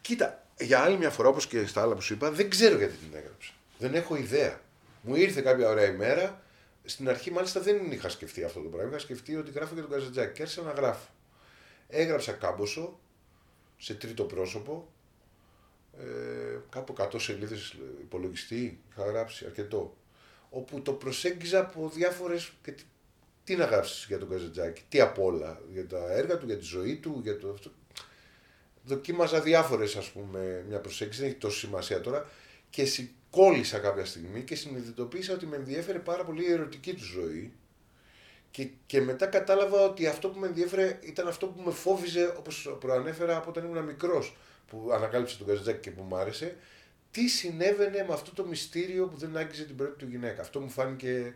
Κοίτα, 0.00 0.46
για 0.58 0.80
άλλη 0.80 0.96
μια 0.96 1.10
φορά 1.10 1.28
όπως 1.28 1.46
και 1.46 1.66
στα 1.66 1.82
άλλα 1.82 1.94
που 1.94 2.00
σου 2.00 2.12
είπα, 2.12 2.30
δεν 2.30 2.50
ξέρω 2.50 2.76
γιατί 2.76 2.96
την 2.96 3.16
έγραψα. 3.16 3.52
Δεν 3.78 3.94
έχω 3.94 4.16
ιδέα. 4.16 4.60
Μου 5.02 5.14
ήρθε 5.14 5.40
κάποια 5.40 5.68
ωραία 5.68 5.86
ημέρα, 5.86 6.42
στην 6.84 7.08
αρχή 7.08 7.30
μάλιστα 7.30 7.60
δεν 7.60 7.92
είχα 7.92 8.08
σκεφτεί 8.08 8.44
αυτό 8.44 8.60
το 8.60 8.68
πράγμα, 8.68 8.90
είχα 8.90 8.98
σκεφτεί 8.98 9.36
ότι 9.36 9.50
γράφω 9.50 9.74
για 9.74 9.82
τον 9.82 9.92
Καζατζάκη 9.92 10.32
και 10.32 10.42
άρχισα 10.42 10.62
να 10.62 10.70
γράφω. 10.70 11.08
Έγραψα 11.90 12.32
κάμποσο, 12.32 12.98
σε 13.76 13.94
τρίτο 13.94 14.24
πρόσωπο, 14.24 14.88
ε, 15.98 16.58
κάπου 16.70 16.92
100 16.98 17.18
σελίδες 17.18 17.76
υπολογιστή, 18.00 18.80
είχα 18.90 19.04
γράψει 19.04 19.44
αρκετό, 19.44 19.96
όπου 20.50 20.82
το 20.82 20.92
προσέγγιζα 20.92 21.60
από 21.60 21.88
διάφορες, 21.94 22.52
και 22.62 22.72
τι, 22.72 22.82
τι 23.44 23.56
να 23.56 23.64
γράψεις 23.64 24.06
για 24.06 24.18
τον 24.18 24.28
Καζατζάκη, 24.28 24.82
τι 24.88 25.00
απ' 25.00 25.18
όλα, 25.18 25.60
για 25.72 25.86
τα 25.86 26.12
έργα 26.12 26.38
του, 26.38 26.46
για 26.46 26.58
τη 26.58 26.64
ζωή 26.64 26.96
του, 26.96 27.20
για 27.22 27.38
το 27.38 27.50
αυτό. 27.50 27.70
Δοκίμαζα 28.84 29.40
διάφορες 29.40 29.96
ας 29.96 30.10
πούμε 30.10 30.64
μια 30.68 30.80
προσέγγιση, 30.80 31.20
δεν 31.20 31.28
έχει 31.28 31.38
τόση 31.38 31.58
σημασία 31.58 32.00
τώρα 32.00 32.30
και 32.70 32.84
κόλλησα 33.30 33.78
κάποια 33.78 34.04
στιγμή 34.04 34.42
και 34.42 34.54
συνειδητοποίησα 34.54 35.34
ότι 35.34 35.46
με 35.46 35.56
ενδιέφερε 35.56 35.98
πάρα 35.98 36.24
πολύ 36.24 36.44
η 36.44 36.52
ερωτική 36.52 36.94
του 36.94 37.04
ζωή 37.04 37.52
και, 38.50 38.68
και 38.86 39.00
μετά 39.00 39.26
κατάλαβα 39.26 39.80
ότι 39.80 40.06
αυτό 40.06 40.28
που 40.28 40.38
με 40.38 40.46
ενδιέφερε 40.46 40.98
ήταν 41.02 41.28
αυτό 41.28 41.46
που 41.46 41.62
με 41.62 41.70
φόβιζε, 41.70 42.34
όπως 42.38 42.76
προανέφερα 42.80 43.36
από 43.36 43.50
όταν 43.50 43.64
ήμουν 43.64 43.84
μικρός, 43.84 44.36
που 44.66 44.90
ανακάλυψε 44.92 45.38
τον 45.38 45.46
Καζατζάκη 45.46 45.80
και 45.80 45.90
που 45.90 46.02
μου 46.02 46.16
άρεσε, 46.16 46.56
τι 47.10 47.28
συνέβαινε 47.28 48.04
με 48.08 48.12
αυτό 48.12 48.34
το 48.34 48.44
μυστήριο 48.44 49.06
που 49.06 49.16
δεν 49.16 49.36
άγγιζε 49.36 49.64
την 49.64 49.76
πρώτη 49.76 49.98
του 49.98 50.06
γυναίκα. 50.10 50.40
Αυτό 50.40 50.60
μου 50.60 50.68
φάνηκε... 50.68 51.34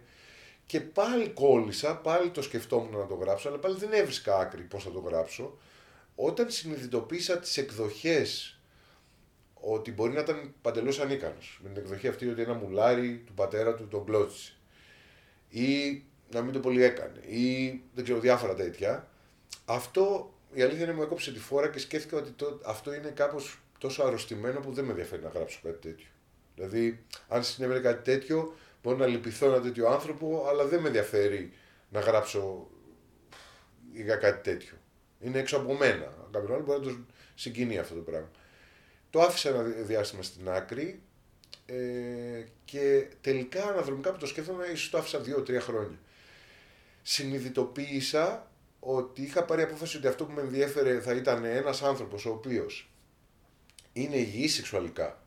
Και 0.67 0.81
πάλι 0.81 1.29
κόλλησα, 1.29 1.97
πάλι 1.97 2.31
το 2.31 2.43
σκεφτόμουν 2.43 2.99
να 2.99 3.07
το 3.07 3.15
γράψω, 3.15 3.49
αλλά 3.49 3.59
πάλι 3.59 3.77
δεν 3.79 3.93
έβρισκα 3.93 4.39
άκρη 4.39 4.63
πώς 4.63 4.85
θα 4.85 4.91
το 4.91 4.99
γράψω. 4.99 5.59
Όταν 6.15 6.51
συνειδητοποίησα 6.51 7.39
τις 7.39 7.57
εκδοχές 7.57 8.59
ότι 9.55 9.93
μπορεί 9.93 10.13
να 10.13 10.21
ήταν 10.21 10.55
παντελώς 10.63 11.01
ανίκανος. 11.01 11.61
Με 11.63 11.69
την 11.69 11.83
εκδοχή 11.83 12.09
αυτή 12.09 12.29
ότι 12.29 12.43
ένα 12.43 12.55
μουλάρι 12.55 13.23
του 13.27 13.35
πατέρα 13.35 13.75
του 13.75 13.89
τον 13.89 14.05
κλώτσισε. 14.05 14.53
Ή 15.49 16.03
να 16.35 16.43
μην 16.43 16.53
το 16.53 16.61
πολύ 16.61 16.83
έκανε. 16.83 17.21
Ή 17.27 17.81
δεν 17.95 18.05
ξέρω, 18.05 18.21
διάφορα 18.21 18.55
τέτοια. 18.55 19.09
Αυτό 19.65 20.35
η 20.55 20.63
αλήθεια 20.63 20.85
είναι 20.85 20.93
μου 20.93 21.03
έκοψε 21.03 21.33
τη 21.33 21.39
φόρα 21.39 21.69
και 21.69 21.79
σκέφτηκα 21.79 22.17
ότι 22.17 22.31
το, 22.31 22.61
αυτό 22.65 22.95
είναι 22.95 23.09
κάπως 23.09 23.59
τόσο 23.79 24.03
αρρωστημένο 24.03 24.61
που 24.61 24.73
δεν 24.73 24.85
με 24.85 24.91
ενδιαφέρει 24.91 25.23
να 25.23 25.29
γράψω 25.29 25.61
κάτι 25.63 25.89
τέτοιο. 25.89 26.07
Δηλαδή, 26.55 27.05
αν 27.29 27.45
συνέβαινε 27.45 27.81
κάτι 27.81 28.03
τέτοιο, 28.11 28.55
μπορεί 28.83 28.99
να 28.99 29.07
λυπηθώ 29.07 29.47
ένα 29.47 29.61
τέτοιο 29.61 29.89
άνθρωπο, 29.89 30.47
αλλά 30.49 30.65
δεν 30.65 30.81
με 30.81 30.87
ενδιαφέρει 30.87 31.53
να 31.89 32.01
γράψω 32.01 32.71
για 33.93 34.17
κάτι 34.17 34.51
τέτοιο. 34.51 34.77
Είναι 35.21 35.39
έξω 35.39 35.57
από 35.57 35.75
μένα. 35.75 36.29
Κάποιον 36.31 36.53
άλλο 36.53 36.65
μπορεί 36.65 36.79
να 36.79 36.85
το 36.85 36.97
συγκινεί 37.35 37.79
αυτό 37.79 37.95
το 37.95 38.01
πράγμα. 38.01 38.31
Το 39.11 39.21
άφησα 39.21 39.49
ένα 39.49 39.63
διάστημα 39.63 40.23
στην 40.23 40.49
άκρη 40.49 41.03
ε, 41.67 41.77
και 42.65 43.07
τελικά 43.21 43.69
αναδρομικά 43.69 44.13
που 44.13 44.19
το 44.19 44.27
σκέφτομαι, 44.27 44.67
ίσως 44.67 44.91
το 44.91 44.99
άφησα 44.99 45.19
δύο-τρία 45.19 45.61
χρόνια. 45.61 45.99
Συνειδητοποίησα 47.07 48.51
ότι 48.81 49.23
είχα 49.23 49.45
πάρει 49.45 49.63
απόφαση 49.63 49.97
ότι 49.97 50.07
αυτό 50.07 50.25
που 50.25 50.33
με 50.33 50.41
ενδιέφερε 50.41 51.01
θα 51.01 51.15
ήταν 51.15 51.45
ένας 51.45 51.83
άνθρωπος 51.83 52.27
ο 52.27 52.31
οποίος 52.31 52.91
είναι 53.93 54.17
υγιής 54.17 54.55
σεξουαλικά, 54.55 55.23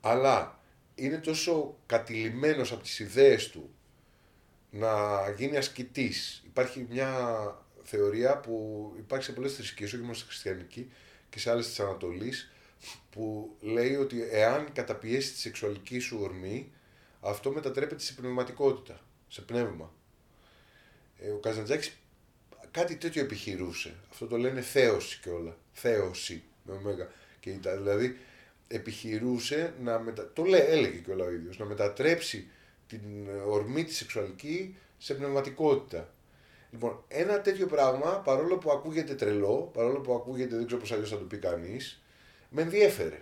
αλλά 0.00 0.60
είναι 0.94 1.18
τόσο 1.18 1.76
κατηλημένος 1.86 2.72
από 2.72 2.82
τις 2.82 2.98
ιδέες 2.98 3.48
του 3.48 3.70
να 4.70 4.90
γίνει 5.36 5.56
ασκητής. 5.56 6.42
Υπάρχει 6.46 6.86
μια 6.90 7.12
θεωρία 7.82 8.38
που 8.38 8.92
υπάρχει 8.98 9.24
σε 9.24 9.32
πολλές 9.32 9.54
θρησκείες, 9.54 9.92
όχι 9.92 10.02
μόνο 10.02 10.14
στη 10.14 10.26
χριστιανική 10.26 10.90
και 11.30 11.38
σε 11.38 11.50
άλλες 11.50 11.66
της 11.66 11.80
Ανατολής, 11.80 12.52
που 13.10 13.56
λέει 13.60 13.94
ότι 13.94 14.28
εάν 14.30 14.72
καταπιέσεις 14.72 15.32
τη 15.32 15.38
σεξουαλική 15.38 15.98
σου 15.98 16.18
ορμή, 16.20 16.72
αυτό 17.20 17.50
μετατρέπεται 17.50 18.02
σε 18.02 18.12
πνευματικότητα, 18.12 19.00
σε 19.28 19.40
πνεύμα. 19.40 19.92
Ε, 21.18 21.30
ο 21.30 21.36
Καζαντζάκης 21.36 21.98
κάτι 22.70 22.96
τέτοιο 22.96 23.22
επιχειρούσε. 23.22 23.94
Αυτό 24.10 24.26
το 24.26 24.36
λένε 24.36 24.60
θέωση 24.60 25.18
και 25.22 25.28
όλα. 25.30 25.56
Θέωση 25.72 26.42
με 26.62 26.72
ωμέγα. 26.72 27.08
Και 27.40 27.50
δηλαδή 27.50 28.16
επιχειρούσε 28.68 29.74
να 29.82 29.98
μετα... 29.98 30.30
το 30.32 30.44
λέει, 30.44 30.60
έλεγε 30.60 30.98
και 30.98 31.10
όλα 31.10 31.24
ο 31.24 31.30
ίδιος, 31.30 31.58
να 31.58 31.64
μετατρέψει 31.64 32.50
την 32.86 33.02
ορμή 33.46 33.84
της 33.84 33.96
σεξουαλική 33.96 34.76
σε 34.98 35.14
πνευματικότητα. 35.14 36.12
Λοιπόν, 36.70 37.04
ένα 37.08 37.40
τέτοιο 37.40 37.66
πράγμα, 37.66 38.20
παρόλο 38.20 38.58
που 38.58 38.70
ακούγεται 38.70 39.14
τρελό, 39.14 39.70
παρόλο 39.72 40.00
που 40.00 40.14
ακούγεται, 40.14 40.56
δεν 40.56 40.66
ξέρω 40.66 40.80
πώς 40.80 40.92
αλλιώς 40.92 41.10
θα 41.10 41.18
το 41.18 41.24
πει 41.24 41.36
κανείς, 41.36 42.02
με 42.50 42.62
ενδιέφερε. 42.62 43.20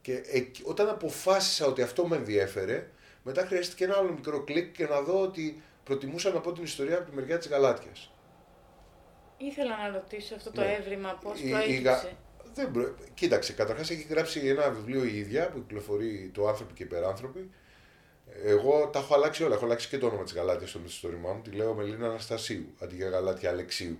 Και 0.00 0.22
όταν 0.62 0.88
αποφάσισα 0.88 1.66
ότι 1.66 1.82
αυτό 1.82 2.06
με 2.06 2.16
ενδιέφερε, 2.16 2.90
μετά 3.22 3.46
χρειάστηκε 3.46 3.84
ένα 3.84 3.96
άλλο 3.96 4.12
μικρό 4.12 4.44
κλικ 4.44 4.72
και 4.72 4.86
να 4.86 5.00
δω 5.00 5.20
ότι 5.20 5.62
προτιμούσα 5.86 6.30
να 6.30 6.40
πω 6.40 6.52
την 6.52 6.62
ιστορία 6.62 6.96
από 6.96 7.10
τη 7.10 7.16
μεριά 7.16 7.38
της 7.38 7.48
Γαλάτιας. 7.48 8.10
Ήθελα 9.36 9.76
να 9.76 9.98
ρωτήσω 9.98 10.34
αυτό 10.34 10.50
το 10.50 10.60
ναι. 10.60 10.76
έβριμα, 10.80 11.18
πώς 11.22 11.40
προέκυψε. 11.50 12.16
Δεν 12.54 12.70
προ... 12.70 12.94
Κοίταξε, 13.14 13.52
καταρχάς 13.52 13.90
έχει 13.90 14.02
γράψει 14.02 14.40
ένα 14.48 14.70
βιβλίο 14.70 15.04
η 15.04 15.16
ίδια 15.18 15.48
που 15.48 15.58
κυκλοφορεί 15.58 16.30
το 16.34 16.48
άνθρωποι 16.48 16.72
και 16.72 16.82
υπεράνθρωποι. 16.82 17.50
Εγώ 18.44 18.88
τα 18.92 18.98
έχω 18.98 19.14
αλλάξει 19.14 19.44
όλα. 19.44 19.54
Έχω 19.54 19.64
αλλάξει 19.64 19.88
και 19.88 19.98
το 19.98 20.06
όνομα 20.06 20.22
της 20.22 20.32
Γαλάτιας 20.32 20.70
στο 20.70 20.78
μυθιστόρημά 20.78 21.32
μου. 21.32 21.42
Τη 21.42 21.50
λέω 21.50 21.74
Μελίνα 21.74 22.06
Αναστασίου 22.06 22.66
αντί 22.78 22.94
για 22.94 23.08
Γαλάτια 23.08 23.50
Αλεξίου. 23.50 23.98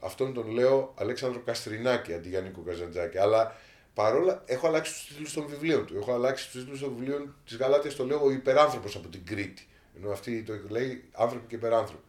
Αυτόν 0.00 0.34
τον 0.34 0.50
λέω 0.50 0.94
Αλέξανδρο 0.98 1.40
Καστρινάκη 1.40 2.14
αντί 2.14 2.28
για 2.28 2.40
Νίκο 2.40 2.60
Καζαντζάκη. 2.60 3.18
Αλλά 3.18 3.56
παρόλα 3.94 4.42
έχω 4.46 4.66
αλλάξει 4.66 4.92
τους 4.92 5.06
τίτλους 5.06 5.32
των 5.32 5.46
βιβλίων 5.46 5.86
του. 5.86 5.96
Έχω 5.96 6.12
αλλάξει 6.12 6.50
τους 6.50 6.60
τίτλους 6.60 6.80
των 6.80 6.94
βιβλίων 6.96 7.34
της 7.44 7.56
Γαλάτιας, 7.56 7.94
το 7.94 8.04
λέω 8.04 8.24
ο 8.24 8.30
υπεράνθρωπος 8.30 8.96
από 8.96 9.08
την 9.08 9.24
Κρήτη. 9.24 9.68
Ενώ 9.96 10.10
αυτή 10.10 10.42
το 10.42 10.54
λέει 10.68 11.04
άνθρωποι 11.12 11.46
και 11.46 11.54
υπεράνθρωποι. 11.54 12.02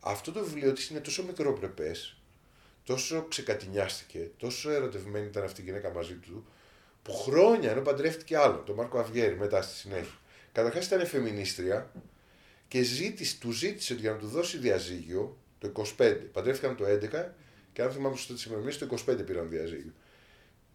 Αυτό 0.00 0.32
το 0.32 0.44
βιβλίο 0.44 0.72
της 0.72 0.88
είναι 0.88 1.00
τόσο 1.00 1.24
μικρό 1.24 1.52
πρεπέ, 1.52 1.92
τόσο 2.84 3.26
ξεκατηνιάστηκε, 3.28 4.30
τόσο 4.36 4.70
ερωτευμένη 4.70 5.26
ήταν 5.26 5.44
αυτή 5.44 5.60
η 5.60 5.64
γυναίκα 5.64 5.92
μαζί 5.92 6.14
του, 6.14 6.46
που 7.02 7.12
χρόνια 7.12 7.70
ενώ 7.70 7.80
παντρεύτηκε 7.80 8.36
άλλο, 8.36 8.62
τον 8.66 8.74
Μάρκο 8.74 8.98
Αυγέρη 8.98 9.36
μετά 9.36 9.62
στη 9.62 9.74
συνέχεια. 9.74 10.18
Καταρχάς 10.52 10.86
ήταν 10.86 11.00
εφημινίστρια 11.00 11.92
και 12.68 12.82
ζήτησε, 12.82 13.36
του 13.40 13.50
ζήτησε 13.50 13.92
ότι 13.92 14.02
για 14.02 14.10
να 14.10 14.18
του 14.18 14.26
δώσει 14.26 14.58
διαζύγιο 14.58 15.36
το 15.58 15.72
25. 15.98 16.16
Παντρεύτηκαν 16.32 16.76
το 16.76 16.84
11 16.84 17.24
και 17.72 17.82
αν 17.82 17.90
θυμάμαι 17.90 18.16
σωστά 18.16 18.34
τις 18.34 18.44
ημερομηνίες, 18.44 18.78
το 18.78 18.96
25 19.08 19.24
πήραν 19.26 19.48
διαζύγιο. 19.48 19.92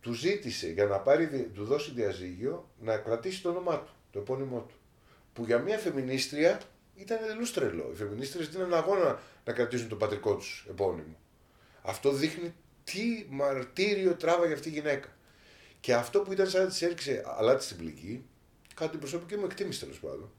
Του 0.02 0.14
ζήτησε 0.14 0.68
για 0.68 0.86
να 0.86 1.00
πάρει, 1.00 1.50
του 1.54 1.64
δώσει 1.66 1.92
διαζύγιο 1.92 2.70
να 2.80 2.98
κρατήσει 2.98 3.42
το 3.42 3.50
όνομά 3.50 3.80
του, 3.80 3.94
το 4.12 4.20
επώνυμό 4.20 4.60
του. 4.60 4.76
Που 5.40 5.46
για 5.46 5.60
μια 5.60 5.78
φεμινίστρια 5.78 6.62
ήταν 6.96 7.24
εντελώς 7.24 7.54
τρελό. 7.54 7.90
Οι 7.94 7.96
φεμινίστρε 7.96 8.44
δίνουν 8.44 8.74
αγώνα 8.74 9.22
να 9.46 9.54
κρατήσουν 9.54 9.88
το 9.88 9.96
πατρικό 9.96 10.36
τους 10.36 10.66
επώνυμο. 10.70 11.18
Αυτό 11.82 12.12
δείχνει 12.12 12.54
τι 12.84 13.26
μαρτύριο 13.30 14.16
τράβαγε 14.16 14.54
αυτή 14.54 14.70
η 14.70 14.72
γυναίκα. 14.72 15.08
Και 15.80 15.94
αυτό 15.94 16.20
που 16.20 16.32
ήταν 16.32 16.50
σαν 16.50 16.62
να 16.62 16.68
της 16.68 16.82
έριξε 16.82 17.24
αλάτι 17.38 17.64
στην 17.64 17.78
πληγή, 17.78 18.24
κάτι 18.76 18.92
την 18.92 19.00
προσωπική 19.00 19.36
μου 19.36 19.46
εκτίμηση 19.46 19.80
τέλος 19.80 20.00
πάντων. 20.00 20.32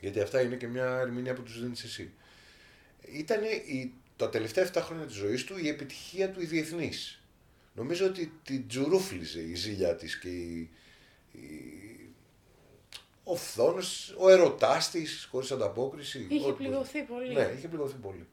Γιατί 0.00 0.20
αυτά 0.20 0.40
είναι 0.40 0.56
και 0.56 0.66
μια 0.66 0.98
ερμηνεία 0.98 1.34
που 1.34 1.42
τους 1.42 1.60
δίνεις 1.62 1.84
εσύ. 1.84 2.12
Ήταν 3.00 3.42
η, 3.44 3.92
τα 4.16 4.28
τελευταία 4.28 4.70
7 4.72 4.80
χρόνια 4.84 5.06
της 5.06 5.14
ζωής 5.14 5.44
του 5.44 5.58
η 5.58 5.68
επιτυχία 5.68 6.30
του 6.30 6.40
η 6.42 6.44
διεθνής. 6.44 7.22
Νομίζω 7.74 8.06
ότι 8.06 8.32
την 8.44 8.68
τζουρούφλιζε 8.68 9.40
η 9.40 9.54
ζήλια 9.54 9.94
της 9.94 10.18
και 10.18 10.28
η, 10.28 10.70
ο 13.30 13.36
φθόνος, 13.36 14.14
ο 14.18 14.28
ερωτά 14.28 14.78
τη, 14.92 15.02
χωρίς 15.30 15.50
ανταπόκριση. 15.50 16.26
Είχε 16.30 16.52
πληγωθεί 16.52 17.02
πολύ. 17.02 17.32
Ναι, 17.32 17.52
είχε 17.56 17.68
πληγωθεί 17.68 17.96
πολύ. 17.96 18.26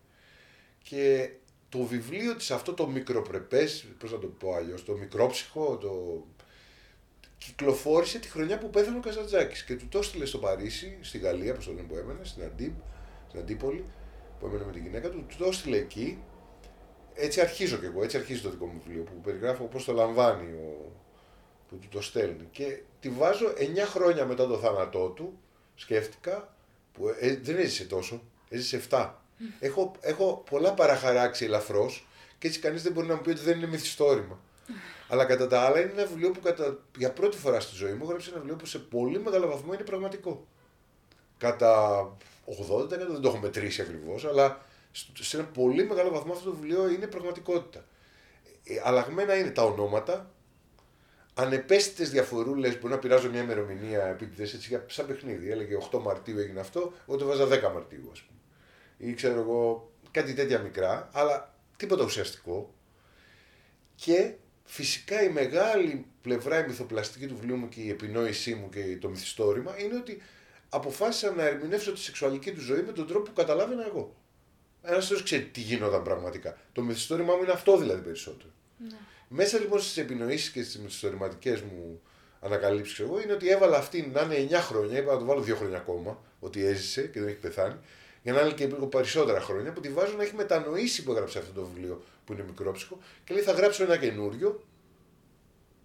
Και 0.83 1.29
το 1.69 1.83
βιβλίο 1.83 2.35
της 2.35 2.51
αυτό 2.51 2.73
το 2.73 2.87
μικροπρεπές, 2.87 3.85
πώς 3.99 4.11
να 4.11 4.19
το 4.19 4.27
πω 4.27 4.53
αλλιώς, 4.53 4.85
το 4.85 4.93
μικρόψυχο, 4.93 5.77
το... 5.77 6.23
κυκλοφόρησε 7.37 8.19
τη 8.19 8.27
χρονιά 8.27 8.57
που 8.57 8.69
πέθανε 8.69 8.97
ο 8.97 9.01
Καζατζάκης 9.01 9.63
και 9.63 9.75
του 9.75 9.87
το 9.87 9.97
έστειλε 9.97 10.25
στο 10.25 10.37
Παρίσι, 10.37 10.97
στη 11.01 11.17
Γαλλία, 11.17 11.53
πώς 11.53 11.65
το 11.65 11.71
λένε 11.71 11.87
που 11.87 11.95
έμενε, 11.95 12.23
στην, 12.23 12.43
Αντίπ, 12.43 12.73
στην 13.27 13.39
Αντίπολη, 13.39 13.85
που 14.39 14.45
έμενε 14.45 14.65
με 14.65 14.71
την 14.71 14.81
γυναίκα 14.81 15.09
του, 15.09 15.25
του 15.29 15.35
το 15.37 15.45
έστειλε 15.45 15.77
εκεί. 15.77 16.23
Έτσι 17.13 17.41
αρχίζω 17.41 17.77
κι 17.77 17.85
εγώ, 17.85 18.03
έτσι 18.03 18.17
αρχίζει 18.17 18.41
το 18.41 18.49
δικό 18.49 18.65
μου 18.65 18.81
βιβλίο, 18.85 19.03
που 19.03 19.21
περιγράφω 19.21 19.63
πώς 19.63 19.85
το 19.85 19.93
λαμβάνει 19.93 20.51
ο, 20.51 20.91
που 21.69 21.75
του 21.75 21.87
το 21.91 22.01
στέλνει. 22.01 22.47
Και 22.51 22.79
τη 22.99 23.09
βάζω 23.09 23.53
9 23.57 23.77
χρόνια 23.77 24.25
μετά 24.25 24.47
το 24.47 24.57
θάνατό 24.57 25.07
του, 25.07 25.37
σκέφτηκα, 25.75 26.55
που 26.93 27.15
ε, 27.19 27.35
δεν 27.35 27.57
έζησε 27.57 27.85
τόσο, 27.85 28.21
έζησε 28.49 28.81
7 28.89 29.09
Έχω, 29.59 29.91
έχω 30.01 30.43
πολλά 30.49 30.73
παραχαράξει 30.73 31.45
ελαφρώς 31.45 32.07
και 32.37 32.47
έτσι 32.47 32.59
κανείς 32.59 32.83
δεν 32.83 32.91
μπορεί 32.91 33.07
να 33.07 33.15
μου 33.15 33.21
πει 33.21 33.29
ότι 33.29 33.41
δεν 33.41 33.57
είναι 33.57 33.67
μυθιστόρημα. 33.67 34.39
Αλλά 35.07 35.25
κατά 35.25 35.47
τα 35.47 35.61
άλλα 35.61 35.79
είναι 35.79 35.91
ένα 35.91 36.05
βιβλίο 36.05 36.31
που 36.31 36.39
κατά, 36.39 36.79
για 36.97 37.11
πρώτη 37.11 37.37
φορά 37.37 37.59
στη 37.59 37.75
ζωή 37.75 37.93
μου 37.93 38.03
έγραψε 38.03 38.29
ένα 38.29 38.37
βιβλίο 38.37 38.55
που 38.55 38.65
σε 38.65 38.79
πολύ 38.79 39.19
μεγάλο 39.19 39.47
βαθμό 39.47 39.73
είναι 39.73 39.83
πραγματικό. 39.83 40.47
Κατά 41.37 42.01
80% 42.45 42.87
δεν 42.87 43.21
το 43.21 43.27
έχω 43.27 43.37
μετρήσει 43.37 43.81
ακριβώς, 43.81 44.25
αλλά 44.25 44.65
σε 45.19 45.37
ένα 45.37 45.45
πολύ 45.45 45.85
μεγάλο 45.85 46.09
βαθμό 46.09 46.33
αυτό 46.33 46.49
το 46.49 46.55
βιβλίο 46.55 46.89
είναι 46.89 47.07
πραγματικότητα. 47.07 47.85
Ε, 48.63 48.81
αλλαγμένα 48.83 49.37
είναι 49.37 49.49
τα 49.49 49.63
ονόματα, 49.63 50.31
ανεπαίσθητες 51.35 52.09
διαφορούλες 52.09 52.79
μπορεί 52.79 52.93
να 52.93 52.99
πειράζω 52.99 53.29
μια 53.29 53.41
ημερομηνία 53.41 54.05
επίτηδες 54.05 54.53
έτσι 54.53 54.81
σαν 54.87 55.07
παιχνίδι. 55.07 55.51
Έλεγε 55.51 55.77
8 55.91 55.99
Μαρτίου 55.99 56.39
έγινε 56.39 56.59
αυτό, 56.59 56.93
εγώ 57.07 57.17
το 57.17 57.25
βάζα 57.25 57.47
10 57.47 57.49
Μαρτίου, 57.73 58.09
ας 58.11 58.21
πούμε 58.21 58.35
ή 58.97 59.13
ξέρω 59.13 59.39
εγώ 59.39 59.91
κάτι 60.11 60.33
τέτοια 60.33 60.59
μικρά, 60.59 61.09
αλλά 61.13 61.55
τίποτα 61.77 62.03
ουσιαστικό. 62.03 62.73
Και 63.95 64.33
φυσικά 64.63 65.23
η 65.23 65.29
μεγάλη 65.29 66.05
πλευρά, 66.21 66.63
η 66.63 66.67
μυθοπλαστική 66.67 67.27
του 67.27 67.35
βιβλίου 67.35 67.55
μου 67.55 67.69
και 67.69 67.81
η 67.81 67.89
επινόησή 67.89 68.55
μου 68.55 68.69
και 68.69 68.97
το 68.97 69.09
μυθιστόρημα 69.09 69.79
είναι 69.79 69.95
ότι 69.95 70.21
αποφάσισα 70.69 71.31
να 71.31 71.43
ερμηνεύσω 71.43 71.91
τη 71.93 71.99
σεξουαλική 71.99 72.51
του 72.51 72.61
ζωή 72.61 72.81
με 72.81 72.91
τον 72.91 73.07
τρόπο 73.07 73.23
που 73.23 73.33
καταλάβαινα 73.33 73.85
εγώ. 73.85 74.15
Ένας 74.81 75.07
δεν 75.07 75.23
ξέρει 75.23 75.45
τι 75.45 75.61
γίνονταν 75.61 76.03
πραγματικά. 76.03 76.57
Το 76.71 76.81
μυθιστόρημά 76.81 77.35
μου 77.35 77.43
είναι 77.43 77.51
αυτό 77.51 77.77
δηλαδή 77.77 78.01
περισσότερο. 78.01 78.49
Ναι. 78.77 78.97
Μέσα 79.37 79.59
λοιπόν 79.59 79.79
στις 79.79 79.97
επινοήσεις 79.97 80.49
και 80.49 80.63
στις 80.63 80.79
μυθιστορηματικέ 80.79 81.51
μου 81.51 82.01
ανακαλύψεις 82.39 82.99
εγώ 82.99 83.21
είναι 83.21 83.33
ότι 83.33 83.49
έβαλα 83.49 83.77
αυτή 83.77 84.11
να 84.13 84.21
είναι 84.21 84.47
9 84.51 84.53
χρόνια, 84.53 84.97
είπα 84.99 85.13
να 85.13 85.19
το 85.19 85.25
βάλω 85.25 85.41
2 85.41 85.55
χρόνια 85.55 85.77
ακόμα, 85.77 86.21
ότι 86.39 86.65
έζησε 86.65 87.01
και 87.01 87.19
δεν 87.19 87.27
έχει 87.27 87.37
πεθάνει 87.37 87.75
για 88.23 88.33
να 88.33 88.41
είναι 88.41 88.51
και 88.51 88.65
λίγο 88.65 88.87
περισσότερα 88.87 89.41
χρόνια, 89.41 89.73
που 89.73 89.79
τη 89.79 89.89
βάζω 89.89 90.15
να 90.17 90.23
έχει 90.23 90.35
μετανοήσει 90.35 91.03
που 91.03 91.11
έγραψε 91.11 91.37
αυτό 91.37 91.51
το 91.61 91.67
βιβλίο 91.73 92.03
που 92.25 92.33
είναι 92.33 92.43
μικρόψυχο 92.43 92.99
και 93.23 93.33
λέει 93.33 93.43
θα 93.43 93.51
γράψω 93.51 93.83
ένα 93.83 93.97
καινούριο. 93.97 94.63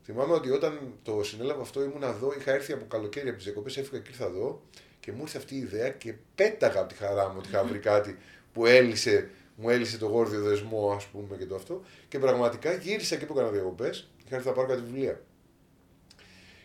Θυμάμαι 0.05 0.32
ότι 0.32 0.51
όταν 0.51 0.92
το 1.03 1.22
συνέλαβα 1.22 1.61
αυτό 1.61 1.82
ήμουν 1.82 2.03
εδώ, 2.03 2.34
είχα 2.38 2.53
έρθει 2.53 2.72
από 2.72 2.84
καλοκαίρι 2.84 3.28
από 3.28 3.36
τις 3.36 3.44
διακοπές, 3.44 3.76
έφυγα 3.76 3.98
και 3.98 4.09
ήρθα 4.11 4.24
εδώ 4.24 4.62
και 5.01 5.12
μου 5.12 5.20
ήρθε 5.20 5.38
αυτή 5.38 5.55
η 5.55 5.59
ιδέα 5.59 5.88
και 5.90 6.14
πέταγα 6.34 6.80
από 6.80 6.88
τη 6.88 6.94
χαρά 6.94 7.28
μου 7.28 7.34
ότι 7.38 7.48
είχα 7.48 7.64
βρει 7.64 7.78
κάτι 7.78 8.18
που 8.53 8.66
έλυσε, 8.66 9.30
μου 9.61 9.70
έλυσε 9.70 9.98
το 9.98 10.06
γόρδιο 10.06 10.40
δεσμό, 10.40 10.92
ας 10.96 11.04
πούμε 11.04 11.36
και 11.36 11.46
το 11.46 11.54
αυτό. 11.54 11.82
Και 12.08 12.18
πραγματικά 12.18 12.72
γύρισα 12.74 13.16
και 13.16 13.26
που 13.26 13.32
έκανα 13.32 13.50
διακοπές, 13.50 14.11
είχα 14.24 14.34
έρθει 14.34 14.48
να 14.48 14.54
πάρω 14.54 14.68
κάτι 14.68 14.80
βιβλία. 14.80 15.20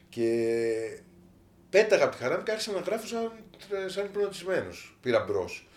Και 0.10 1.00
πέταγα 1.70 2.04
από 2.04 2.16
τη 2.16 2.22
χαρά 2.22 2.38
μου 2.38 2.44
και 2.44 2.52
άρχισα 2.52 2.72
να 2.72 2.80
γράφω 2.80 3.08
σαν, 3.08 3.32
σαν 3.86 4.06
υπνοτισμένος. 4.06 4.98
Πήρα 5.02 5.24
μπρος. 5.24 5.68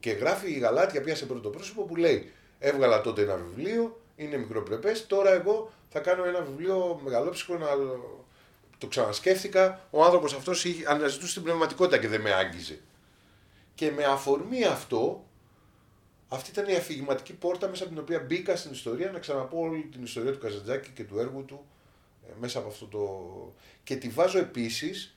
Και 0.00 0.10
γράφει 0.10 0.50
η 0.50 0.58
Γαλάτια 0.58 1.00
πια 1.00 1.14
σε 1.14 1.26
πρώτο 1.26 1.48
πρόσωπο 1.48 1.82
που 1.82 1.96
λέει: 1.96 2.32
Έβγαλα 2.58 3.00
τότε 3.00 3.22
ένα 3.22 3.36
βιβλίο, 3.36 4.00
είναι 4.16 4.36
μικροπρεπές. 4.36 5.06
Τώρα 5.06 5.32
εγώ 5.32 5.72
θα 5.88 6.00
κάνω 6.00 6.24
ένα 6.24 6.40
βιβλίο 6.40 7.00
μεγαλόψυχο 7.04 7.58
να 7.58 7.66
το 8.78 8.86
ξανασκέφτηκα. 8.86 9.86
Ο 9.90 10.04
άνθρωπος 10.04 10.34
αυτός 10.34 10.66
αναζητούσε 10.88 11.34
την 11.34 11.42
πνευματικότητα 11.42 11.98
και 11.98 12.08
δεν 12.08 12.20
με 12.20 12.32
άγγιζε. 12.32 12.78
Και 13.74 13.90
με 13.90 14.04
αφορμή 14.04 14.64
αυτό, 14.64 15.24
αυτή 16.28 16.50
ήταν 16.50 16.68
η 16.68 16.74
αφηγηματική 16.76 17.32
πόρτα 17.34 17.68
μέσα 17.68 17.82
από 17.84 17.92
την 17.92 18.02
οποία 18.02 18.20
μπήκα 18.20 18.56
στην 18.56 18.72
ιστορία 18.72 19.10
να 19.10 19.18
ξαναπώ 19.18 19.60
όλη 19.60 19.88
την 19.92 20.02
ιστορία 20.02 20.32
του 20.32 20.38
Καζαντζάκη 20.38 20.90
και 20.90 21.04
του 21.04 21.18
έργου 21.18 21.44
του 21.44 21.64
ε, 22.28 22.32
μέσα 22.40 22.58
από 22.58 22.68
αυτό 22.68 22.86
το. 22.86 23.08
Και 23.84 23.96
τη 23.96 24.08
βάζω 24.08 24.38
επίσης 24.38 25.16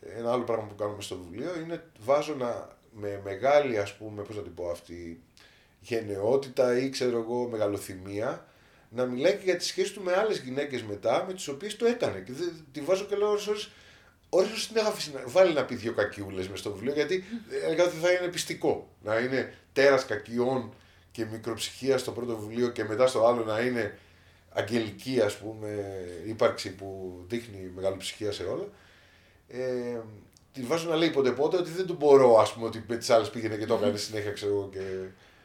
ένα 0.00 0.32
άλλο 0.32 0.44
πράγμα 0.44 0.64
που 0.64 0.74
κάνουμε 0.74 1.02
στο 1.02 1.16
βιβλίο 1.16 1.60
είναι 1.60 1.84
βάζω 2.00 2.34
να, 2.34 2.76
με 2.92 3.20
μεγάλη 3.24 3.78
ας 3.78 3.96
πούμε, 3.96 4.22
πώς 4.22 4.36
να 4.36 4.42
την 4.42 4.54
πω 4.54 4.70
αυτή, 4.70 5.20
γενναιότητα 5.80 6.78
ή 6.78 6.88
ξέρω 6.88 7.18
εγώ 7.18 7.48
μεγαλοθυμία 7.48 8.44
να 8.90 9.04
μιλάει 9.04 9.32
και 9.32 9.44
για 9.44 9.56
τη 9.56 9.64
σχέση 9.64 9.92
του 9.92 10.02
με 10.02 10.16
άλλες 10.16 10.38
γυναίκες 10.38 10.82
μετά 10.82 11.24
με 11.26 11.34
τις 11.34 11.48
οποίες 11.48 11.76
το 11.76 11.86
έκανε 11.86 12.20
και 12.20 12.32
τη 12.72 12.80
βάζω 12.80 13.04
και 13.04 13.16
λέω 13.16 13.30
ώρες 13.30 13.46
ώρες 13.46 13.70
ώρες 14.30 14.66
την 14.66 14.76
έχω 14.76 14.88
αφήσει 14.88 15.12
να 15.12 15.22
βάλει 15.26 15.52
να 15.52 15.64
πει 15.64 15.74
δύο 15.74 15.92
κακιούλες 15.92 16.48
μες 16.48 16.58
στο 16.58 16.72
βιβλίο 16.72 16.92
γιατί 16.92 17.24
έλεγα 17.64 17.84
ότι 17.84 17.96
θα 17.96 18.12
είναι 18.12 18.28
πιστικό. 18.30 18.88
Να 19.02 19.18
είναι 19.18 19.54
τέρας 19.72 20.04
κακιών 20.04 20.74
και 21.10 21.24
μικροψυχία 21.24 21.98
στο 21.98 22.12
πρώτο 22.12 22.38
βιβλίο 22.38 22.68
και 22.68 22.84
μετά 22.84 23.06
στο 23.06 23.26
άλλο 23.26 23.44
να 23.44 23.60
είναι 23.60 23.98
αγγελική 24.50 25.20
ας 25.20 25.36
πούμε 25.36 25.98
ύπαρξη 26.26 26.74
που 26.74 27.18
δείχνει 27.26 27.70
μεγάλη 27.74 27.96
ψυχία 27.96 28.32
σε 28.32 28.42
όλα. 28.42 28.68
Ε, 29.48 30.00
τη 30.52 30.62
βάζω 30.62 30.88
να 30.88 30.96
λέει 30.96 31.10
ποτέ 31.10 31.32
πότε 31.32 31.56
ότι 31.56 31.70
δεν 31.70 31.86
του 31.86 31.94
μπορώ, 31.94 32.38
ας 32.38 32.52
πούμε, 32.52 32.66
ότι 32.66 32.84
με 32.88 32.96
τις 32.96 33.10
άλλες 33.10 33.30
πήγαινε 33.30 33.56
και 33.56 33.66
το 33.66 33.74
έκανε 33.74 33.96
συνέχεια, 33.96 34.32
ξέρω 34.32 34.52
εγώ, 34.52 34.68
και 34.72 34.80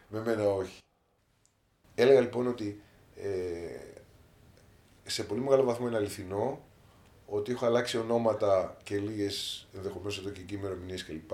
με 0.08 0.22
μένα 0.26 0.48
όχι. 0.48 0.78
Έλεγα 1.96 2.22
λοιπόν 2.22 2.48
ότι 2.48 2.82
ε, 3.16 3.30
σε 5.04 5.24
πολύ 5.24 5.42
μεγάλο 5.42 5.64
βαθμό 5.64 5.88
είναι 5.88 5.98
αληθινό 5.98 6.65
ότι 7.26 7.52
έχω 7.52 7.66
αλλάξει 7.66 7.98
ονόματα 7.98 8.78
και 8.84 8.98
λίγες 8.98 9.68
ενδεχομένως 9.76 10.18
εδώ 10.18 10.30
και 10.30 10.42
εκεί 10.42 10.54
ημερομηνίες 10.54 11.06
κλπ. 11.06 11.32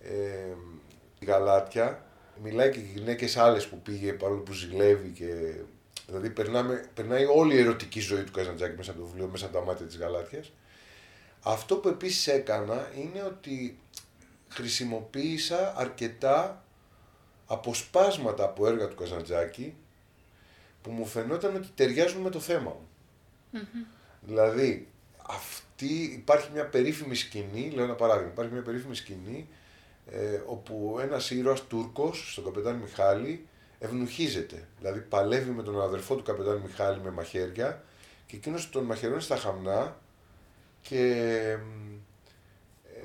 Ε, 0.00 0.10
η 1.18 1.24
Γαλάτια 1.24 2.04
μιλάει 2.42 2.70
και 2.70 2.78
για 2.78 3.00
γυναίκες 3.00 3.36
άλλες 3.36 3.66
που 3.66 3.80
πήγε 3.80 4.12
παρόλο 4.12 4.40
που 4.40 4.52
ζηλεύει 4.52 5.08
και. 5.08 5.54
Δηλαδή 6.06 6.30
περνάμε, 6.30 6.88
περνάει 6.94 7.24
όλη 7.24 7.54
η 7.54 7.58
ερωτική 7.58 8.00
ζωή 8.00 8.22
του 8.22 8.32
Καζαντζάκη 8.32 8.76
μέσα 8.76 8.90
από 8.90 9.00
το 9.00 9.06
βιβλίο, 9.06 9.26
μέσα 9.26 9.46
από 9.46 9.54
τα 9.54 9.64
μάτια 9.64 9.86
της 9.86 9.96
Γαλάτιας. 9.96 10.52
Αυτό 11.42 11.76
που 11.76 11.88
επίσης 11.88 12.26
έκανα 12.26 12.90
είναι 12.96 13.22
ότι 13.22 13.78
χρησιμοποίησα 14.48 15.74
αρκετά 15.76 16.64
αποσπάσματα 17.46 18.44
από 18.44 18.66
έργα 18.66 18.88
του 18.88 18.96
Καζαντζάκη 18.96 19.74
που 20.82 20.90
μου 20.90 21.06
φαινόταν 21.06 21.54
ότι 21.54 21.68
ταιριάζουν 21.74 22.20
με 22.20 22.30
το 22.30 22.40
θέμα 22.40 22.70
μου. 22.70 22.88
Δηλαδή, 24.20 24.88
αυτή, 25.34 25.94
υπάρχει 25.94 26.50
μια 26.52 26.66
περίφημη 26.66 27.14
σκηνή, 27.14 27.70
λέω 27.70 27.84
ένα 27.84 27.94
παράδειγμα, 27.94 28.30
υπάρχει 28.30 28.52
μια 28.52 28.62
περίφημη 28.62 28.94
σκηνή 28.96 29.48
ε, 30.10 30.40
όπου 30.46 30.98
ένας 31.00 31.30
ήρωας 31.30 31.66
Τούρκος 31.66 32.32
στον 32.32 32.44
καπετάν 32.44 32.76
Μιχάλη 32.76 33.46
ευνουχίζεται. 33.78 34.68
Δηλαδή 34.78 35.00
παλεύει 35.00 35.50
με 35.50 35.62
τον 35.62 35.82
αδερφό 35.82 36.14
του 36.14 36.22
καπετάν 36.22 36.56
Μιχάλη 36.56 37.00
με 37.00 37.10
μαχαίρια 37.10 37.84
και 38.26 38.36
εκείνος 38.36 38.70
τον 38.70 38.84
μαχαιρώνει 38.84 39.20
στα 39.20 39.36
χαμνά 39.36 39.96
και 40.82 41.02
ε, 42.84 43.00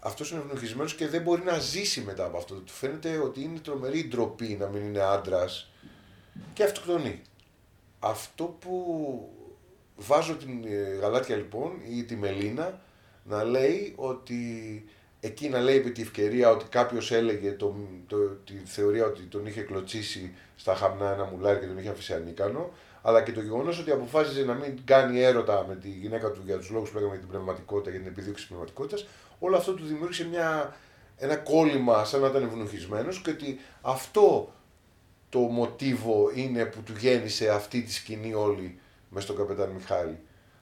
αυτός 0.00 0.30
είναι 0.30 0.40
ευνοχισμένος 0.40 0.94
και 0.94 1.08
δεν 1.08 1.22
μπορεί 1.22 1.42
να 1.42 1.58
ζήσει 1.58 2.00
μετά 2.00 2.24
από 2.24 2.36
αυτό. 2.36 2.54
Του 2.54 2.72
φαίνεται 2.72 3.18
ότι 3.18 3.42
είναι 3.42 3.58
τρομερή 3.58 4.08
ντροπή 4.08 4.56
να 4.60 4.66
μην 4.66 4.82
είναι 4.82 5.00
άντρας 5.00 5.70
και 6.52 6.64
αυτοκτονεί. 6.64 7.22
Αυτό 7.98 8.44
που 8.44 9.41
βάζω 9.96 10.34
την 10.36 10.64
ε, 10.64 10.98
Γαλάτια 11.00 11.36
λοιπόν 11.36 11.72
ή 11.96 12.04
τη 12.04 12.16
Μελίνα 12.16 12.80
να 13.24 13.44
λέει 13.44 13.92
ότι 13.96 14.44
εκεί 15.20 15.48
να 15.48 15.60
λέει 15.60 15.76
επί 15.76 15.90
τη 15.90 16.02
ευκαιρία 16.02 16.50
ότι 16.50 16.64
κάποιος 16.64 17.12
έλεγε 17.12 17.52
το, 17.52 17.74
το, 18.06 18.16
τη 18.16 18.54
θεωρία 18.64 19.04
ότι 19.06 19.22
τον 19.22 19.46
είχε 19.46 19.60
κλωτσίσει 19.60 20.34
στα 20.56 20.74
χαμνά 20.74 21.12
ένα 21.12 21.24
μουλάρι 21.24 21.58
και 21.58 21.66
τον 21.66 21.78
είχε 21.78 21.88
αφήσει 21.88 22.12
ανίκανο, 22.14 22.70
αλλά 23.02 23.22
και 23.22 23.32
το 23.32 23.40
γεγονός 23.40 23.78
ότι 23.78 23.90
αποφάσιζε 23.90 24.44
να 24.44 24.54
μην 24.54 24.78
κάνει 24.84 25.20
έρωτα 25.20 25.64
με 25.68 25.76
τη 25.76 25.88
γυναίκα 25.88 26.30
του 26.30 26.42
για 26.44 26.58
τους 26.58 26.70
λόγους 26.70 26.90
που 26.90 26.94
λέγαμε 26.94 27.12
για 27.12 27.22
την 27.22 27.30
πνευματικότητα, 27.30 27.90
για 27.90 27.98
την 27.98 28.08
επιδίωξη 28.08 28.40
της 28.40 28.46
πνευματικότητας, 28.46 29.06
όλο 29.38 29.56
αυτό 29.56 29.72
του 29.72 29.84
δημιούργησε 29.84 30.28
μια, 30.28 30.76
ένα 31.16 31.36
κόλλημα 31.36 32.04
σαν 32.04 32.20
να 32.20 32.26
ήταν 32.26 32.42
ευνοχισμένος 32.42 33.22
και 33.22 33.30
ότι 33.30 33.60
αυτό 33.80 34.52
το 35.28 35.38
μοτίβο 35.38 36.30
είναι 36.34 36.64
που 36.64 36.82
του 36.82 36.92
γέννησε 36.98 37.48
αυτή 37.48 37.82
τη 37.82 37.92
σκηνή 37.92 38.34
όλη 38.34 38.78
με 39.12 39.20
στον 39.20 39.36
καπετάν 39.36 39.70
Μιχάλη. 39.70 40.18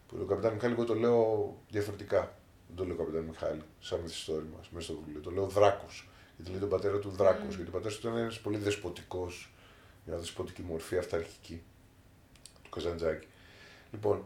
Που 0.06 0.16
τον 0.16 0.28
καπετάν 0.28 0.52
Μιχάλη 0.52 0.72
εγώ 0.72 0.84
το 0.84 0.94
λέω 0.94 1.56
διαφορετικά. 1.68 2.34
Δεν 2.66 2.76
το 2.76 2.84
λέω 2.84 2.96
καπετάν 2.96 3.22
Μιχάλη, 3.22 3.62
σαν 3.80 4.00
μυθιστόρημα 4.00 4.56
μα, 4.56 4.62
μέσα 4.70 4.86
στο 4.86 5.00
βιβλίο. 5.04 5.20
Το 5.20 5.30
λέω 5.30 5.46
Δράκος. 5.46 6.08
Γιατί 6.36 6.50
λέει 6.50 6.60
τον 6.60 6.68
πατέρα 6.68 6.98
του 6.98 7.10
Δράκος. 7.10 7.54
Mm. 7.54 7.56
Γιατί 7.56 7.68
ο 7.68 7.72
πατέρας 7.72 7.98
του 7.98 8.06
ήταν 8.06 8.18
ένας 8.18 8.40
πολύ 8.40 8.58
δεσποτικός, 8.58 9.52
μια 10.04 10.16
δεσποτική 10.16 10.62
μορφή 10.62 10.96
αυταρχική 10.98 11.62
του 12.62 12.70
Καζαντζάκη. 12.70 13.26
Λοιπόν, 13.92 14.24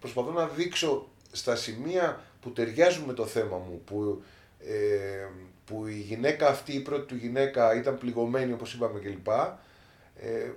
προσπαθώ 0.00 0.30
να 0.30 0.46
δείξω 0.46 1.08
στα 1.32 1.56
σημεία 1.56 2.24
που 2.40 2.52
ταιριάζουν 2.52 3.04
με 3.04 3.12
το 3.12 3.26
θέμα 3.26 3.56
μου, 3.56 3.82
που, 3.84 4.22
ε, 4.58 5.28
που 5.64 5.86
η 5.86 5.98
γυναίκα 5.98 6.48
αυτή, 6.48 6.72
η 6.72 6.80
πρώτη 6.80 7.06
του 7.06 7.16
γυναίκα 7.16 7.74
ήταν 7.74 7.98
πληγωμένη 7.98 8.52
όπως 8.52 8.74
είπαμε 8.74 9.00
κλπ. 9.00 9.28
Ε, 10.16 10.50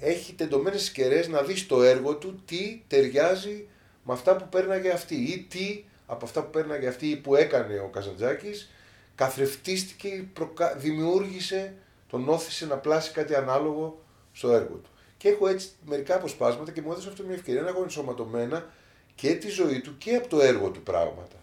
έχει 0.00 0.32
τεντωμένες 0.34 0.90
κεραίες 0.90 1.28
να 1.28 1.42
δει 1.42 1.56
στο 1.56 1.82
έργο 1.82 2.16
του 2.16 2.42
τι 2.44 2.82
ταιριάζει 2.86 3.68
με 4.04 4.12
αυτά 4.12 4.36
που 4.36 4.48
πέρναγε 4.48 4.90
αυτή 4.90 5.14
ή 5.14 5.46
τι 5.48 5.84
από 6.06 6.24
αυτά 6.24 6.42
που 6.42 6.50
πέρναγε 6.50 6.88
αυτή 6.88 7.06
ή 7.06 7.16
που 7.16 7.34
έκανε 7.34 7.78
ο 7.78 7.88
Καζαντζάκης 7.88 8.70
καθρεφτίστηκε, 9.14 10.24
προκα... 10.32 10.74
δημιούργησε, 10.74 11.74
τον 12.08 12.28
όθησε 12.28 12.66
να 12.66 12.76
πλάσει 12.76 13.12
κάτι 13.12 13.34
ανάλογο 13.34 14.02
στο 14.32 14.52
έργο 14.52 14.74
του. 14.74 14.90
Και 15.16 15.28
έχω 15.28 15.48
έτσι 15.48 15.68
μερικά 15.86 16.14
αποσπάσματα 16.14 16.72
και 16.72 16.82
μου 16.82 16.92
έδωσε 16.92 17.08
αυτό 17.08 17.22
μια 17.22 17.34
ευκαιρία 17.34 17.62
να 17.62 17.68
έχω 17.68 17.82
ενσωματωμένα 17.82 18.72
και 19.14 19.34
τη 19.34 19.48
ζωή 19.48 19.80
του 19.80 19.98
και 19.98 20.14
από 20.14 20.28
το 20.28 20.40
έργο 20.40 20.70
του 20.70 20.82
πραγματα 20.82 21.36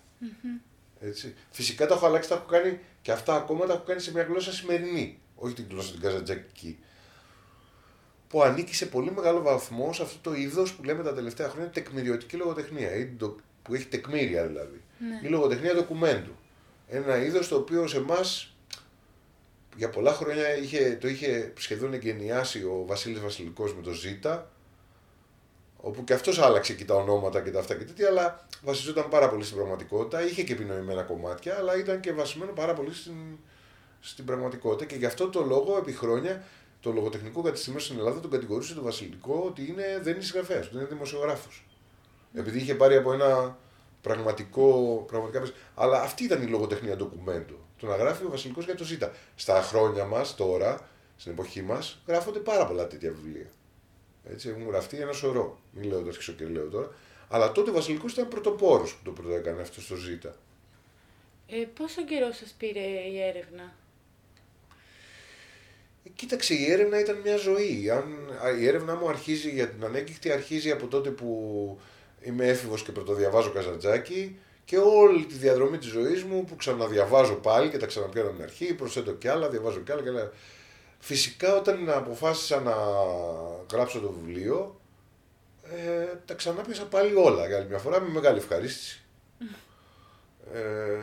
Έτσι. 0.99 1.35
Φυσικά 1.51 1.87
τα 1.87 1.93
έχω 1.93 2.05
αλλάξει, 2.05 2.29
τα 2.29 2.35
έχω 2.35 2.45
κάνει 2.45 2.79
και 3.01 3.11
αυτά 3.11 3.35
ακόμα 3.35 3.65
τα 3.65 3.73
έχω 3.73 3.83
κάνει 3.83 3.99
σε 3.99 4.11
μια 4.11 4.23
γλώσσα 4.23 4.51
σημερινή, 4.51 5.19
όχι 5.35 5.53
την 5.53 5.65
γλώσσα 5.69 5.91
την 5.91 6.01
καζαντζακική. 6.01 6.79
Που 8.27 8.43
ανήκει 8.43 8.75
σε 8.75 8.85
πολύ 8.85 9.11
μεγάλο 9.11 9.41
βαθμό 9.41 9.93
σε 9.93 10.03
αυτό 10.03 10.29
το 10.29 10.35
είδος 10.35 10.73
που 10.73 10.83
λέμε 10.83 11.03
τα 11.03 11.13
τελευταία 11.13 11.49
χρόνια 11.49 11.69
τεκμηριωτική 11.69 12.35
λογοτεχνία, 12.35 12.95
ή 12.95 13.05
το, 13.05 13.35
που 13.61 13.73
έχει 13.73 13.85
τεκμήρια 13.85 14.45
δηλαδή. 14.47 14.81
Ναι. 14.99 15.27
Η 15.27 15.29
λογοτεχνία 15.29 15.73
ντοκουμέντου. 15.73 16.35
Ένα 16.87 17.23
είδος 17.23 17.47
το 17.47 17.55
οποίο 17.55 17.87
σε 17.87 17.97
εμάς 17.97 18.55
για 19.75 19.89
πολλά 19.89 20.13
χρόνια 20.13 20.57
είχε, 20.57 20.97
το 21.01 21.07
είχε 21.07 21.53
σχεδόν 21.57 21.93
εγκαινιάσει 21.93 22.63
ο 22.63 22.83
Βασίλης 22.87 23.19
Βασιλικός 23.19 23.75
με 23.75 23.81
το 23.81 23.91
Ζήτα, 23.91 24.51
όπου 25.77 26.03
και 26.03 26.13
αυτός 26.13 26.39
άλλαξε 26.39 26.73
και 26.73 26.85
τα 26.85 26.95
ονόματα 26.95 27.41
και 27.41 27.51
τα 27.51 27.59
αυτά 27.59 27.75
και 27.75 27.83
τέτοια, 27.83 28.07
αλλά 28.07 28.47
βασιζόταν 28.63 29.09
πάρα 29.09 29.29
πολύ 29.29 29.43
στην 29.43 29.55
πραγματικότητα, 29.55 30.25
είχε 30.25 30.43
και 30.43 30.53
επινοημένα 30.53 31.01
κομμάτια, 31.01 31.55
αλλά 31.57 31.77
ήταν 31.77 31.99
και 31.99 32.13
βασισμένο 32.13 32.51
πάρα 32.51 32.73
πολύ 32.73 32.93
στην, 32.93 33.37
στην 33.99 34.25
πραγματικότητα 34.25 34.85
και 34.85 34.95
γι' 34.95 35.05
αυτό 35.05 35.29
το 35.29 35.41
λόγο 35.41 35.77
επί 35.77 35.91
χρόνια 35.91 36.43
το 36.79 36.91
λογοτεχνικό 36.91 37.41
κατεστημένο 37.41 37.81
στην 37.81 37.97
Ελλάδα 37.97 38.19
τον 38.19 38.31
κατηγορούσε 38.31 38.73
το 38.73 38.81
Βασιλικό 38.81 39.43
ότι 39.45 39.67
είναι, 39.67 39.99
δεν 40.01 40.13
είναι 40.13 40.23
συγγραφέας, 40.23 40.65
ότι 40.65 40.75
είναι 40.75 40.85
δημοσιογράφος. 40.85 41.65
Επειδή 42.33 42.57
είχε 42.57 42.75
πάρει 42.75 42.95
από 42.95 43.13
ένα 43.13 43.57
πραγματικό. 44.01 45.03
Πραγματικά, 45.07 45.43
αλλά 45.75 46.01
αυτή 46.01 46.23
ήταν 46.23 46.41
η 46.41 46.45
λογοτεχνία 46.45 46.95
ντοκουμέντου. 46.95 47.59
Το 47.79 47.87
να 47.87 47.95
γράφει 47.95 48.25
ο 48.25 48.29
Βασιλικός 48.29 48.65
για 48.65 48.75
το 48.75 48.83
Ζήτα. 48.83 49.11
Στα 49.35 49.61
χρόνια 49.61 50.05
μας 50.05 50.35
τώρα, 50.35 50.89
στην 51.17 51.31
εποχή 51.31 51.61
μας, 51.61 52.01
γράφονται 52.07 52.39
πάρα 52.39 52.67
πολλά 52.67 52.87
τέτοια 52.87 53.11
βιβλία. 53.11 53.49
Έτσι, 54.31 54.49
έχουν 54.49 54.67
γραφτεί 54.67 54.97
ένα 54.97 55.11
σωρό. 55.11 55.59
Μην 55.71 55.89
λέω 55.89 56.01
το 56.01 56.33
και 56.37 56.45
λέω 56.45 56.69
τώρα. 56.69 56.91
Αλλά 57.29 57.51
τότε 57.51 57.69
ο 57.69 57.73
Βασιλικός 57.73 58.11
ήταν 58.11 58.27
πρωτοπόρος 58.27 58.95
που 58.95 59.03
το 59.03 59.11
πρώτο 59.11 59.33
έκανε 59.33 59.61
αυτό 59.61 59.81
στο 59.81 59.95
Ζήτα. 59.95 60.35
Ε, 61.47 61.65
πόσο 61.73 62.05
καιρό 62.05 62.31
σας 62.31 62.55
πήρε 62.57 62.79
η 62.79 63.21
έρευνα, 63.21 63.63
ε, 63.63 63.86
Κοίταξε, 66.15 66.53
η 66.53 66.71
έρευνα 66.71 66.99
ήταν 66.99 67.19
μια 67.23 67.37
ζωή. 67.37 67.89
Αν, 67.89 68.03
η 68.59 68.67
έρευνα 68.67 68.95
μου 68.95 69.09
αρχίζει 69.09 69.49
για 69.49 69.67
την 69.67 69.83
ανέγκυχτη, 69.83 70.31
αρχίζει 70.31 70.71
από 70.71 70.87
τότε 70.87 71.09
που 71.09 71.79
είμαι 72.21 72.47
έφηβος 72.47 72.83
και 72.83 72.91
πρωτοδιαβάζω 72.91 73.51
Καζαντζάκη 73.51 74.37
και 74.65 74.77
όλη 74.77 75.25
τη 75.25 75.33
διαδρομή 75.33 75.77
της 75.77 75.87
ζωής 75.87 76.23
μου 76.23 76.45
που 76.45 76.55
ξαναδιαβάζω 76.55 77.33
πάλι 77.35 77.69
και 77.69 77.77
τα 77.77 77.85
ξαναπιάνω 77.85 78.27
από 78.27 78.37
την 78.37 78.45
αρχή, 78.45 78.73
προσθέτω 78.73 79.11
κι 79.11 79.27
άλλα, 79.27 79.49
διαβάζω 79.49 79.79
κι 79.79 79.91
άλλα 79.91 80.01
και 80.01 80.09
άλλα. 80.09 80.31
Φυσικά 80.99 81.55
όταν 81.55 81.89
αποφάσισα 81.89 82.59
να 82.59 82.75
γράψω 83.71 83.99
το 83.99 84.11
βιβλίο, 84.21 84.79
ε, 85.63 86.15
τα 86.25 86.33
ξανάπιασα 86.33 86.85
πάλι 86.85 87.15
όλα 87.15 87.47
για 87.47 87.57
άλλη 87.57 87.67
μια 87.67 87.77
φορά 87.77 88.01
με 88.01 88.09
μεγάλη 88.09 88.37
ευχαρίστηση. 88.37 89.01
Ε, 90.53 90.99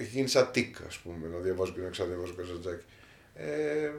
έχει 0.00 0.10
γίνει 0.10 0.28
σαν 0.28 0.48
τικ, 0.52 0.76
ας 0.86 0.98
πούμε, 0.98 1.28
να 1.28 1.38
διαβάζω 1.38 1.72
και 1.72 1.80
να 1.80 1.88
ξαναδιαβάζω 1.88 2.34
Καζαντζάκη. 2.34 2.84
Ε, 3.34 3.90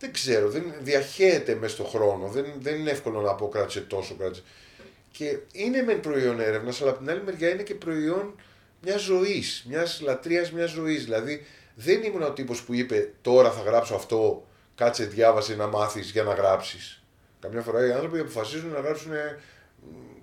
δεν 0.00 0.12
ξέρω, 0.12 0.48
δεν 0.48 0.72
διαχέεται 0.80 1.54
μέσα 1.54 1.74
στον 1.74 1.86
χρόνο. 1.86 2.28
Δεν, 2.28 2.44
δεν 2.58 2.74
είναι 2.74 2.90
εύκολο 2.90 3.20
να 3.20 3.34
πω 3.34 3.48
κράτησε 3.48 3.80
τόσο, 3.80 4.14
κράτησε. 4.14 4.42
Και 5.10 5.38
είναι 5.52 5.82
μεν 5.82 6.00
προϊόν 6.00 6.40
έρευνας, 6.40 6.80
αλλά 6.80 6.90
από 6.90 6.98
την 6.98 7.10
άλλη 7.10 7.22
μεριά 7.22 7.48
είναι 7.48 7.62
και 7.62 7.74
προϊόν 7.74 8.34
μιας 8.82 9.00
ζωής, 9.00 9.64
μιας 9.68 10.00
λατρείας 10.00 10.52
μιας 10.52 10.70
ζωής. 10.70 11.04
Δηλαδή 11.04 11.46
δεν 11.74 12.02
ήμουν 12.02 12.22
ο 12.22 12.30
τύπος 12.32 12.62
που 12.62 12.74
είπε 12.74 13.12
τώρα 13.22 13.50
θα 13.50 13.62
γράψω 13.62 13.94
αυτό, 13.94 14.46
κάτσε 14.74 15.04
διάβασε 15.04 15.54
να 15.54 15.66
μάθεις 15.66 16.10
για 16.10 16.22
να 16.22 16.34
γράψεις. 16.34 17.02
Καμιά 17.40 17.60
φορά 17.60 17.86
οι 17.86 17.92
άνθρωποι 17.92 18.18
αποφασίζουν 18.18 18.70
να 18.70 18.80
γράψουν, 18.80 19.12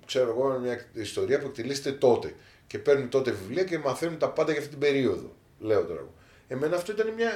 ξέρω 0.06 0.28
εγώ, 0.28 0.58
μια 0.58 0.86
ιστορία 0.92 1.38
που 1.38 1.46
εκτελήσεται 1.46 1.92
τότε. 1.92 2.34
Και 2.66 2.78
παίρνουν 2.78 3.08
τότε 3.08 3.30
βιβλία 3.30 3.64
και 3.64 3.78
μαθαίνουν 3.78 4.18
τα 4.18 4.30
πάντα 4.30 4.50
για 4.50 4.60
αυτή 4.60 4.70
την 4.70 4.80
περίοδο. 4.80 5.34
Λέω 5.58 5.84
τώρα. 5.84 6.06
Εμένα 6.48 6.76
αυτό 6.76 6.92
ήταν 6.92 7.12
μια, 7.16 7.30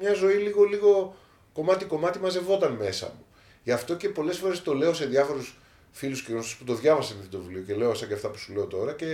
μια 0.00 0.14
ζωή 0.14 0.34
λίγο, 0.34 0.64
λίγο 0.64 1.16
κομμάτι-κομμάτι 1.58 2.18
μαζευόταν 2.18 2.72
μέσα 2.72 3.06
μου. 3.06 3.24
Γι' 3.62 3.72
αυτό 3.72 3.96
και 3.96 4.08
πολλές 4.08 4.36
φορές 4.36 4.62
το 4.62 4.74
λέω 4.74 4.94
σε 4.94 5.06
διάφορους 5.06 5.58
φίλους 5.90 6.22
και 6.22 6.32
γνωστού 6.32 6.58
που 6.58 6.64
το 6.64 6.74
διάβασαν 6.74 7.16
αυτό 7.18 7.36
το 7.36 7.42
βιβλίο 7.42 7.62
και 7.62 7.74
λέω 7.74 7.94
σαν 7.94 8.08
και 8.08 8.14
αυτά 8.14 8.28
που 8.28 8.38
σου 8.38 8.52
λέω 8.52 8.66
τώρα 8.66 8.92
και 8.92 9.06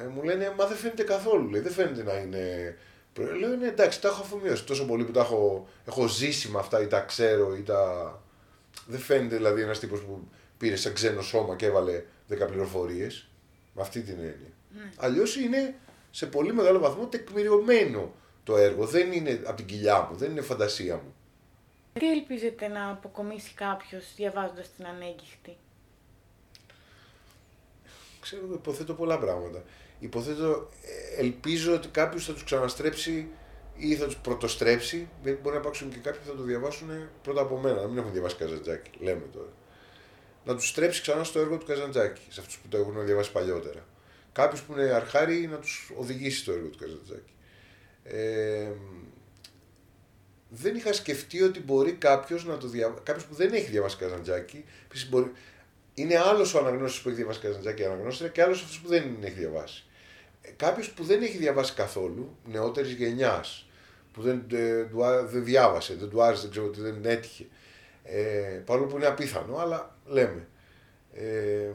ε, 0.00 0.06
μου 0.14 0.22
λένε 0.22 0.54
Μα 0.58 0.66
δεν 0.66 0.76
φαίνεται 0.76 1.02
καθόλου. 1.02 1.50
Λέει, 1.50 1.60
δεν 1.60 1.72
φαίνεται 1.72 2.02
να 2.02 2.14
είναι. 2.14 2.76
Λέω 3.38 3.52
είναι 3.52 3.66
εντάξει, 3.66 4.00
τα 4.00 4.08
έχω 4.08 4.22
αφομοιώσει 4.22 4.64
τόσο 4.64 4.86
πολύ 4.86 5.04
που 5.04 5.12
τα 5.12 5.20
έχω, 5.20 5.68
έχω 5.86 6.06
ζήσει 6.08 6.48
με 6.48 6.58
αυτά 6.58 6.82
ή 6.82 6.86
τα 6.86 7.00
ξέρω 7.00 7.56
ή 7.56 7.62
τα. 7.62 8.22
Δεν 8.86 9.00
φαίνεται 9.00 9.36
δηλαδή 9.36 9.62
ένας 9.62 9.78
τύπος 9.78 10.00
που 10.00 10.28
πήρε 10.58 10.76
σαν 10.76 10.92
ξένο 10.92 11.22
σώμα 11.22 11.56
και 11.56 11.66
έβαλε 11.66 12.02
10 12.30 12.46
πληροφορίες. 12.46 13.28
Με 13.74 13.82
αυτή 13.82 14.00
την 14.00 14.14
έννοια. 14.18 14.52
Mm. 14.74 14.92
Αλλιώς 14.96 15.36
είναι 15.36 15.74
σε 16.10 16.26
πολύ 16.26 16.52
μεγάλο 16.52 16.78
βαθμό 16.78 17.06
τεκμηριωμένο 17.06 18.14
το 18.44 18.56
έργο. 18.56 18.86
Δεν 18.86 19.12
είναι 19.12 19.40
από 19.44 19.56
την 19.56 19.66
κοιλιά 19.66 20.08
μου, 20.10 20.16
δεν 20.16 20.30
είναι 20.30 20.40
φαντασία 20.40 20.94
μου. 20.94 21.14
Τι 21.98 22.10
ελπίζετε 22.10 22.68
να 22.68 22.90
αποκομίσει 22.90 23.54
κάποιος 23.54 24.14
διαβάζοντας 24.14 24.70
την 24.76 24.86
ανέγκυχτη 24.86 25.56
ξέρω, 28.24 28.42
υποθέτω 28.52 28.94
πολλά 28.94 29.18
πράγματα. 29.18 29.62
Υποθέτω, 29.98 30.70
ε, 30.82 31.20
ελπίζω 31.20 31.74
ότι 31.74 31.88
κάποιος 31.88 32.24
θα 32.26 32.32
τους 32.32 32.44
ξαναστρέψει 32.44 33.28
ή 33.76 33.94
θα 33.94 34.04
τους 34.04 34.16
πρωτοστρέψει. 34.16 35.08
Δεν 35.22 35.38
μπορεί 35.42 35.54
να 35.54 35.60
υπάρξουν 35.60 35.90
και 35.90 35.98
κάποιοι 35.98 36.20
που 36.20 36.26
θα 36.26 36.36
το 36.36 36.42
διαβάσουν 36.42 37.08
πρώτα 37.22 37.40
από 37.40 37.56
μένα, 37.58 37.80
να 37.80 37.86
μην 37.86 37.98
έχουν 37.98 38.12
διαβάσει 38.12 38.36
Καζαντζάκη, 38.36 38.90
λέμε 38.98 39.26
τώρα. 39.32 39.52
Να 40.44 40.54
τους 40.54 40.68
στρέψει 40.68 41.00
ξανά 41.00 41.24
στο 41.24 41.38
έργο 41.38 41.58
του 41.58 41.66
Καζαντζάκη, 41.66 42.22
σε 42.28 42.40
αυτούς 42.40 42.58
που 42.58 42.68
το 42.68 42.76
έχουν 42.76 43.04
διαβάσει 43.04 43.32
παλιότερα. 43.32 43.86
Κάποιου 44.32 44.62
που 44.66 44.72
είναι 44.72 44.82
αρχάρι 44.82 45.46
να 45.46 45.56
τους 45.56 45.92
οδηγήσει 45.96 46.38
στο 46.38 46.52
έργο 46.52 46.68
του 46.68 46.78
Καζαντζάκη. 46.78 47.32
Ε, 48.04 48.70
δεν 50.56 50.76
είχα 50.76 50.92
σκεφτεί 50.92 51.42
ότι 51.42 51.60
μπορεί 51.60 51.92
κάποιος 51.92 52.44
να 52.44 52.56
το 52.56 52.68
διαβάσει. 52.68 53.02
Κάποιος 53.02 53.24
που 53.26 53.34
δεν 53.34 53.52
έχει 53.52 53.70
διαβάσει 53.70 53.96
Καζαντζάκη, 53.96 54.64
μπορεί, 55.08 55.32
είναι 55.94 56.18
άλλος 56.18 56.54
ο 56.54 56.58
αναγνώστης 56.58 57.00
που 57.00 57.08
έχει 57.08 57.16
διαβάσει 57.16 57.40
Καζαντζάκη 57.40 57.84
αναγνώστρια 57.84 58.28
και 58.28 58.42
άλλος 58.42 58.62
αυτός 58.62 58.80
που 58.80 58.88
δεν 58.88 59.16
έχει 59.20 59.38
διαβάσει. 59.38 59.84
Ε, 60.42 60.50
Κάποιος 60.50 60.90
που 60.90 61.04
δεν 61.04 61.22
έχει 61.22 61.36
διαβάσει 61.36 61.74
καθόλου, 61.74 62.36
νεότερης 62.44 62.92
γενιάς, 62.92 63.68
που 64.12 64.22
δεν, 64.22 64.44
ε, 64.52 64.88
δεν 65.24 65.44
διάβασε, 65.44 65.94
δεν 65.94 66.08
του 66.08 66.22
άρεσε, 66.22 66.42
δεν 66.42 66.50
ξέρω 66.50 66.66
ότι 66.66 66.80
δεν 66.80 67.04
έτυχε. 67.04 67.46
Ε, 68.04 68.62
παρόλο 68.64 68.86
που 68.86 68.96
είναι 68.96 69.06
απίθανο, 69.06 69.56
αλλά 69.56 69.96
λέμε. 70.06 70.48
Ε, 71.14 71.70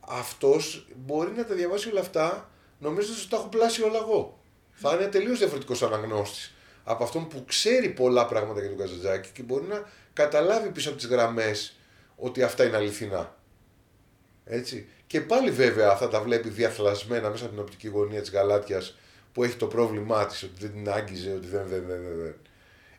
αυτός 0.00 0.86
μπορεί 0.96 1.30
να 1.36 1.44
τα 1.44 1.54
διαβάσει 1.54 1.90
όλα 1.90 2.00
αυτά 2.00 2.50
νομίζοντας 2.78 3.20
ότι 3.20 3.28
τα 3.28 3.36
έχω 3.36 3.46
πλάσει 3.46 3.82
όλα 3.82 3.98
εγώ. 3.98 4.38
Θα 4.70 4.94
είναι 4.94 5.06
τελείως 5.06 5.38
διαφορετικός 5.38 5.82
αναγνώστης 5.82 6.54
από 6.90 7.04
αυτόν 7.04 7.28
που 7.28 7.44
ξέρει 7.46 7.88
πολλά 7.88 8.26
πράγματα 8.26 8.60
για 8.60 8.68
τον 8.68 8.78
Καζαντζάκη 8.78 9.30
και 9.32 9.42
μπορεί 9.42 9.66
να 9.66 9.88
καταλάβει 10.12 10.68
πίσω 10.68 10.88
από 10.88 10.98
τις 10.98 11.06
γραμμές 11.06 11.78
ότι 12.16 12.42
αυτά 12.42 12.64
είναι 12.64 12.76
αληθινά. 12.76 13.36
Έτσι. 14.44 14.88
Και 15.06 15.20
πάλι 15.20 15.50
βέβαια 15.50 15.96
θα 15.96 16.08
τα 16.08 16.20
βλέπει 16.20 16.48
διαθλασμένα 16.48 17.30
μέσα 17.30 17.44
από 17.44 17.54
την 17.54 17.62
οπτική 17.62 17.88
γωνία 17.88 18.20
της 18.20 18.30
Γαλάτιας 18.30 18.98
που 19.32 19.44
έχει 19.44 19.56
το 19.56 19.66
πρόβλημά 19.66 20.26
της, 20.26 20.42
ότι 20.42 20.52
δεν 20.58 20.72
την 20.72 20.90
άγγιζε, 20.90 21.32
ότι 21.32 21.46
δεν, 21.46 21.66
δεν, 21.66 21.84
δεν, 21.86 22.00
δεν. 22.22 22.34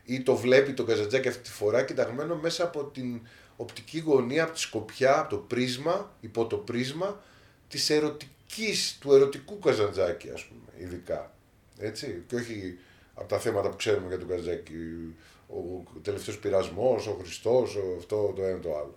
Ή 0.04 0.22
το 0.22 0.36
βλέπει 0.36 0.72
τον 0.72 0.86
Καζαντζάκη 0.86 1.28
αυτή 1.28 1.42
τη 1.42 1.50
φορά 1.50 1.84
κοιταγμένο 1.84 2.36
μέσα 2.36 2.64
από 2.64 2.84
την 2.84 3.20
οπτική 3.56 3.98
γωνία, 3.98 4.42
από 4.42 4.52
τη 4.52 4.60
σκοπιά, 4.60 5.18
από 5.18 5.30
το 5.30 5.36
πρίσμα, 5.36 6.16
υπό 6.20 6.46
το 6.46 6.56
πρίσμα 6.56 7.22
της 7.68 7.90
ερωτικής, 7.90 8.98
του 9.00 9.12
ερωτικού 9.14 9.58
Καζαντζάκη 9.58 10.30
ας 10.30 10.44
πούμε, 10.44 10.84
ειδικά. 10.84 11.34
Έτσι, 11.78 12.24
και 12.26 12.34
όχι 12.34 12.78
από 13.14 13.28
τα 13.28 13.38
θέματα 13.38 13.68
που 13.68 13.76
ξέρουμε 13.76 14.08
για 14.08 14.18
τον 14.18 14.28
Καζαντζάκη, 14.28 15.14
ο 15.46 16.00
τελευταίος 16.02 16.38
πειρασμός, 16.38 17.06
ο 17.06 17.16
Χριστός, 17.20 17.78
αυτό, 17.98 18.32
το 18.36 18.42
ένα, 18.42 18.58
το 18.58 18.76
άλλο. 18.76 18.96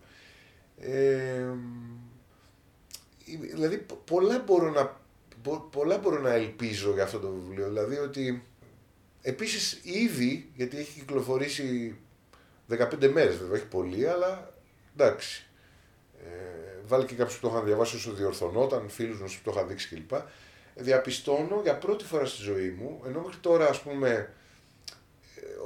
Ε, 0.78 1.46
δηλαδή 3.54 3.86
πολλά 4.06 4.44
μπορώ 4.46 4.70
να, 4.72 5.02
πολλά 5.72 5.98
μπορώ 5.98 6.20
να 6.20 6.34
ελπίζω 6.34 6.94
για 6.94 7.04
αυτό 7.04 7.20
το 7.20 7.30
βιβλίο. 7.30 7.68
Δηλαδή 7.68 7.98
ότι 7.98 8.44
επίσης 9.22 9.80
ήδη, 9.84 10.52
γιατί 10.56 10.78
έχει 10.78 11.00
κυκλοφορήσει 11.00 11.96
15 12.70 13.10
μέρες 13.14 13.38
βέβαια, 13.38 13.58
έχει 13.58 13.68
πολύ, 13.68 14.08
αλλά 14.08 14.54
εντάξει. 14.96 15.48
Ε, 16.26 16.82
βάλει 16.88 17.06
και 17.06 17.16
κάποιους 17.16 17.40
που 17.40 17.48
το 17.48 17.54
είχαν 17.54 17.66
διαβάσει 17.66 17.96
όσο 17.96 18.12
διορθωνόταν, 18.12 18.90
φίλους 18.90 19.20
μου 19.20 19.26
που 19.26 19.42
το 19.44 19.52
είχαν 19.52 19.68
δείξει 19.68 19.88
κλπ. 19.88 20.12
Διαπιστώνω 20.76 21.60
για 21.64 21.78
πρώτη 21.78 22.04
φορά 22.04 22.26
στη 22.26 22.42
ζωή 22.42 22.76
μου, 22.80 23.02
ενώ 23.08 23.22
μέχρι 23.22 23.38
τώρα 23.38 23.70
ας 23.70 23.82
πούμε 23.82 24.34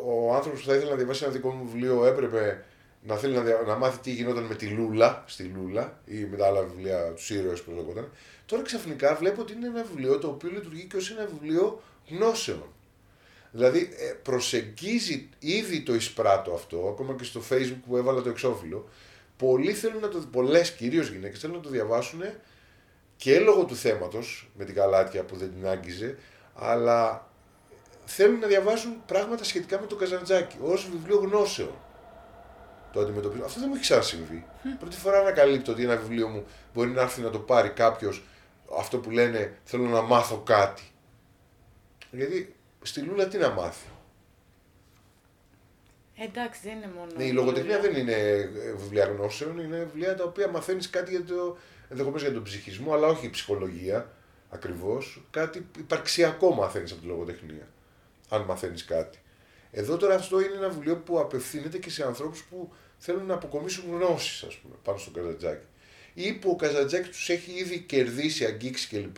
ο 0.05 0.35
άνθρωπος 0.35 0.61
που 0.61 0.67
θα 0.67 0.75
ήθελε 0.75 0.89
να 0.89 0.95
διαβάσει 0.95 1.23
ένα 1.23 1.33
δικό 1.33 1.49
μου 1.49 1.65
βιβλίο 1.65 2.05
έπρεπε 2.05 2.65
να 3.01 3.15
θέλει 3.15 3.35
να, 3.35 3.61
να 3.61 3.75
μάθει 3.75 3.99
τι 3.99 4.11
γινόταν 4.11 4.43
με 4.43 4.55
τη 4.55 4.67
Λούλα, 4.67 5.23
στη 5.27 5.43
Λούλα 5.43 6.01
ή 6.05 6.15
με 6.15 6.37
τα 6.37 6.45
άλλα 6.45 6.63
βιβλία 6.63 7.13
τους 7.13 7.29
ήρωες 7.29 7.61
που 7.61 7.71
λεγόταν. 7.71 8.11
Τώρα 8.45 8.63
ξαφνικά 8.63 9.15
βλέπω 9.15 9.41
ότι 9.41 9.53
είναι 9.53 9.67
ένα 9.67 9.83
βιβλίο 9.83 10.17
το 10.17 10.27
οποίο 10.27 10.49
λειτουργεί 10.49 10.85
και 10.85 10.97
ως 10.97 11.11
ένα 11.11 11.25
βιβλίο 11.25 11.81
γνώσεων. 12.09 12.73
Δηλαδή 13.51 13.79
ε, 13.79 14.13
προσεγγίζει 14.23 15.29
ήδη 15.39 15.81
το 15.81 15.95
εισπράττο 15.95 16.53
αυτό, 16.53 16.87
ακόμα 16.87 17.13
και 17.13 17.23
στο 17.23 17.41
facebook 17.49 17.81
που 17.87 17.97
έβαλα 17.97 18.21
το 18.21 18.29
εξώφυλλο. 18.29 18.89
Πολλοί 19.37 19.73
θέλουν 19.73 20.01
να 20.01 20.07
το 20.07 20.23
πολλές 20.31 20.71
κυρίως 20.71 21.09
γυναίκες 21.09 21.39
θέλουν 21.39 21.55
να 21.55 21.61
το 21.61 21.69
διαβάσουν 21.69 22.21
και 23.19 23.39
λόγω 23.39 23.65
του 23.65 23.75
θέματος 23.75 24.49
με 24.57 24.65
την 24.65 24.75
καλάτια 24.75 25.23
που 25.23 25.35
δεν 25.35 25.53
την 25.53 25.67
άγγιζε, 25.67 26.17
αλλά 26.55 27.27
θέλουν 28.05 28.39
να 28.39 28.47
διαβάσουν 28.47 29.03
πράγματα 29.05 29.43
σχετικά 29.43 29.79
με 29.79 29.85
το 29.85 29.95
Καζαντζάκι 29.95 30.57
ως 30.61 30.89
βιβλίο 30.91 31.17
γνώσεων 31.17 31.71
το 32.91 32.99
αντιμετωπίζω. 32.99 33.45
Αυτό 33.45 33.59
δεν 33.59 33.69
μου 33.69 33.75
έχει 33.75 33.83
ξανασυμβεί. 33.83 34.45
Πρώτη 34.79 34.95
φορά 34.95 35.19
ανακαλύπτω 35.19 35.71
ότι 35.71 35.83
ένα 35.83 35.95
βιβλίο 35.95 36.27
μου 36.27 36.45
μπορεί 36.73 36.89
να 36.89 37.01
έρθει 37.01 37.21
να 37.21 37.29
το 37.29 37.39
πάρει 37.39 37.69
κάποιος 37.69 38.23
αυτό 38.77 38.97
που 38.97 39.09
λένε 39.09 39.57
θέλω 39.63 39.83
να 39.83 40.01
μάθω 40.01 40.37
κάτι. 40.37 40.83
Γιατί 42.11 42.55
στη 42.81 43.01
Λούλα 43.01 43.27
τι 43.27 43.37
να 43.37 43.49
μάθει; 43.49 43.87
Εντάξει, 46.21 46.61
δεν 46.63 46.75
είναι 46.75 46.91
μόνο. 46.97 47.11
Ναι, 47.17 47.23
η 47.23 47.31
λογοτεχνία 47.31 47.79
δεν 47.79 47.95
είναι 47.95 48.13
ε, 48.13 48.47
βιβλία 48.77 49.05
γνώσεων, 49.05 49.59
είναι 49.59 49.77
βιβλία 49.77 50.15
τα 50.15 50.23
οποία 50.23 50.47
μαθαίνεις 50.47 50.89
κάτι 50.89 51.11
για 51.11 51.23
το, 51.23 51.57
ενδεχομένως 51.89 52.21
για 52.21 52.33
τον 52.33 52.43
ψυχισμό, 52.43 52.93
αλλά 52.93 53.07
όχι 53.07 53.25
η 53.25 53.29
ψυχολογία 53.29 54.11
ακριβώς. 54.49 55.21
Κάτι 55.29 55.67
υπαρξιακό 55.77 56.53
μαθαίνεις 56.53 56.91
από 56.91 57.01
τη 57.01 57.07
λογοτεχνία. 57.07 57.67
Αν 58.29 58.41
μαθαίνεις 58.41 58.85
κάτι. 58.85 59.19
Εδώ 59.71 59.97
τώρα 59.97 60.15
αυτό 60.15 60.39
είναι 60.41 60.55
ένα 60.55 60.69
βιβλίο 60.69 60.97
που 60.97 61.19
απευθύνεται 61.19 61.77
και 61.77 61.89
σε 61.89 62.05
ανθρώπους 62.05 62.43
που 62.43 62.73
θέλουν 62.97 63.25
να 63.25 63.33
αποκομίσουν 63.33 63.83
γνώσεις, 63.91 64.43
ας 64.43 64.55
πούμε, 64.55 64.75
πάνω 64.83 64.97
στο 64.97 65.11
Καζατζάκι. 65.11 65.65
Ή 66.13 66.33
που 66.33 66.49
ο 66.49 66.55
Καζατζάκη 66.55 67.09
τους 67.09 67.29
έχει 67.29 67.51
ήδη 67.51 67.79
κερδίσει, 67.79 68.45
αγγίξει 68.45 68.87
κλπ. 68.87 69.17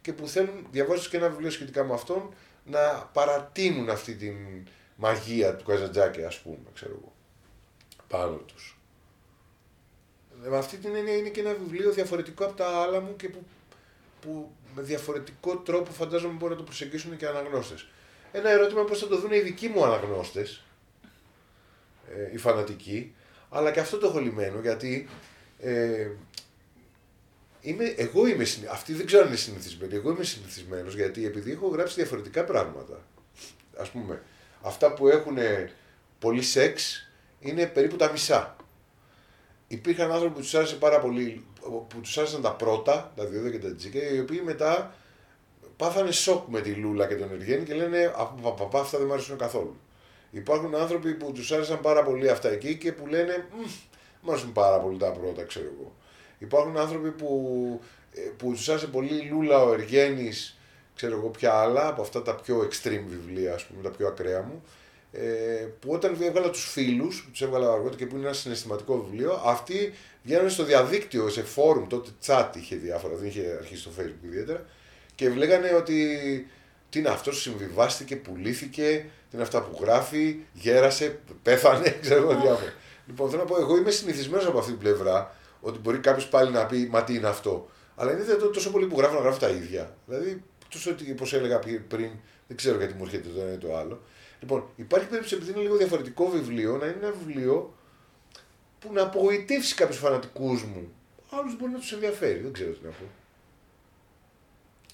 Και 0.00 0.12
που 0.12 0.28
θέλουν, 0.28 0.66
διαβάζοντας 0.70 1.08
και 1.08 1.16
ένα 1.16 1.28
βιβλίο 1.28 1.50
σχετικά 1.50 1.84
με 1.84 1.94
αυτόν, 1.94 2.34
να 2.64 3.10
παρατείνουν 3.12 3.90
αυτή 3.90 4.14
τη 4.14 4.32
μαγεία 4.96 5.56
του 5.56 5.64
Καζατζάκη, 5.64 6.24
ας 6.24 6.40
πούμε, 6.40 6.58
ξέρω 6.74 6.92
εγώ, 6.92 7.12
πάνω 8.08 8.36
τους. 8.36 8.73
Ε, 10.44 10.48
με 10.48 10.56
αυτή 10.56 10.76
την 10.76 10.94
έννοια 10.94 11.16
είναι 11.16 11.28
και 11.28 11.40
ένα 11.40 11.54
βιβλίο 11.54 11.92
διαφορετικό 11.92 12.44
από 12.44 12.56
τα 12.56 12.66
άλλα 12.66 13.00
μου 13.00 13.16
και 13.16 13.28
που, 13.28 13.44
που 14.20 14.50
με 14.74 14.82
διαφορετικό 14.82 15.56
τρόπο 15.56 15.92
φαντάζομαι 15.92 16.32
μπορεί 16.32 16.52
να 16.52 16.58
το 16.58 16.64
προσεγγίσουν 16.64 17.16
και 17.16 17.26
αναγνώστες. 17.26 17.88
Ένα 18.32 18.50
ερώτημα 18.50 18.84
πώς 18.84 18.98
θα 18.98 19.06
το 19.06 19.18
δουν 19.18 19.32
οι 19.32 19.40
δικοί 19.40 19.68
μου 19.68 19.84
αναγνώστες, 19.84 20.64
ε, 22.10 22.32
οι 22.32 22.36
φανατικοί, 22.36 23.14
αλλά 23.50 23.70
και 23.70 23.80
αυτό 23.80 23.98
το 23.98 24.06
έχω 24.06 24.18
λυμμένο 24.18 24.60
γιατί 24.60 25.08
ε, 25.60 26.08
είμαι, 27.60 27.94
εγώ 27.96 28.26
είμαι 28.26 28.44
Αυτοί 28.70 28.92
δεν 28.92 29.06
ξέρω 29.06 29.22
αν 29.22 29.28
είναι 29.28 29.36
συνηθισμένοι. 29.36 29.94
Εγώ 29.94 30.10
είμαι 30.10 30.24
συνηθισμένος 30.24 30.94
γιατί 30.94 31.26
επειδή 31.26 31.52
έχω 31.52 31.68
γράψει 31.68 31.94
διαφορετικά 31.94 32.44
πράγματα. 32.44 33.02
Α 33.76 33.82
πούμε, 33.92 34.22
αυτά 34.62 34.94
που 34.94 35.08
έχουν 35.08 35.36
πολύ 36.18 36.42
σεξ 36.42 37.08
είναι 37.40 37.66
περίπου 37.66 37.96
τα 37.96 38.10
μισά. 38.10 38.56
Υπήρχαν 39.74 40.12
άνθρωποι 40.12 40.34
που 40.34 40.40
τους 40.40 40.54
άρεσε 40.54 40.74
πάρα 40.74 41.00
πολύ, 41.00 41.44
που 41.60 42.00
τους 42.02 42.18
άρεσαν 42.18 42.42
τα 42.42 42.52
πρώτα, 42.52 43.12
τα 43.16 43.24
δύο 43.24 43.50
και 43.50 43.58
τα 43.58 43.74
τζίκα, 43.74 43.98
οι 44.14 44.18
οποίοι 44.20 44.40
μετά 44.44 44.94
πάθανε 45.76 46.10
σοκ 46.10 46.48
με 46.48 46.60
τη 46.60 46.70
Λούλα 46.70 47.06
και 47.06 47.14
τον 47.14 47.32
Εργένη 47.32 47.64
και 47.64 47.74
λένε 47.74 48.12
Παπαπαπα, 48.42 48.80
αυτά 48.80 48.98
δεν 48.98 49.06
μου 49.06 49.12
αρέσουν 49.12 49.38
καθόλου. 49.38 49.76
Υπάρχουν 50.30 50.74
άνθρωποι 50.74 51.14
που 51.14 51.32
τους 51.32 51.52
άρεσαν 51.52 51.80
πάρα 51.80 52.02
πολύ 52.02 52.28
αυτά 52.30 52.48
εκεί 52.50 52.76
και 52.76 52.92
που 52.92 53.06
λένε 53.06 53.46
Μου 54.20 54.30
αρέσουν 54.30 54.52
πάρα 54.52 54.78
πολύ 54.78 54.98
τα 54.98 55.10
πρώτα, 55.10 55.42
ξέρω 55.42 55.66
εγώ. 55.78 55.92
Υπάρχουν 56.38 56.76
άνθρωποι 56.76 57.10
που, 57.10 57.80
ε, 58.12 58.20
που 58.36 58.52
τους 58.52 58.68
άρεσε 58.68 58.86
πολύ 58.86 59.14
η 59.14 59.28
Λούλα, 59.30 59.62
ο 59.62 59.72
Εργένη, 59.72 60.32
ξέρω 60.96 61.16
εγώ 61.16 61.28
ποια 61.28 61.54
άλλα, 61.54 61.88
από 61.88 62.02
αυτά 62.02 62.22
τα 62.22 62.34
πιο 62.34 62.68
extreme 62.68 63.04
βιβλία, 63.08 63.54
ας 63.54 63.64
πούμε, 63.64 63.82
τα 63.82 63.90
πιο 63.90 64.06
ακραία 64.06 64.42
μου. 64.42 64.62
Ε, 65.16 65.66
που 65.80 65.90
όταν 65.92 66.16
έβγαλα 66.20 66.50
τους 66.50 66.70
φίλους, 66.70 67.22
που 67.24 67.30
τους 67.30 67.42
έβγαλα 67.42 67.72
αργότερα 67.72 67.96
και 67.96 68.06
που 68.06 68.16
είναι 68.16 68.24
ένα 68.24 68.34
συναισθηματικό 68.34 69.02
βιβλίο, 69.02 69.42
αυτοί 69.44 69.92
βγαίνουν 70.22 70.50
στο 70.50 70.64
διαδίκτυο, 70.64 71.28
σε 71.28 71.42
φόρουμ, 71.42 71.86
τότε 71.86 72.10
chat 72.26 72.48
είχε 72.54 72.76
διάφορα, 72.76 73.14
δεν 73.14 73.26
είχε 73.26 73.56
αρχίσει 73.58 73.80
στο 73.80 73.90
facebook 73.98 74.24
ιδιαίτερα, 74.24 74.66
και 75.14 75.28
λέγανε 75.28 75.74
ότι 75.74 75.96
τι 76.90 76.98
είναι 76.98 77.08
αυτός, 77.08 77.40
συμβιβάστηκε, 77.40 78.16
πουλήθηκε, 78.16 79.06
τι 79.30 79.34
είναι 79.36 79.42
αυτά 79.42 79.62
που 79.62 79.78
γράφει, 79.80 80.36
γέρασε, 80.52 81.18
πέθανε, 81.42 81.90
ξέρω 82.02 82.20
εγώ 82.20 82.40
διάφορα. 82.40 82.72
Λοιπόν, 83.06 83.30
θέλω 83.30 83.42
να 83.42 83.48
πω, 83.48 83.60
εγώ 83.60 83.76
είμαι 83.76 83.90
συνηθισμένος 83.90 84.46
από 84.46 84.58
αυτή 84.58 84.70
την 84.70 84.80
πλευρά 84.80 85.36
ότι 85.60 85.78
μπορεί 85.78 85.98
κάποιος 85.98 86.28
πάλι 86.28 86.50
να 86.50 86.66
πει 86.66 86.88
Μα 86.90 87.04
τι 87.04 87.14
είναι 87.14 87.28
αυτό. 87.28 87.68
Αλλά 87.96 88.12
είναι 88.12 88.22
δυνατόν 88.22 88.52
τόσο 88.52 88.70
πολύ 88.70 88.86
που 88.86 88.98
γράφω 88.98 89.14
να 89.14 89.20
γράφω 89.20 89.38
τα 89.38 89.48
ίδια. 89.48 89.96
Δηλαδή, 90.06 90.42
τόσο 90.68 90.90
ότι 90.90 91.10
όπως 91.10 91.32
έλεγα 91.32 91.58
πριν, 91.88 92.10
δεν 92.46 92.56
ξέρω 92.56 92.78
γιατί 92.78 92.94
μου 92.94 93.04
έρχεται 93.04 93.28
το 93.28 93.40
ένα 93.40 93.52
ή 93.52 93.56
το 93.56 93.76
άλλο. 93.76 94.02
Λοιπόν, 94.44 94.68
υπάρχει 94.76 95.06
περίπτωση 95.06 95.34
επειδή 95.34 95.50
είναι 95.50 95.60
λίγο 95.60 95.76
διαφορετικό 95.76 96.28
βιβλίο 96.28 96.76
να 96.76 96.86
είναι 96.86 96.96
ένα 97.02 97.10
βιβλίο 97.10 97.74
που 98.78 98.92
να 98.92 99.02
απογοητεύσει 99.02 99.74
κάποιους 99.74 99.98
φανατικούς 99.98 100.62
μου. 100.62 100.92
Άλλους 101.30 101.56
μπορεί 101.56 101.72
να 101.72 101.78
τους 101.78 101.92
ενδιαφέρει, 101.92 102.38
δεν 102.38 102.52
ξέρω 102.52 102.70
τι 102.70 102.84
να 102.84 102.90
πω. 102.90 103.04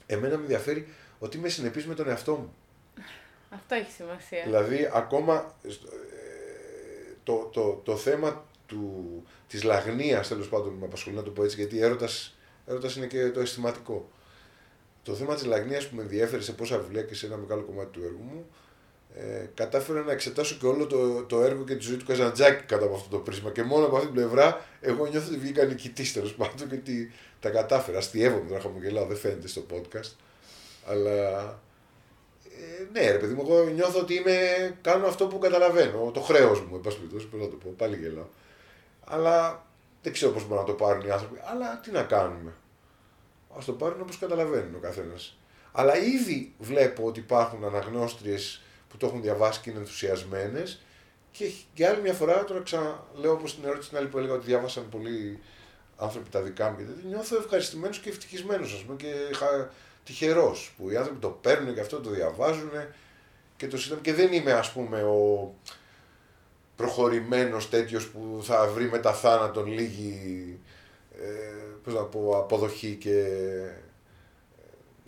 Εμένα 0.06 0.36
με 0.36 0.42
ενδιαφέρει 0.42 0.88
ότι 1.18 1.36
είμαι 1.36 1.48
συνεπής 1.48 1.86
με 1.86 1.94
τον 1.94 2.08
εαυτό 2.08 2.34
μου. 2.34 2.54
Αυτό 3.50 3.74
έχει 3.74 3.90
σημασία. 3.90 4.42
Δηλαδή, 4.44 4.90
ακόμα 4.92 5.54
ε, 5.62 5.68
το, 7.22 7.50
το, 7.52 7.80
το 7.84 7.96
θέμα 7.96 8.44
του, 8.66 9.04
της 9.48 9.62
λαγνίας, 9.62 10.28
τέλος 10.28 10.48
πάντων, 10.48 10.72
με 10.72 10.84
απασχολεί 10.84 11.16
να 11.16 11.22
το 11.22 11.30
πω 11.30 11.44
έτσι, 11.44 11.56
γιατί 11.56 11.80
έρωτας, 11.80 12.36
έρωτας 12.66 12.96
είναι 12.96 13.06
και 13.06 13.30
το 13.30 13.40
αισθηματικό. 13.40 14.10
Το 15.02 15.14
θέμα 15.14 15.34
της 15.34 15.44
λαγνίας 15.44 15.88
που 15.88 15.96
με 15.96 16.02
ενδιαφέρει 16.02 16.42
σε 16.42 16.52
πόσα 16.52 16.78
βιβλία 16.78 17.02
και 17.02 17.14
σε 17.14 17.26
ένα 17.26 17.36
μεγάλο 17.36 17.62
κομμάτι 17.62 17.90
του 17.90 18.04
έργου 18.04 18.22
μου, 18.22 18.46
ε, 19.20 19.50
κατάφερα 19.54 20.02
να 20.02 20.12
εξετάσω 20.12 20.56
και 20.60 20.66
όλο 20.66 20.86
το, 20.86 21.22
το 21.22 21.42
έργο 21.42 21.64
και 21.64 21.74
τη 21.74 21.82
ζωή 21.82 21.96
του 21.96 22.04
Καζαντζάκη 22.04 22.64
κατά 22.64 22.84
από 22.84 22.94
αυτό 22.94 23.08
το 23.08 23.18
πρίσμα. 23.18 23.50
Και 23.50 23.62
μόνο 23.62 23.86
από 23.86 23.96
αυτή 23.96 24.06
την 24.06 24.16
πλευρά, 24.16 24.64
εγώ 24.80 25.06
νιώθω 25.06 25.28
ότι 25.28 25.38
βγήκα 25.38 25.64
νικητής 25.64 26.12
τέλος 26.12 26.34
πάντων 26.34 26.68
γιατί 26.68 27.12
τα 27.40 27.50
κατάφερα. 27.50 27.98
Αστειεύομαι 27.98 28.48
τώρα, 28.48 28.60
χαμογελάω, 28.60 29.06
δεν 29.06 29.16
φαίνεται 29.16 29.48
στο 29.48 29.62
podcast. 29.72 30.10
Αλλά. 30.86 31.58
Ε, 32.44 32.86
ναι, 32.92 33.10
ρε 33.10 33.18
παιδί 33.18 33.34
μου, 33.34 33.44
εγώ 33.48 33.64
νιώθω 33.64 34.00
ότι 34.00 34.14
είμαι, 34.14 34.36
κάνω 34.80 35.06
αυτό 35.06 35.26
που 35.26 35.38
καταλαβαίνω. 35.38 36.10
Το 36.14 36.20
χρέος 36.20 36.60
μου, 36.60 36.74
εν 36.74 36.80
πάση 36.80 36.96
περιπτώσει, 36.96 37.28
να 37.32 37.48
το 37.48 37.56
πω. 37.56 37.74
Πάλι 37.76 37.96
γελάω. 37.96 38.26
Αλλά 39.04 39.66
δεν 40.02 40.12
ξέρω 40.12 40.32
πώς 40.32 40.42
μπορούν 40.42 40.58
να 40.58 40.64
το 40.64 40.72
πάρουν 40.72 41.06
οι 41.06 41.10
άνθρωποι. 41.10 41.38
Αλλά 41.52 41.80
τι 41.80 41.90
να 41.90 42.02
κάνουμε. 42.02 42.54
Α 43.56 43.58
το 43.66 43.72
πάρουν 43.72 44.00
όπως 44.00 44.18
καταλαβαίνουν 44.18 44.74
ο 44.74 44.78
καθένας. 44.78 45.38
Αλλά 45.72 45.96
ήδη 45.96 46.54
βλέπω 46.58 47.04
ότι 47.04 47.20
υπάρχουν 47.20 47.64
αναγνώστριες 47.64 48.62
που 48.90 48.96
το 48.96 49.06
έχουν 49.06 49.22
διαβάσει 49.22 49.60
και 49.60 49.70
είναι 49.70 49.78
ενθουσιασμένες. 49.78 50.80
Και 51.32 51.50
για 51.74 51.90
άλλη 51.90 52.00
μια 52.00 52.12
φορά, 52.12 52.44
τώρα 52.44 52.62
ξαναλέω 52.62 53.32
όπως 53.32 53.54
την 53.54 53.64
ερώτηση 53.64 53.88
την 53.88 53.98
άλλη 53.98 54.06
που 54.06 54.18
έλεγα 54.18 54.34
ότι 54.34 54.46
διάβασαν 54.46 54.88
πολλοί 54.88 55.38
άνθρωποι 55.96 56.30
τα 56.30 56.40
δικά 56.40 56.70
μου 56.70 56.76
και 56.76 56.82
τέτοια, 56.82 57.08
νιώθω 57.08 57.36
ευχαριστημένος 57.36 57.98
και 57.98 58.08
ευτυχισμένος, 58.08 58.72
ας 58.72 58.80
πούμε, 58.80 58.96
και 58.96 59.14
τυχερός 60.04 60.74
που 60.76 60.90
οι 60.90 60.96
άνθρωποι 60.96 61.20
το 61.20 61.28
παίρνουν 61.28 61.74
και 61.74 61.80
αυτό 61.80 62.00
το 62.00 62.10
διαβάζουν 62.10 62.70
και 63.56 63.68
το 63.68 63.78
σύντομα 63.78 64.00
και 64.00 64.14
δεν 64.14 64.32
είμαι 64.32 64.52
ας 64.52 64.72
πούμε 64.72 65.02
ο 65.02 65.54
προχωρημένος 66.76 67.68
τέτοιος 67.68 68.08
που 68.08 68.40
θα 68.42 68.66
βρει 68.66 68.90
μετά 68.90 69.12
θάνατον 69.12 69.66
λίγη 69.66 70.58
ε, 71.20 71.26
πώς 71.84 71.94
να 71.94 72.02
πω, 72.02 72.38
αποδοχή 72.38 72.96
και 72.96 73.18
ε, 73.18 73.82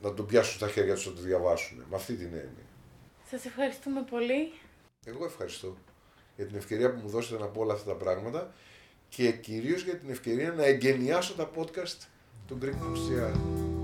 να 0.02 0.14
τον 0.14 0.26
πιάσουν 0.26 0.54
στα 0.54 0.68
χέρια 0.68 0.94
τους 0.94 1.06
να 1.06 1.12
το 1.12 1.20
διαβάσουν. 1.20 1.84
Με 1.90 1.96
αυτή 1.96 2.14
την 2.14 2.26
έννοια. 2.26 2.61
Σας 3.32 3.44
ευχαριστούμε 3.44 4.02
πολύ. 4.10 4.52
Εγώ 5.04 5.24
ευχαριστώ 5.24 5.76
για 6.36 6.46
την 6.46 6.56
ευκαιρία 6.56 6.92
που 6.92 7.00
μου 7.02 7.08
δώσετε 7.08 7.42
να 7.42 7.46
πω 7.46 7.60
όλα 7.60 7.72
αυτά 7.72 7.90
τα 7.90 7.96
πράγματα 7.96 8.52
και 9.08 9.32
κυρίως 9.32 9.82
για 9.82 9.96
την 9.96 10.10
ευκαιρία 10.10 10.52
να 10.52 10.64
εγκαινιάσω 10.64 11.34
τα 11.34 11.50
podcast 11.56 12.06
του 12.46 12.58
Greek 12.62 12.66
Books 12.66 13.81